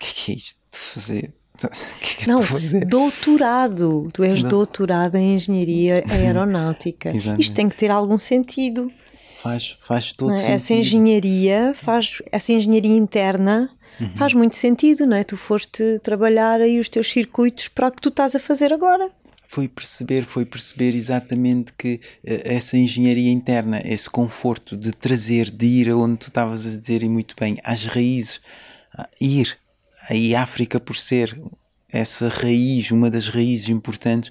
que 0.00 0.32
é 0.32 0.34
isto 0.34 0.60
de 0.70 0.78
fazer? 0.78 1.34
Que 2.00 2.06
é 2.06 2.16
que 2.20 2.28
não, 2.28 2.40
doutorado. 2.86 4.08
Tu 4.14 4.22
és 4.22 4.42
não. 4.44 4.48
doutorado 4.48 5.16
em 5.16 5.34
engenharia 5.34 6.04
aeronáutica. 6.08 7.10
Isto 7.36 7.52
tem 7.52 7.68
que 7.68 7.74
ter 7.74 7.90
algum 7.90 8.16
sentido. 8.16 8.92
Faz, 9.34 9.76
faz 9.80 10.12
todo 10.12 10.32
é? 10.32 10.36
sentido. 10.36 10.54
Essa 10.54 10.74
engenharia, 10.74 11.74
faz, 11.74 12.22
essa 12.30 12.52
engenharia 12.52 12.96
interna 12.96 13.68
uhum. 14.00 14.10
faz 14.14 14.34
muito 14.34 14.56
sentido, 14.56 15.04
não 15.04 15.16
é? 15.16 15.24
Tu 15.24 15.36
foste 15.36 15.98
trabalhar 16.00 16.60
aí 16.60 16.78
os 16.78 16.88
teus 16.88 17.10
circuitos 17.10 17.66
para 17.68 17.88
o 17.88 17.90
que 17.90 18.00
tu 18.00 18.08
estás 18.08 18.34
a 18.34 18.38
fazer 18.38 18.72
agora. 18.72 19.10
Foi 19.50 19.66
perceber, 19.66 20.24
foi 20.24 20.44
perceber 20.44 20.94
exatamente 20.94 21.72
que 21.72 21.94
uh, 21.94 22.40
essa 22.44 22.76
engenharia 22.76 23.32
interna, 23.32 23.80
esse 23.84 24.08
conforto 24.08 24.76
de 24.76 24.92
trazer, 24.92 25.50
de 25.50 25.66
ir 25.66 25.88
aonde 25.88 26.18
tu 26.18 26.28
estavas 26.28 26.66
a 26.66 26.76
dizer 26.76 27.02
e 27.02 27.08
muito 27.08 27.34
bem, 27.38 27.56
às 27.64 27.86
raízes, 27.86 28.40
ir. 29.20 29.58
Aí 30.10 30.34
África, 30.34 30.78
por 30.78 30.96
ser 30.96 31.40
essa 31.90 32.28
raiz, 32.28 32.90
uma 32.90 33.10
das 33.10 33.28
raízes 33.28 33.70
importantes, 33.70 34.30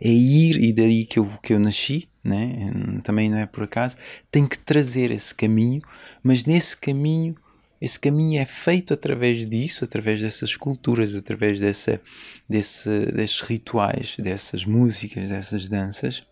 é 0.00 0.08
ir, 0.08 0.62
e 0.62 0.72
daí 0.72 1.06
que 1.06 1.18
eu, 1.18 1.26
que 1.42 1.52
eu 1.52 1.60
nasci, 1.60 2.08
né? 2.22 2.72
também 3.02 3.30
não 3.30 3.38
é 3.38 3.46
por 3.46 3.62
acaso, 3.62 3.96
tem 4.30 4.46
que 4.46 4.58
trazer 4.58 5.10
esse 5.10 5.34
caminho, 5.34 5.80
mas 6.22 6.44
nesse 6.44 6.76
caminho, 6.76 7.36
esse 7.80 7.98
caminho 8.00 8.40
é 8.40 8.44
feito 8.44 8.94
através 8.94 9.44
disso, 9.44 9.84
através 9.84 10.20
dessas 10.20 10.56
culturas, 10.56 11.14
através 11.14 11.60
dessa, 11.60 12.00
desse, 12.48 12.88
desses 13.12 13.40
rituais, 13.40 14.16
dessas 14.18 14.64
músicas, 14.64 15.28
dessas 15.28 15.68
danças. 15.68 16.22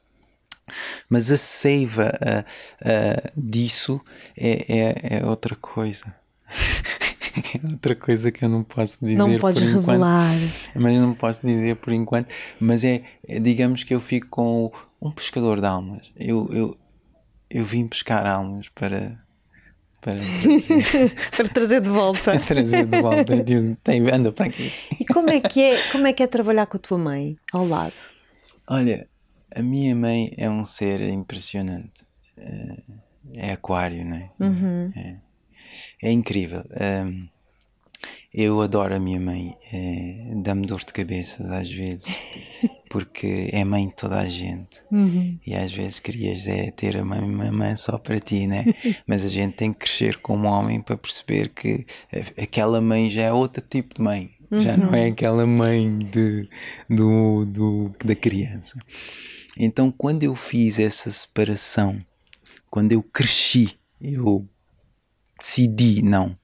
Mas 1.09 1.30
a 1.30 1.36
seiva 1.36 2.11
uh, 2.22 2.88
uh, 2.88 3.40
disso 3.40 4.01
é, 4.36 4.64
é, 4.78 5.18
é 5.18 5.26
outra 5.26 5.55
coisa. 5.55 6.14
é 7.34 7.70
outra 7.70 7.95
coisa 7.95 8.30
que 8.30 8.45
eu 8.45 8.49
não 8.49 8.62
posso 8.62 8.99
dizer 9.01 9.16
não 9.16 9.38
podes 9.38 9.62
por 9.62 9.68
enquanto. 9.68 9.86
revelar 9.86 10.36
mas 10.74 10.97
não 10.97 11.14
posso 11.14 11.45
dizer 11.45 11.74
por 11.76 11.92
enquanto 11.92 12.28
mas 12.61 12.84
é, 12.84 13.03
é, 13.26 13.40
digamos 13.40 13.82
que 13.82 13.92
eu 13.95 14.01
fico 14.01 14.28
com 14.28 14.70
um 15.01 15.11
pescador 15.11 15.61
de 15.61 15.66
almas 15.66 16.12
eu, 16.16 16.49
eu, 16.53 16.78
eu 17.51 17.64
vim 17.64 17.88
pescar 17.88 18.26
almas 18.26 18.68
para 18.68 19.24
para 20.05 20.20
trazer, 20.20 21.14
para 21.36 21.48
trazer 21.48 21.80
de 21.80 21.88
volta 21.88 22.38
trazer 22.38 22.86
de 22.86 23.00
volta 23.00 23.34
tem 23.82 24.11
anda 24.12 24.30
para 24.30 24.46
aqui 24.46 24.70
e 25.00 25.05
como 25.07 25.30
é 25.30 25.40
que 25.40 25.62
é 25.62 25.78
como 25.90 26.07
é 26.07 26.12
que 26.12 26.22
é 26.22 26.26
trabalhar 26.26 26.66
com 26.66 26.76
a 26.76 26.80
tua 26.80 26.98
mãe 26.98 27.38
ao 27.52 27.66
lado 27.66 27.96
olha 28.68 29.09
a 29.57 29.62
minha 29.62 29.96
mãe 29.96 30.34
é 30.36 30.50
um 30.50 30.64
ser 30.64 31.00
impressionante 31.00 32.05
é, 32.36 33.48
é 33.48 33.52
aquário 33.52 34.05
não 34.05 34.16
é? 34.16 34.30
Uhum. 34.38 34.92
é 34.94 35.24
é 36.02 36.11
incrível. 36.11 36.62
Um, 37.07 37.28
eu 38.35 38.61
adoro 38.61 38.97
a 38.97 38.99
minha 38.99 39.20
mãe, 39.20 39.57
é, 39.72 40.32
dá-me 40.43 40.66
dor 40.66 40.80
de 40.80 40.93
cabeça 40.93 41.41
às 41.57 41.70
vezes, 41.70 42.05
porque 42.91 43.49
é 43.53 43.64
mãe 43.64 43.87
de 43.87 43.95
toda 43.95 44.18
a 44.18 44.28
gente. 44.28 44.82
Uhum. 44.91 45.39
E 45.47 45.55
às 45.55 45.72
vezes 45.72 46.01
querias 46.01 46.49
é, 46.49 46.72
ter 46.72 46.97
a 46.97 47.05
mãe, 47.05 47.20
uma 47.20 47.53
mãe 47.53 47.76
só 47.76 47.97
para 47.97 48.18
ti, 48.18 48.49
né? 48.49 48.64
Mas 49.07 49.24
a 49.24 49.28
gente 49.28 49.55
tem 49.55 49.72
que 49.72 49.78
crescer 49.80 50.18
como 50.18 50.49
homem 50.49 50.80
para 50.80 50.97
perceber 50.97 51.51
que 51.51 51.87
aquela 52.37 52.80
mãe 52.80 53.09
já 53.09 53.22
é 53.22 53.32
outro 53.32 53.62
tipo 53.62 53.95
de 53.95 54.03
mãe. 54.03 54.32
Uhum. 54.51 54.61
Já 54.61 54.76
não 54.76 54.93
é 54.93 55.03
uhum. 55.03 55.12
aquela 55.12 55.47
mãe 55.47 55.99
de, 55.99 56.49
do, 56.91 57.45
do, 57.45 57.95
da 58.05 58.16
criança. 58.16 58.76
Então, 59.57 59.93
quando 59.93 60.24
eu 60.24 60.35
fiz 60.35 60.80
essa 60.80 61.09
separação, 61.09 62.05
quando 62.68 62.91
eu 62.91 63.03
cresci, 63.03 63.78
eu 64.01 64.45
decidi, 65.39 66.03
não, 66.03 66.37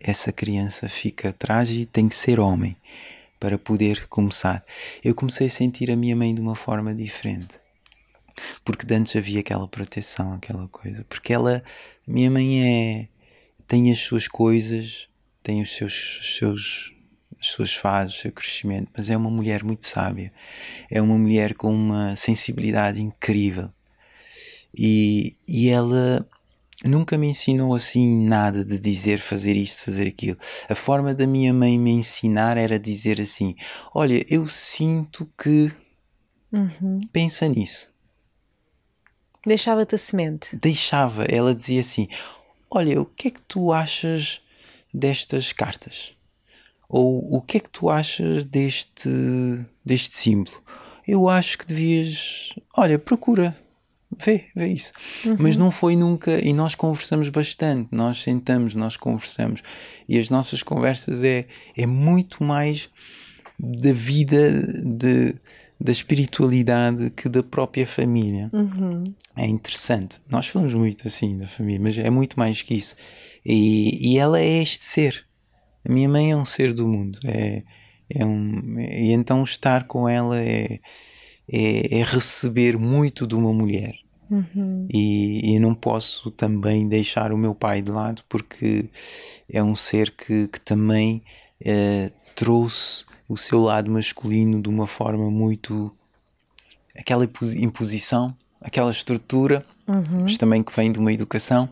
essa 0.00 0.32
criança 0.32 0.88
fica 0.88 1.30
atrás 1.30 1.70
e 1.70 1.86
tem 1.86 2.08
que 2.08 2.14
ser 2.14 2.40
homem 2.40 2.76
para 3.38 3.58
poder 3.58 4.06
começar. 4.08 4.64
Eu 5.02 5.14
comecei 5.14 5.48
a 5.48 5.50
sentir 5.50 5.90
a 5.90 5.96
minha 5.96 6.14
mãe 6.14 6.34
de 6.34 6.40
uma 6.40 6.54
forma 6.54 6.94
diferente. 6.94 7.60
Porque 8.64 8.92
antes 8.94 9.14
havia 9.16 9.40
aquela 9.40 9.68
proteção, 9.68 10.34
aquela 10.34 10.68
coisa. 10.68 11.04
Porque 11.08 11.32
ela, 11.32 11.62
minha 12.06 12.30
mãe 12.30 12.62
é 12.64 13.08
tem 13.66 13.90
as 13.90 14.00
suas 14.00 14.28
coisas, 14.28 15.08
tem 15.42 15.62
os 15.62 15.74
seus, 15.74 16.20
os 16.20 16.36
seus 16.36 16.92
as 17.40 17.48
suas 17.48 17.74
fases, 17.74 18.14
o 18.14 18.18
seu 18.20 18.32
crescimento, 18.32 18.88
mas 18.96 19.10
é 19.10 19.16
uma 19.16 19.30
mulher 19.30 19.64
muito 19.64 19.84
sábia. 19.84 20.32
É 20.88 21.02
uma 21.02 21.18
mulher 21.18 21.54
com 21.54 21.74
uma 21.74 22.14
sensibilidade 22.14 23.02
incrível. 23.02 23.68
E, 24.72 25.36
e 25.48 25.68
ela 25.68 26.24
nunca 26.84 27.16
me 27.16 27.28
ensinou 27.28 27.74
assim 27.74 28.26
nada 28.26 28.64
de 28.64 28.78
dizer 28.78 29.18
fazer 29.18 29.56
isto, 29.56 29.84
fazer 29.84 30.06
aquilo. 30.08 30.38
A 30.68 30.74
forma 30.74 31.14
da 31.14 31.26
minha 31.26 31.52
mãe 31.52 31.78
me 31.78 31.90
ensinar 31.90 32.56
era 32.56 32.78
dizer 32.78 33.20
assim: 33.20 33.54
Olha, 33.94 34.24
eu 34.28 34.46
sinto 34.46 35.28
que. 35.40 35.72
Uhum. 36.52 37.00
Pensa 37.12 37.48
nisso. 37.48 37.92
Deixava-te 39.46 39.94
a 39.94 39.98
semente. 39.98 40.56
Deixava. 40.56 41.24
Ela 41.24 41.54
dizia 41.54 41.80
assim: 41.80 42.08
Olha, 42.70 43.00
o 43.00 43.04
que 43.04 43.28
é 43.28 43.30
que 43.30 43.42
tu 43.42 43.72
achas 43.72 44.40
destas 44.92 45.52
cartas? 45.52 46.14
Ou 46.88 47.36
o 47.36 47.40
que 47.40 47.56
é 47.56 47.60
que 47.60 47.70
tu 47.70 47.88
achas 47.88 48.44
deste, 48.44 49.08
deste 49.84 50.16
símbolo? 50.16 50.62
Eu 51.06 51.28
acho 51.28 51.58
que 51.58 51.66
devias. 51.66 52.54
Olha, 52.76 52.98
procura 52.98 53.56
vê, 54.18 54.46
vê 54.54 54.68
isso. 54.68 54.92
Uhum. 55.26 55.36
Mas 55.38 55.56
não 55.56 55.70
foi 55.70 55.96
nunca, 55.96 56.44
e 56.44 56.52
nós 56.52 56.74
conversamos 56.74 57.28
bastante, 57.28 57.88
nós 57.92 58.22
sentamos, 58.22 58.74
nós 58.74 58.96
conversamos, 58.96 59.62
e 60.08 60.18
as 60.18 60.30
nossas 60.30 60.62
conversas 60.62 61.22
é, 61.22 61.46
é 61.76 61.86
muito 61.86 62.42
mais 62.42 62.88
da 63.58 63.92
vida, 63.92 64.62
de, 64.84 65.34
da 65.80 65.92
espiritualidade 65.92 67.10
que 67.10 67.28
da 67.28 67.42
própria 67.42 67.86
família. 67.86 68.50
Uhum. 68.52 69.04
É 69.36 69.46
interessante. 69.46 70.20
Nós 70.28 70.46
falamos 70.46 70.74
muito 70.74 71.06
assim 71.06 71.38
da 71.38 71.46
família, 71.46 71.80
mas 71.80 71.98
é 71.98 72.10
muito 72.10 72.38
mais 72.38 72.62
que 72.62 72.74
isso. 72.74 72.96
E, 73.44 74.12
e 74.12 74.18
ela 74.18 74.38
é 74.40 74.62
este 74.62 74.84
ser. 74.84 75.24
A 75.84 75.92
minha 75.92 76.08
mãe 76.08 76.30
é 76.30 76.36
um 76.36 76.44
ser 76.44 76.72
do 76.72 76.86
mundo. 76.86 77.18
É, 77.24 77.62
é 78.10 78.24
um, 78.24 78.78
e 78.78 79.12
então 79.12 79.42
estar 79.42 79.84
com 79.84 80.08
ela 80.08 80.38
é, 80.40 80.80
é, 81.50 81.98
é 81.98 82.02
receber 82.04 82.78
muito 82.78 83.26
de 83.26 83.34
uma 83.34 83.52
mulher. 83.52 83.94
Uhum. 84.32 84.88
E, 84.90 85.54
e, 85.54 85.58
não 85.58 85.74
posso 85.74 86.30
também 86.30 86.88
deixar 86.88 87.32
o 87.32 87.36
meu 87.36 87.54
pai 87.54 87.82
de 87.82 87.92
lado 87.92 88.22
porque 88.30 88.88
é 89.46 89.62
um 89.62 89.76
ser 89.76 90.10
que, 90.10 90.48
que 90.48 90.58
também 90.58 91.22
eh, 91.62 92.10
trouxe 92.34 93.04
o 93.28 93.36
seu 93.36 93.58
lado 93.58 93.90
masculino 93.90 94.62
de 94.62 94.70
uma 94.70 94.86
forma 94.86 95.30
muito. 95.30 95.94
aquela 96.96 97.28
imposição, 97.56 98.34
aquela 98.58 98.90
estrutura, 98.90 99.66
uhum. 99.86 100.22
mas 100.22 100.38
também 100.38 100.62
que 100.62 100.74
vem 100.74 100.90
de 100.90 100.98
uma 100.98 101.12
educação, 101.12 101.68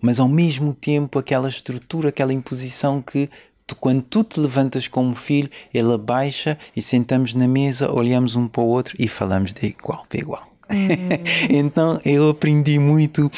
mas 0.00 0.18
ao 0.18 0.28
mesmo 0.28 0.74
tempo 0.74 1.16
aquela 1.16 1.48
estrutura, 1.48 2.08
aquela 2.08 2.32
imposição 2.32 3.00
que 3.00 3.30
quando 3.78 4.02
tu 4.02 4.24
te 4.24 4.40
levantas 4.40 4.88
como 4.88 5.14
filho, 5.14 5.48
ele 5.72 5.92
abaixa 5.92 6.58
e 6.74 6.82
sentamos 6.82 7.36
na 7.36 7.46
mesa, 7.46 7.92
olhamos 7.92 8.34
um 8.34 8.48
para 8.48 8.62
o 8.62 8.66
outro 8.66 8.96
e 8.98 9.06
falamos 9.06 9.52
de 9.52 9.64
igual 9.66 10.04
para 10.08 10.18
igual. 10.18 10.49
Uhum. 10.70 11.08
então 11.50 11.98
eu 12.04 12.30
aprendi 12.30 12.78
muito, 12.78 13.30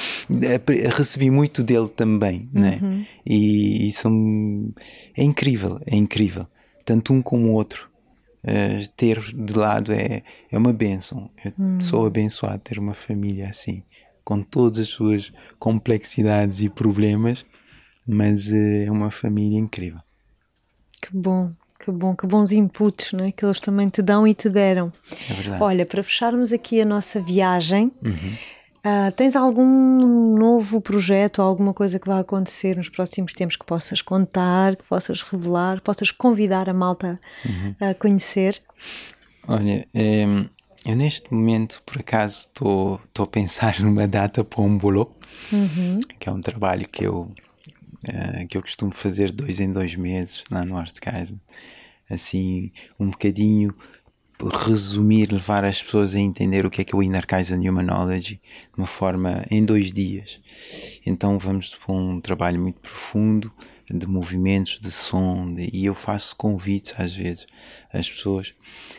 recebi 0.97 1.31
muito 1.31 1.63
dele 1.63 1.89
também, 1.89 2.49
né? 2.53 2.79
Uhum. 2.83 3.05
E 3.25 3.89
isso 3.89 4.09
é 5.17 5.23
incrível, 5.23 5.81
é 5.87 5.97
incrível. 5.97 6.47
Tanto 6.85 7.13
um 7.13 7.23
como 7.23 7.49
o 7.49 7.53
outro. 7.53 7.91
Uh, 8.45 8.89
ter 8.97 9.21
de 9.21 9.53
lado 9.53 9.93
é, 9.93 10.25
é 10.51 10.59
uma 10.59 10.73
benção. 10.73 11.31
Eu 11.45 11.53
uhum. 11.57 11.79
sou 11.79 12.07
abençoado 12.07 12.59
ter 12.59 12.77
uma 12.77 12.93
família 12.93 13.49
assim, 13.49 13.85
com 14.25 14.43
todas 14.43 14.79
as 14.79 14.89
suas 14.89 15.33
complexidades 15.61 16.61
e 16.61 16.69
problemas, 16.69 17.47
mas 18.05 18.49
uh, 18.49 18.85
é 18.85 18.91
uma 18.91 19.13
família 19.13 19.57
incrível. 19.57 20.01
Que 21.01 21.17
bom. 21.17 21.53
Que 21.85 21.91
bom, 21.91 22.15
que 22.15 22.29
bons 22.29 22.53
inputs 22.53 23.13
não 23.13 23.25
é? 23.25 23.33
que 23.33 23.45
eles 23.45 23.61
também 23.61 23.89
te 23.89 24.01
dão 24.01 24.27
e 24.27 24.33
te 24.33 24.49
deram. 24.49 24.93
É 25.29 25.35
verdade. 25.35 25.63
Olha, 25.63 25.85
para 25.85 26.03
fecharmos 26.03 26.53
aqui 26.53 26.81
a 26.81 26.85
nossa 26.85 27.21
viagem, 27.21 27.91
uhum. 28.05 28.37
Uh, 28.85 29.13
tens 29.13 29.37
algum 29.37 30.35
novo 30.37 30.81
projeto, 30.81 31.41
alguma 31.41 31.73
coisa 31.73 32.01
que 32.01 32.09
vai 32.09 32.21
acontecer 32.21 32.77
nos 32.77 32.89
próximos 32.89 33.33
tempos 33.33 33.55
que 33.55 33.65
possas 33.65 34.03
contar, 34.03 34.75
que 34.75 34.83
possas 34.83 35.23
revelar, 35.23 35.81
possas 35.81 36.11
convidar 36.11 36.69
a 36.69 36.75
malta 36.75 37.21
uhum. 37.47 37.77
a 37.79 37.95
conhecer? 37.95 38.61
Olha, 39.47 39.87
é, 39.95 40.25
eu 40.85 40.97
neste 40.97 41.33
momento, 41.33 41.81
por 41.87 42.01
acaso, 42.01 42.49
estou 42.49 43.01
a 43.21 43.27
pensar 43.27 43.79
numa 43.83 44.09
data 44.09 44.43
para 44.43 44.63
um 44.63 44.77
bolo, 44.77 45.15
uhum. 45.53 46.01
que 46.19 46.29
é 46.29 46.33
um 46.33 46.41
trabalho 46.41 46.89
que 46.89 47.05
eu, 47.05 47.31
uh, 48.09 48.47
que 48.49 48.57
eu 48.57 48.63
costumo 48.63 48.93
fazer 48.93 49.33
dois 49.33 49.61
em 49.61 49.71
dois 49.71 49.95
meses 49.97 50.45
lá 50.51 50.65
no 50.65 50.77
Art 50.77 50.99
Kaizen. 51.01 51.41
Assim, 52.11 52.71
um 52.99 53.11
bocadinho 53.11 53.75
resumir, 54.51 55.31
levar 55.31 55.65
as 55.65 55.83
pessoas 55.83 56.15
a 56.15 56.19
entender 56.19 56.67
o 56.67 56.71
que 56.71 56.81
é 56.81 56.85
que 56.85 56.95
é 56.95 56.99
o 56.99 57.03
Inner 57.03 57.27
Kaizen 57.27 57.69
Humanology 57.69 58.41
de 58.73 58.79
uma 58.79 58.87
forma 58.87 59.45
em 59.51 59.65
dois 59.65 59.93
dias. 59.93 60.41
Então 61.07 61.39
vamos 61.39 61.75
para 61.75 61.95
um 61.95 62.21
trabalho 62.21 62.61
muito 62.61 62.81
profundo 62.81 63.53
de 63.91 64.07
movimentos, 64.07 64.81
de 64.81 64.91
som, 64.91 65.53
de, 65.53 65.69
e 65.73 65.85
eu 65.85 65.95
faço 65.95 66.35
convites 66.35 66.95
às 66.99 67.15
vezes 67.15 67.47
às 67.93 68.09
pessoas, 68.09 68.55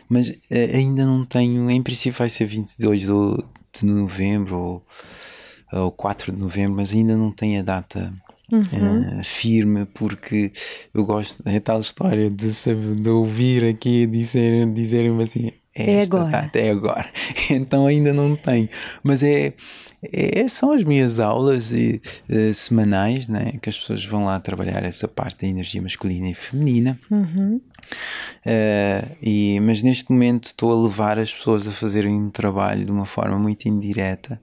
mas 0.07 0.29
uh, 0.29 0.75
ainda 0.75 1.05
não 1.05 1.25
tenho, 1.25 1.69
em 1.69 1.81
princípio 1.81 2.19
vai 2.19 2.29
ser 2.29 2.45
22 2.45 3.01
de, 3.01 3.07
de 3.07 3.85
novembro 3.85 4.57
ou, 4.57 4.85
ou 5.71 5.91
4 5.91 6.31
de 6.31 6.37
novembro, 6.37 6.75
mas 6.75 6.93
ainda 6.93 7.17
não 7.17 7.31
tenho 7.31 7.59
a 7.59 7.63
data 7.63 8.13
Uhum. 8.51 9.19
Uh, 9.19 9.23
firme, 9.23 9.85
porque 9.93 10.51
eu 10.93 11.05
gosto, 11.05 11.41
é 11.47 11.59
tal 11.59 11.79
história 11.79 12.29
de, 12.29 12.51
saber, 12.51 12.95
de 12.95 13.09
ouvir 13.09 13.63
aqui 13.63 14.05
dizerem 14.05 14.71
dizer 14.73 15.09
assim: 15.21 15.51
é 15.75 16.01
agora. 16.01 16.29
Data, 16.29 16.59
é 16.59 16.69
agora. 16.69 17.09
Então 17.49 17.87
ainda 17.87 18.13
não 18.13 18.35
tenho, 18.35 18.69
mas 19.03 19.23
é. 19.23 19.53
É, 20.11 20.45
são 20.49 20.73
as 20.73 20.83
minhas 20.83 21.17
aulas 21.21 21.71
e, 21.71 22.01
uh, 22.29 22.53
semanais, 22.53 23.29
né, 23.29 23.53
que 23.61 23.69
as 23.69 23.77
pessoas 23.77 24.03
vão 24.03 24.25
lá 24.25 24.37
trabalhar 24.37 24.83
essa 24.83 25.07
parte 25.07 25.43
da 25.43 25.47
energia 25.47 25.81
masculina 25.81 26.27
e 26.27 26.33
feminina. 26.33 26.99
Uhum. 27.09 27.61
Uh, 28.45 29.15
e, 29.21 29.61
mas 29.61 29.81
neste 29.81 30.11
momento 30.11 30.47
estou 30.47 30.73
a 30.73 30.83
levar 30.83 31.17
as 31.17 31.33
pessoas 31.33 31.65
a 31.69 31.71
fazerem 31.71 32.19
um 32.19 32.29
trabalho 32.29 32.83
de 32.83 32.91
uma 32.91 33.05
forma 33.05 33.39
muito 33.39 33.65
indireta, 33.69 34.41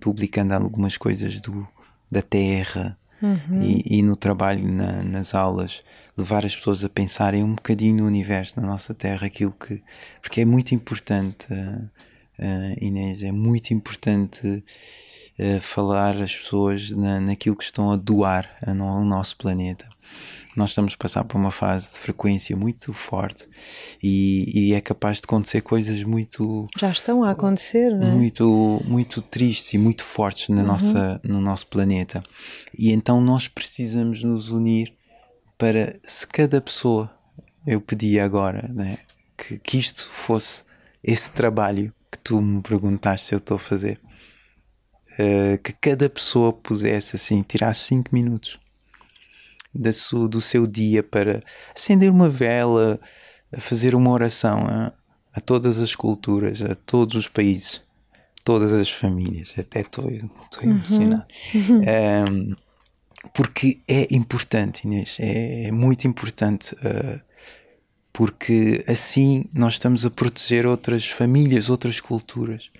publicando 0.00 0.52
algumas 0.52 0.96
coisas 0.96 1.40
do, 1.40 1.64
da 2.10 2.20
terra, 2.20 2.98
uhum. 3.22 3.62
e, 3.62 3.98
e, 3.98 4.02
no 4.02 4.16
trabalho, 4.16 4.66
na, 4.70 5.02
nas 5.02 5.34
aulas, 5.34 5.82
levar 6.16 6.44
as 6.44 6.56
pessoas 6.56 6.84
a 6.84 6.88
pensarem 6.88 7.44
um 7.44 7.54
bocadinho 7.54 7.98
no 7.98 8.06
universo, 8.06 8.60
na 8.60 8.66
nossa 8.66 8.92
Terra, 8.92 9.26
aquilo 9.26 9.52
que. 9.52 9.82
Porque 10.20 10.40
é 10.40 10.44
muito 10.44 10.74
importante, 10.74 11.46
uh, 11.52 11.90
uh, 12.38 12.84
Inês, 12.84 13.22
é 13.22 13.32
muito 13.32 13.72
importante 13.72 14.46
uh, 15.38 15.60
falar 15.60 16.20
as 16.20 16.36
pessoas 16.36 16.90
na, 16.90 17.20
naquilo 17.20 17.56
que 17.56 17.64
estão 17.64 17.90
a 17.90 17.96
doar 17.96 18.50
ao 18.66 19.04
nosso 19.04 19.36
planeta 19.36 19.91
nós 20.56 20.70
estamos 20.70 20.94
a 20.94 20.96
passar 20.96 21.24
por 21.24 21.38
uma 21.38 21.50
fase 21.50 21.92
de 21.92 21.98
frequência 21.98 22.56
muito 22.56 22.92
forte 22.92 23.48
e, 24.02 24.70
e, 24.70 24.74
é 24.74 24.80
capaz 24.80 25.18
de 25.18 25.24
acontecer 25.24 25.62
coisas 25.62 26.02
muito 26.04 26.66
já 26.78 26.90
estão 26.90 27.24
a 27.24 27.30
acontecer 27.30 27.90
não 27.90 28.08
é? 28.08 28.10
muito 28.10 28.82
muito 28.84 29.22
tristes 29.22 29.74
e 29.74 29.78
muito 29.78 30.04
fortes 30.04 30.48
na 30.50 30.60
uhum. 30.60 30.66
nossa 30.66 31.20
no 31.24 31.40
nosso 31.40 31.66
planeta 31.66 32.22
e 32.76 32.92
então 32.92 33.20
nós 33.20 33.48
precisamos 33.48 34.22
nos 34.22 34.50
unir 34.50 34.94
para 35.56 35.96
se 36.02 36.26
cada 36.26 36.60
pessoa 36.60 37.10
eu 37.66 37.80
pedi 37.80 38.18
agora 38.20 38.68
né, 38.72 38.98
que, 39.36 39.58
que 39.58 39.78
isto 39.78 40.08
fosse 40.10 40.64
esse 41.02 41.30
trabalho 41.30 41.92
que 42.10 42.18
tu 42.18 42.40
me 42.40 42.60
perguntaste 42.60 43.28
se 43.28 43.34
eu 43.34 43.38
estou 43.38 43.56
a 43.56 43.60
fazer 43.60 43.98
uh, 45.12 45.58
que 45.62 45.72
cada 45.72 46.10
pessoa 46.10 46.52
pusesse 46.52 47.16
assim 47.16 47.42
tirasse 47.42 47.84
5 47.88 48.10
minutos 48.12 48.61
da 49.74 49.92
sua, 49.92 50.28
do 50.28 50.40
seu 50.40 50.66
dia 50.66 51.02
para 51.02 51.42
acender 51.74 52.10
uma 52.10 52.28
vela, 52.28 53.00
fazer 53.58 53.94
uma 53.94 54.10
oração 54.10 54.66
a, 54.66 54.92
a 55.34 55.40
todas 55.40 55.78
as 55.78 55.94
culturas, 55.94 56.62
a 56.62 56.74
todos 56.74 57.14
os 57.14 57.28
países, 57.28 57.80
todas 58.44 58.72
as 58.72 58.90
famílias. 58.90 59.54
Até 59.56 59.80
estou 59.80 60.06
uhum. 60.06 60.30
emocionado. 60.62 61.24
Uhum. 61.54 61.82
Um, 62.50 62.56
porque 63.32 63.80
é 63.86 64.12
importante, 64.12 64.84
Inês, 64.84 65.16
é, 65.20 65.66
é 65.66 65.70
muito 65.70 66.08
importante. 66.08 66.74
Uh, 66.74 67.20
porque 68.12 68.84
assim 68.86 69.44
nós 69.54 69.74
estamos 69.74 70.04
a 70.04 70.10
proteger 70.10 70.66
outras 70.66 71.06
famílias, 71.06 71.70
outras 71.70 72.00
culturas. 72.00 72.70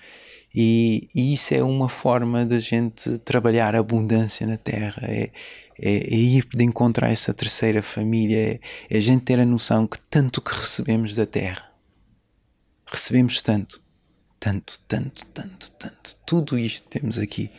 E, 0.54 1.08
e, 1.14 1.32
isso 1.32 1.54
é 1.54 1.62
uma 1.62 1.88
forma 1.88 2.44
da 2.44 2.58
gente 2.58 3.16
trabalhar 3.18 3.74
a 3.74 3.78
abundância 3.78 4.46
na 4.46 4.58
Terra, 4.58 5.02
é, 5.06 5.30
é, 5.78 5.90
é 5.90 6.14
ir 6.14 6.46
de 6.54 6.64
encontrar 6.64 7.10
essa 7.10 7.32
terceira 7.32 7.82
família, 7.82 8.38
é, 8.38 8.60
é 8.90 8.98
a 8.98 9.00
gente 9.00 9.24
ter 9.24 9.38
a 9.38 9.46
noção 9.46 9.86
que 9.86 9.98
tanto 10.10 10.40
que 10.40 10.54
recebemos 10.54 11.14
da 11.14 11.26
terra, 11.26 11.70
recebemos 12.86 13.40
tanto, 13.40 13.82
tanto, 14.38 14.78
tanto, 14.86 15.26
tanto, 15.26 15.72
tanto, 15.72 16.16
tudo 16.26 16.58
isto 16.58 16.88
que 16.88 16.98
temos 16.98 17.18
aqui 17.18 17.50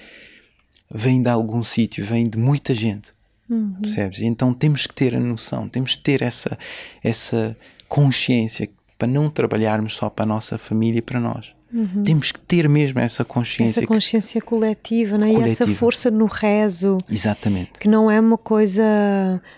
vem 0.93 1.23
de 1.23 1.29
algum 1.29 1.63
sítio, 1.63 2.05
vem 2.05 2.29
de 2.29 2.37
muita 2.37 2.75
gente. 2.75 3.11
Uhum. 3.49 3.73
Percebes? 3.81 4.21
Então 4.21 4.53
temos 4.53 4.87
que 4.87 4.93
ter 4.93 5.15
a 5.15 5.19
noção, 5.19 5.67
temos 5.67 5.95
que 5.95 6.03
ter 6.03 6.21
essa, 6.21 6.57
essa 7.03 7.57
consciência 7.87 8.69
para 8.97 9.07
não 9.07 9.29
trabalharmos 9.29 9.95
só 9.95 10.09
para 10.09 10.23
a 10.23 10.27
nossa 10.27 10.57
família 10.57 10.99
e 10.99 11.01
para 11.01 11.19
nós. 11.19 11.55
Uhum. 11.73 12.03
Temos 12.03 12.31
que 12.31 12.39
ter 12.39 12.69
mesmo 12.69 12.99
essa 12.99 13.25
consciência. 13.25 13.79
Essa 13.79 13.87
consciência 13.87 14.39
que... 14.39 14.45
coletiva, 14.45 15.17
né? 15.17 15.31
Coletiva. 15.31 15.47
e 15.47 15.51
essa 15.51 15.67
força 15.67 16.11
no 16.11 16.25
rezo. 16.25 16.97
Exatamente. 17.09 17.71
Que 17.79 17.87
não 17.87 18.11
é 18.11 18.19
uma 18.19 18.37
coisa 18.37 18.83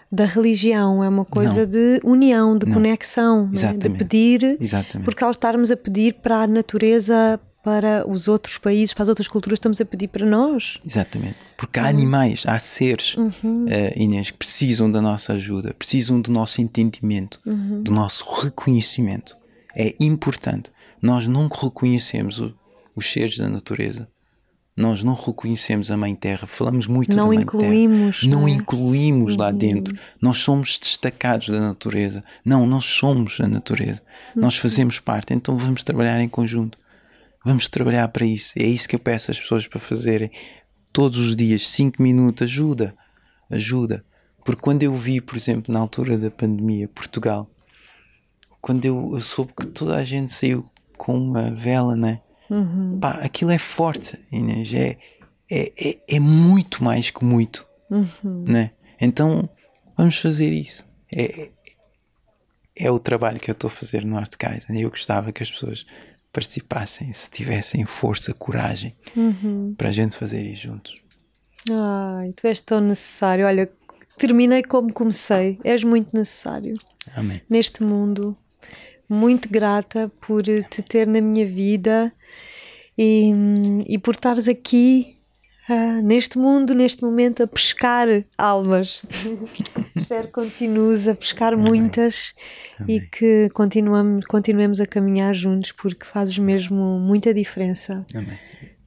da 0.10 0.26
religião, 0.26 1.04
é 1.04 1.10
uma 1.10 1.26
coisa 1.26 1.62
não. 1.62 1.70
de 1.70 2.00
união, 2.06 2.58
de 2.58 2.66
não. 2.66 2.74
conexão, 2.74 3.50
Exatamente. 3.52 3.90
Né? 3.90 3.90
de 3.90 3.98
pedir. 3.98 4.58
Exatamente. 4.62 5.04
Porque 5.04 5.24
ao 5.24 5.32
estarmos 5.32 5.72
a 5.72 5.76
pedir 5.76 6.14
para 6.14 6.44
a 6.44 6.48
natureza, 6.48 7.38
para 7.62 8.10
os 8.10 8.30
outros 8.30 8.58
países, 8.58 8.94
para 8.94 9.04
as 9.04 9.10
outras 9.10 9.28
culturas, 9.28 9.58
estamos 9.58 9.82
a 9.82 9.86
pedir 9.86 10.08
para 10.08 10.26
nós. 10.26 10.80
Exatamente. 10.86 11.36
Porque 11.58 11.80
há 11.80 11.84
uhum. 11.84 11.90
animais, 11.90 12.46
há 12.48 12.58
seres, 12.60 13.18
uhum. 13.18 13.66
uh, 13.66 13.94
Inês, 13.96 14.32
que 14.32 14.38
precisam 14.38 14.90
da 14.90 15.02
nossa 15.02 15.34
ajuda, 15.34 15.74
precisam 15.74 16.22
do 16.22 16.32
nosso 16.32 16.62
entendimento, 16.62 17.40
uhum. 17.46 17.82
do 17.84 17.92
nosso 17.92 18.24
reconhecimento. 18.42 19.36
É 19.76 19.94
importante 20.00 20.72
nós 21.06 21.28
não 21.28 21.48
reconhecemos 21.48 22.40
o, 22.40 22.52
os 22.96 23.12
seres 23.12 23.38
da 23.38 23.48
natureza. 23.48 24.10
Nós 24.76 25.04
não 25.04 25.14
reconhecemos 25.14 25.92
a 25.92 25.96
Mãe 25.96 26.16
Terra. 26.16 26.48
Falamos 26.48 26.88
muito 26.88 27.16
não 27.16 27.26
da 27.26 27.28
Mãe 27.28 27.44
incluímos, 27.44 28.22
Terra. 28.22 28.32
Não, 28.32 28.42
não 28.42 28.48
é? 28.48 28.52
incluímos 28.52 29.38
lá 29.38 29.50
uhum. 29.50 29.58
dentro. 29.58 29.96
Nós 30.20 30.40
somos 30.40 30.80
destacados 30.80 31.50
da 31.50 31.60
natureza. 31.60 32.24
Não, 32.44 32.66
nós 32.66 32.86
somos 32.86 33.40
a 33.40 33.48
natureza. 33.48 34.02
Uhum. 34.36 34.42
Nós 34.42 34.58
fazemos 34.58 35.00
parte. 35.00 35.32
Então 35.32 35.56
vamos 35.56 35.84
trabalhar 35.84 36.20
em 36.20 36.28
conjunto. 36.28 36.76
Vamos 37.46 37.70
trabalhar 37.70 38.08
para 38.08 38.26
isso. 38.26 38.54
É 38.58 38.66
isso 38.66 38.90
que 38.90 38.96
eu 38.96 39.00
peço 39.00 39.30
às 39.30 39.40
pessoas 39.40 39.68
para 39.68 39.80
fazerem. 39.80 40.32
Todos 40.92 41.20
os 41.20 41.36
dias, 41.36 41.68
5 41.70 42.02
minutos, 42.02 42.48
ajuda. 42.48 42.96
Ajuda. 43.52 44.04
Porque 44.44 44.62
quando 44.62 44.82
eu 44.82 44.94
vi, 44.94 45.22
por 45.22 45.38
exemplo, 45.38 45.72
na 45.72 45.80
altura 45.80 46.18
da 46.18 46.32
pandemia, 46.32 46.88
Portugal, 46.88 47.48
quando 48.60 48.84
eu, 48.84 49.12
eu 49.14 49.22
soube 49.22 49.54
que 49.54 49.68
toda 49.68 49.96
a 49.96 50.04
gente 50.04 50.32
saiu 50.34 50.66
com 50.98 51.18
uma 51.18 51.52
vela, 51.52 51.96
né? 51.96 52.22
Uhum. 52.50 53.00
Pá, 53.00 53.12
aquilo 53.24 53.52
é 53.52 53.58
forte, 53.58 54.20
Inês. 54.32 54.74
É, 54.74 54.98
é, 55.52 55.90
é, 55.90 56.16
é 56.16 56.20
muito 56.20 56.84
mais 56.84 57.10
que 57.10 57.24
muito, 57.24 57.66
uhum. 57.90 58.46
né? 58.48 58.72
Então 59.00 59.50
vamos 59.98 60.18
fazer 60.18 60.52
isso. 60.52 60.86
É, 61.16 61.50
é 62.78 62.92
o 62.92 63.00
trabalho 63.00 63.40
que 63.40 63.50
eu 63.50 63.54
estou 63.54 63.68
a 63.70 63.72
fazer 63.72 64.04
no 64.06 64.18
Art 64.18 64.36
Kaizen. 64.38 64.80
Eu 64.80 64.90
gostava 64.90 65.32
que 65.32 65.42
as 65.42 65.50
pessoas 65.50 65.86
participassem, 66.34 67.12
se 67.14 67.30
tivessem 67.30 67.86
força, 67.86 68.34
coragem 68.34 68.94
uhum. 69.16 69.74
para 69.78 69.90
a 69.90 69.92
gente 69.92 70.18
fazer 70.18 70.44
isso 70.46 70.64
juntos. 70.64 71.02
Ai, 71.72 72.34
tu 72.34 72.46
és 72.48 72.60
tão 72.60 72.80
necessário. 72.80 73.46
Olha, 73.46 73.72
terminei 74.18 74.62
como 74.62 74.92
comecei. 74.92 75.60
És 75.64 75.84
muito 75.84 76.10
necessário. 76.14 76.78
Amém. 77.16 77.42
Neste 77.50 77.84
mundo 77.84 78.38
muito 79.10 79.50
grata 79.50 80.12
por 80.20 80.44
te 80.44 80.82
ter 80.82 81.08
na 81.08 81.22
minha 81.22 81.46
vida 81.46 82.12
e, 82.98 83.32
e 83.88 83.98
por 83.98 84.14
estares 84.16 84.48
aqui 84.48 85.16
uh, 85.70 86.02
neste 86.02 86.38
mundo, 86.38 86.74
neste 86.74 87.04
momento, 87.04 87.44
a 87.44 87.48
pescar 87.48 88.08
almas. 88.38 89.04
Espero 89.96 90.28
que 90.28 90.34
continues 90.34 91.08
a 91.08 91.16
pescar 91.16 91.54
Amém. 91.54 91.66
muitas 91.66 92.34
Amém. 92.80 92.98
e 92.98 93.02
que 93.02 93.50
continuamos, 93.54 94.26
continuemos 94.26 94.80
a 94.80 94.86
caminhar 94.86 95.34
juntos 95.34 95.72
porque 95.72 96.06
fazes 96.06 96.38
mesmo 96.38 97.00
muita 97.00 97.34
diferença. 97.34 98.06
Amém. 98.14 98.38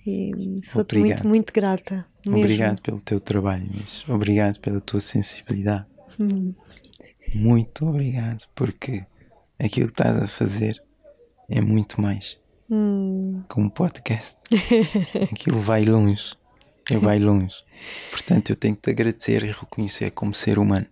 E 0.06 0.60
sou-te 0.62 0.96
muito, 0.96 1.28
muito 1.28 1.52
grata. 1.52 2.06
Mesmo. 2.24 2.40
Obrigado 2.40 2.80
pelo 2.80 3.00
teu 3.00 3.20
trabalho, 3.20 3.66
Inês. 3.66 4.04
Obrigado 4.08 4.58
pela 4.58 4.80
tua 4.80 5.00
sensibilidade. 5.00 5.84
Hum. 6.18 6.54
Muito 7.34 7.86
obrigado, 7.86 8.46
porque 8.54 9.04
aquilo 9.58 9.88
que 9.88 9.92
estás 9.92 10.22
a 10.22 10.28
fazer 10.28 10.82
é 11.48 11.60
muito 11.60 12.00
mais. 12.00 12.38
hum. 12.70 13.42
um 13.56 13.68
podcast. 13.68 14.38
Aquilo 15.32 15.60
vai 15.60 15.84
longe. 15.84 16.34
Eu 16.90 17.00
vai 17.00 17.18
longe. 17.18 17.56
Portanto, 18.10 18.50
eu 18.50 18.56
tenho 18.56 18.74
que 18.76 18.82
te 18.82 18.90
agradecer 18.90 19.42
e 19.42 19.50
reconhecer 19.50 20.10
como 20.10 20.34
ser 20.34 20.58
humano, 20.58 20.86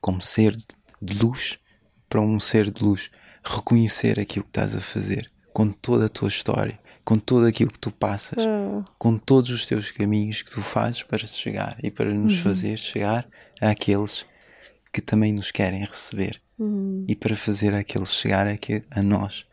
como 0.00 0.22
ser 0.22 0.56
de 1.00 1.18
luz 1.18 1.58
para 2.08 2.20
um 2.20 2.38
ser 2.38 2.70
de 2.70 2.82
luz. 2.82 3.10
Reconhecer 3.44 4.18
aquilo 4.20 4.44
que 4.44 4.50
estás 4.50 4.74
a 4.74 4.80
fazer 4.80 5.30
com 5.52 5.70
toda 5.70 6.06
a 6.06 6.08
tua 6.08 6.28
história, 6.28 6.78
com 7.04 7.18
tudo 7.18 7.46
aquilo 7.46 7.70
que 7.70 7.78
tu 7.78 7.90
passas, 7.90 8.44
oh. 8.46 8.84
com 8.98 9.18
todos 9.18 9.50
os 9.50 9.66
teus 9.66 9.90
caminhos 9.90 10.42
que 10.42 10.50
tu 10.50 10.62
fazes 10.62 11.02
para 11.02 11.26
chegar 11.26 11.76
e 11.82 11.90
para 11.90 12.12
nos 12.12 12.36
uhum. 12.36 12.42
fazer 12.42 12.78
chegar 12.78 13.26
àqueles 13.60 14.24
que 14.92 15.00
também 15.00 15.32
nos 15.32 15.50
querem 15.50 15.80
receber 15.80 16.43
uhum. 16.58 17.04
e 17.08 17.14
para 17.14 17.36
fazer 17.36 17.74
aqueles 17.74 18.12
chegar 18.12 18.46
aqui 18.46 18.82
a 18.90 19.02
nós 19.02 19.46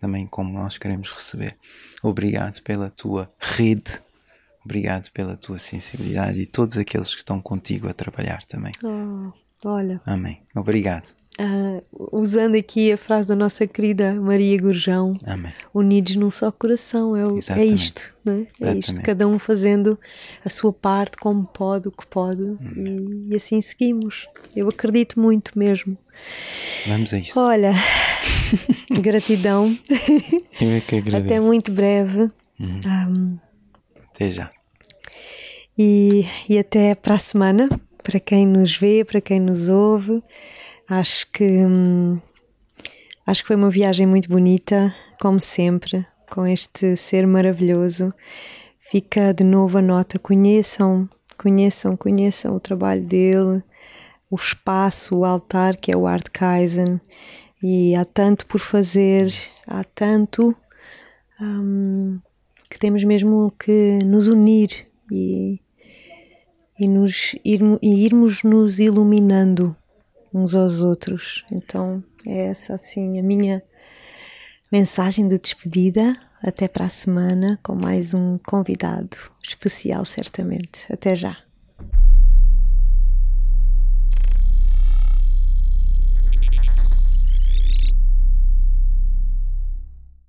também 0.00 0.26
como 0.26 0.52
nós 0.52 0.78
queremos 0.78 1.12
receber. 1.12 1.56
Obrigado 2.02 2.62
pela 2.62 2.88
tua 2.88 3.28
rede, 3.38 4.00
obrigado 4.64 5.10
pela 5.12 5.36
tua 5.36 5.58
sensibilidade 5.58 6.40
e 6.40 6.46
todos 6.46 6.78
aqueles 6.78 7.10
que 7.10 7.18
estão 7.18 7.40
contigo 7.40 7.88
a 7.88 7.92
trabalhar 7.92 8.42
também. 8.44 8.72
Oh, 8.82 9.30
olha. 9.68 10.00
Amém. 10.06 10.42
Obrigado. 10.56 11.19
Uh, 11.40 11.82
usando 12.12 12.54
aqui 12.54 12.92
a 12.92 12.98
frase 12.98 13.26
da 13.26 13.34
nossa 13.34 13.66
querida 13.66 14.12
Maria 14.12 14.60
Gurjão, 14.60 15.16
Amém. 15.24 15.50
unidos 15.72 16.14
num 16.16 16.30
só 16.30 16.52
coração, 16.52 17.16
é, 17.16 17.24
o, 17.24 17.38
é 17.56 17.64
isto, 17.64 18.14
né? 18.22 18.46
é 18.62 18.74
isto, 18.74 19.00
cada 19.00 19.26
um 19.26 19.38
fazendo 19.38 19.98
a 20.44 20.50
sua 20.50 20.70
parte 20.70 21.16
como 21.16 21.46
pode, 21.46 21.88
o 21.88 21.92
que 21.92 22.06
pode, 22.06 22.42
hum. 22.42 23.24
e, 23.28 23.32
e, 23.32 23.36
assim 23.36 23.58
seguimos. 23.62 24.28
Eu 24.54 24.68
acredito 24.68 25.18
muito 25.18 25.58
mesmo. 25.58 25.96
Vamos 26.86 27.14
a 27.14 27.18
isso. 27.18 27.40
Olha, 27.40 27.72
gratidão. 29.00 29.74
Eu 30.60 30.72
é 30.72 30.80
que 30.82 30.96
agradeço. 30.96 31.32
Até 31.32 31.40
muito 31.40 31.72
breve. 31.72 32.30
Hum. 32.60 32.80
Um, 32.84 33.38
até 34.12 34.30
já. 34.30 34.50
E, 35.78 36.26
e 36.46 36.58
até 36.58 36.94
para 36.94 37.14
a 37.14 37.18
semana, 37.18 37.70
para 38.02 38.20
quem 38.20 38.46
nos 38.46 38.76
vê, 38.76 39.06
para 39.06 39.22
quem 39.22 39.40
nos 39.40 39.70
ouve. 39.70 40.22
Acho 40.90 41.30
que 41.30 41.44
hum, 41.44 42.20
acho 43.24 43.42
que 43.42 43.46
foi 43.46 43.54
uma 43.54 43.70
viagem 43.70 44.08
muito 44.08 44.28
bonita, 44.28 44.92
como 45.20 45.38
sempre, 45.38 46.04
com 46.28 46.44
este 46.44 46.96
ser 46.96 47.28
maravilhoso. 47.28 48.12
Fica 48.80 49.32
de 49.32 49.44
novo 49.44 49.78
a 49.78 49.82
nota, 49.82 50.18
conheçam, 50.18 51.08
conheçam, 51.38 51.96
conheçam 51.96 52.56
o 52.56 52.58
trabalho 52.58 53.04
dele, 53.04 53.62
o 54.28 54.34
espaço, 54.34 55.18
o 55.18 55.24
altar 55.24 55.76
que 55.76 55.92
é 55.92 55.96
o 55.96 56.08
Art 56.08 56.26
Kaizen. 56.32 57.00
E 57.62 57.94
há 57.94 58.04
tanto 58.04 58.44
por 58.48 58.58
fazer, 58.58 59.32
há 59.68 59.84
tanto 59.84 60.56
hum, 61.40 62.18
que 62.68 62.80
temos 62.80 63.04
mesmo 63.04 63.52
que 63.56 64.00
nos 64.04 64.26
unir 64.26 64.88
e, 65.08 65.60
e, 66.76 66.88
nos, 66.88 67.36
ir, 67.44 67.60
e 67.80 68.04
irmos 68.04 68.42
nos 68.42 68.80
iluminando 68.80 69.76
uns 70.32 70.54
aos 70.54 70.80
outros. 70.80 71.44
Então 71.50 72.02
é 72.26 72.46
essa 72.46 72.74
assim 72.74 73.18
a 73.18 73.22
minha 73.22 73.62
mensagem 74.70 75.28
de 75.28 75.38
despedida. 75.38 76.16
Até 76.42 76.66
para 76.66 76.86
a 76.86 76.88
semana 76.88 77.58
com 77.62 77.74
mais 77.74 78.14
um 78.14 78.38
convidado 78.38 79.16
especial, 79.42 80.06
certamente. 80.06 80.90
Até 80.90 81.14
já. 81.14 81.36